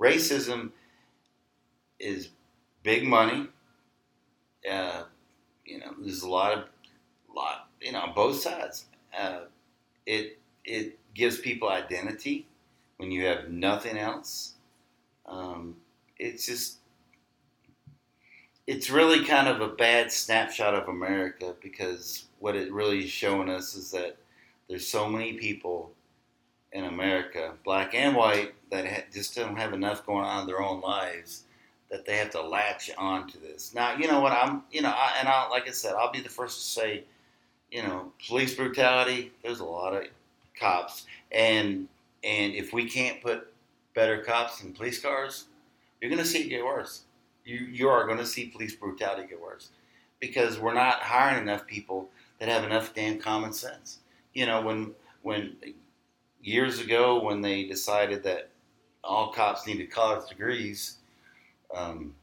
[0.00, 0.70] Racism
[1.98, 2.30] is
[2.82, 3.48] big money.
[4.68, 5.04] Uh,
[5.64, 6.64] you know, there's a lot of
[7.34, 8.86] lot, you know, on both sides.
[9.16, 9.40] Uh,
[10.06, 12.46] it it gives people identity
[12.96, 14.54] when you have nothing else.
[15.26, 15.76] Um,
[16.18, 16.78] it's just
[18.66, 23.48] it's really kind of a bad snapshot of America because what it really is showing
[23.48, 24.16] us is that
[24.68, 25.90] there's so many people
[26.72, 30.60] in America, black and white, that ha- just don't have enough going on in their
[30.60, 31.44] own lives
[31.90, 33.74] that they have to latch on to this.
[33.74, 36.20] Now, you know what I'm, you know, I, and I, like I said, I'll be
[36.20, 37.04] the first to say,
[37.70, 39.32] you know, police brutality.
[39.42, 40.04] There's a lot of
[40.58, 41.88] cops, and
[42.24, 43.52] and if we can't put
[43.94, 45.46] better cops in police cars,
[46.00, 47.02] you're going to see it get worse.
[47.44, 49.70] You you are going to see police brutality get worse
[50.20, 52.08] because we're not hiring enough people
[52.38, 53.98] that have enough damn common sense.
[54.34, 54.92] You know, when
[55.22, 55.56] when
[56.42, 58.50] years ago when they decided that
[59.04, 60.97] all cops needed college degrees,
[61.74, 62.14] um,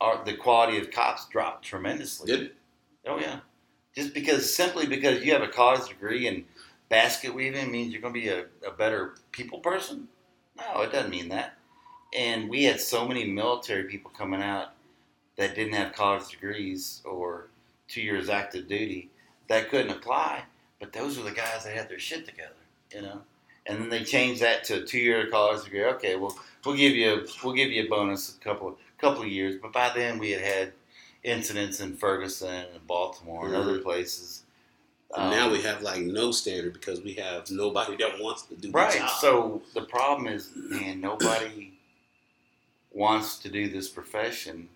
[0.00, 2.30] our, the quality of cops dropped tremendously.
[2.30, 2.52] Did?
[3.06, 3.40] Oh yeah,
[3.94, 6.44] just because simply because you have a college degree in
[6.88, 10.08] basket weaving means you're going to be a, a better people person.
[10.56, 11.56] No, it doesn't mean that.
[12.16, 14.68] And we had so many military people coming out
[15.36, 17.48] that didn't have college degrees or
[17.86, 19.10] two years active duty
[19.48, 20.42] that couldn't apply.
[20.80, 22.52] But those were the guys that had their shit together,
[22.94, 23.22] you know.
[23.68, 25.84] And then they changed that to a two-year college degree.
[25.84, 29.22] Okay, well, we'll give you a, we'll give you a bonus a couple of, couple
[29.22, 29.56] of years.
[29.60, 30.72] But by then we had had
[31.22, 33.82] incidents in Ferguson and Baltimore and other Mhm.
[33.82, 34.42] places.
[35.16, 38.54] And now Um, we have like no standard because we have nobody that wants to
[38.54, 38.98] do the right.
[38.98, 39.10] job.
[39.20, 41.72] So the problem is, man, nobody
[42.92, 44.68] wants to do this profession,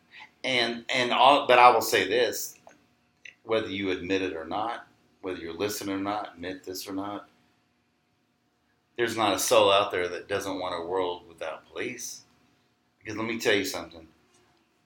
[0.45, 1.47] and and all.
[1.47, 2.57] But I will say this:
[3.45, 4.87] whether you admit it or not,
[5.21, 7.29] whether you're listening or not, admit this or not,
[8.97, 12.23] there's not a soul out there that doesn't want a world without police.
[12.99, 14.07] Because let me tell you something: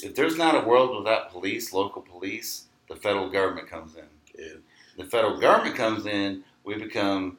[0.02, 4.04] if there's not a world without police, local police, the federal government comes in.
[4.38, 4.54] Yeah.
[4.96, 7.38] The federal government comes in, we become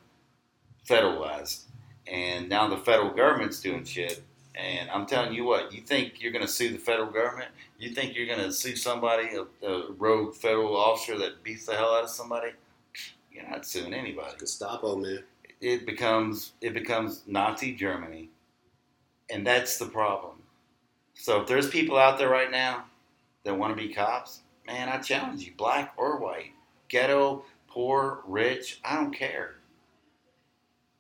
[0.88, 1.64] federalized,
[2.06, 4.24] and now the federal government's doing shit.
[4.56, 7.50] And I'm telling you what, you think you're going to sue the federal government?
[7.78, 11.74] You think you're going to sue somebody, a, a rogue federal officer that beats the
[11.74, 12.52] hell out of somebody?
[13.32, 15.24] You're not suing anybody Gestapo, man.
[15.62, 18.30] It becomes it becomes Nazi Germany,
[19.30, 20.44] and that's the problem.
[21.14, 22.86] So if there's people out there right now
[23.44, 26.52] that want to be cops, man, I challenge you, black or white,
[26.90, 29.56] ghetto, poor, rich, I don't care.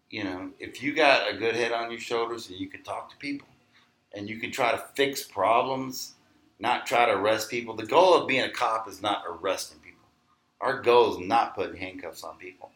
[0.09, 3.09] You know, if you got a good head on your shoulders and you can talk
[3.09, 3.47] to people
[4.15, 6.13] and you can try to fix problems,
[6.59, 7.75] not try to arrest people.
[7.75, 10.07] The goal of being a cop is not arresting people.
[10.61, 12.71] Our goal is not putting handcuffs on people.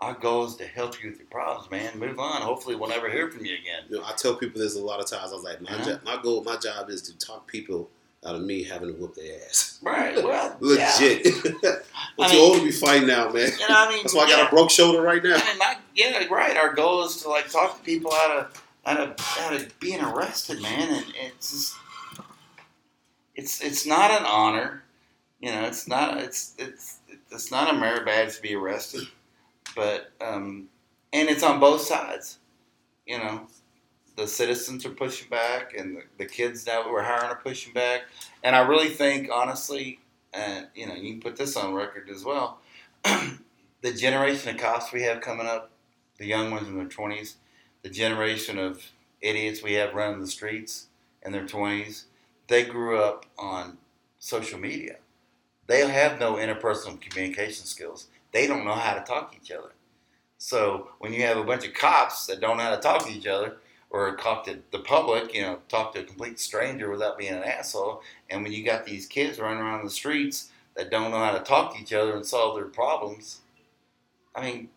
[0.00, 1.98] Our goal is to help you with your problems, man.
[1.98, 2.40] Move on.
[2.42, 3.82] Hopefully, we'll never hear from you again.
[3.90, 5.30] You know, I tell people this a lot of times.
[5.30, 5.98] I was like, my, Uh-huh.
[6.04, 7.90] my goal, my job is to talk people
[8.24, 9.78] out of me having to whoop their ass.
[9.82, 10.16] Right.
[10.22, 10.56] Well.
[10.60, 11.26] Legit.
[12.18, 13.50] I too mean- old to be fighting now, man.
[13.58, 15.36] You know, I mean, That's why I got a broke shoulder right now.
[15.36, 16.56] I mean, my, yeah, right.
[16.56, 20.00] Our goal is to like talk to people out of out of out of being
[20.02, 21.74] arrested, man, and it's just
[23.34, 24.82] it's it's not an honor,
[25.40, 25.64] you know.
[25.64, 26.98] It's not it's it's
[27.30, 29.06] it's not a merit badge to be arrested,
[29.74, 30.68] but um,
[31.12, 32.38] and it's on both sides,
[33.06, 33.46] you know.
[34.16, 37.72] The citizens are pushing back, and the, the kids now that we're hiring are pushing
[37.72, 38.02] back,
[38.44, 40.00] and I really think, honestly,
[40.32, 42.58] and you know, you can put this on record as well.
[43.04, 45.70] the generation of cops we have coming up,
[46.18, 47.34] the young ones in their 20s,
[47.82, 48.82] the generation of
[49.20, 50.86] idiots we have running the streets
[51.22, 52.04] in their 20s,
[52.48, 53.78] they grew up on
[54.18, 54.96] social media.
[55.66, 58.08] They have no interpersonal communication skills.
[58.32, 59.72] They don't know how to talk to each other.
[60.38, 63.12] So when you have a bunch of cops that don't know how to talk to
[63.12, 63.56] each other
[63.90, 67.42] or talk to the public, you know, talk to a complete stranger without being an
[67.42, 71.32] asshole, and when you got these kids running around the streets that don't know how
[71.36, 73.40] to talk to each other and solve their problems,
[74.34, 74.68] I mean,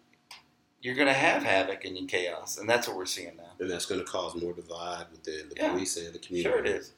[0.81, 3.51] you're going to have havoc and chaos, and that's what we're seeing now.
[3.59, 5.69] And that's going to cause more divide within the Yeah.
[5.71, 6.49] police and the community.
[6.53, 6.91] Sure, it is.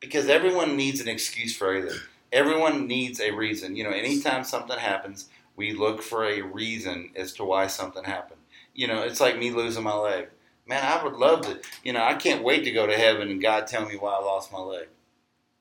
[0.00, 1.98] Because everyone needs an excuse for everything.
[2.32, 3.76] Everyone needs a reason.
[3.76, 5.28] You know, anytime something happens,
[5.60, 8.40] we look for a reason as to why something happened.
[8.74, 10.28] You know, it's like me losing my leg.
[10.66, 11.60] Man, I would love to.
[11.84, 14.20] You know, I can't wait to go to heaven and God tell me why I
[14.20, 14.88] lost my leg.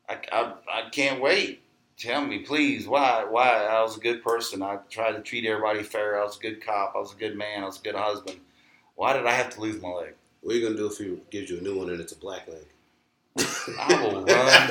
[0.07, 1.63] I, I, I can't wait.
[1.97, 3.25] Tell me, please, why?
[3.29, 3.65] Why?
[3.65, 4.61] I was a good person.
[4.61, 6.17] I tried to treat everybody fair.
[6.17, 6.93] I was a good cop.
[6.95, 7.63] I was a good man.
[7.63, 8.39] I was a good husband.
[8.95, 10.13] Why did I have to lose my leg?
[10.39, 12.13] What are you going to do if he gives you a new one and it's
[12.13, 12.65] a black leg?
[13.77, 14.69] I will run.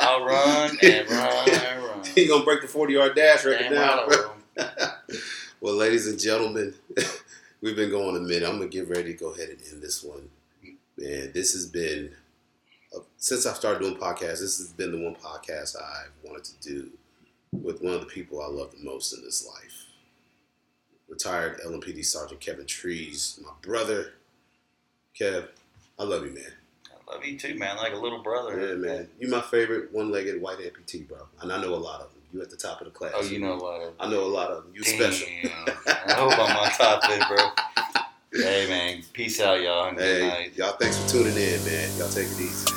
[0.00, 1.88] I'll run and run and run.
[2.14, 4.31] He gonna break the forty yard dash record Damn now.
[4.56, 5.18] Right I will.
[5.60, 6.74] well, ladies and gentlemen,
[7.60, 8.48] we've been going a minute.
[8.48, 10.28] I'm gonna get ready to go ahead and end this one.
[10.96, 12.12] Man, this has been
[12.94, 14.40] uh, since I started doing podcasts.
[14.40, 16.90] This has been the one podcast I've wanted to do
[17.52, 19.86] with one of the people I love the most in this life.
[21.08, 24.14] Retired LMPD Sergeant Kevin Trees, my brother.
[25.18, 25.48] Kev,
[25.98, 26.52] I love you, man.
[26.90, 27.76] I love you too, man.
[27.76, 28.68] Like a little brother.
[28.68, 29.08] Yeah, man.
[29.18, 31.18] You my favorite one-legged white amputee, bro.
[31.42, 32.21] And I know a lot of them.
[32.32, 33.12] You at the top of the class.
[33.14, 33.94] Oh, you know a lot of.
[34.00, 34.72] I know a lot of them.
[34.74, 35.12] You Damn.
[35.12, 35.28] special.
[35.86, 37.50] I hope I'm on top of it, bro.
[38.34, 39.02] Hey, man.
[39.12, 39.92] Peace out, y'all.
[39.92, 40.56] Good Hey, night.
[40.56, 41.98] y'all, thanks for tuning in, man.
[41.98, 42.72] Y'all take it easy.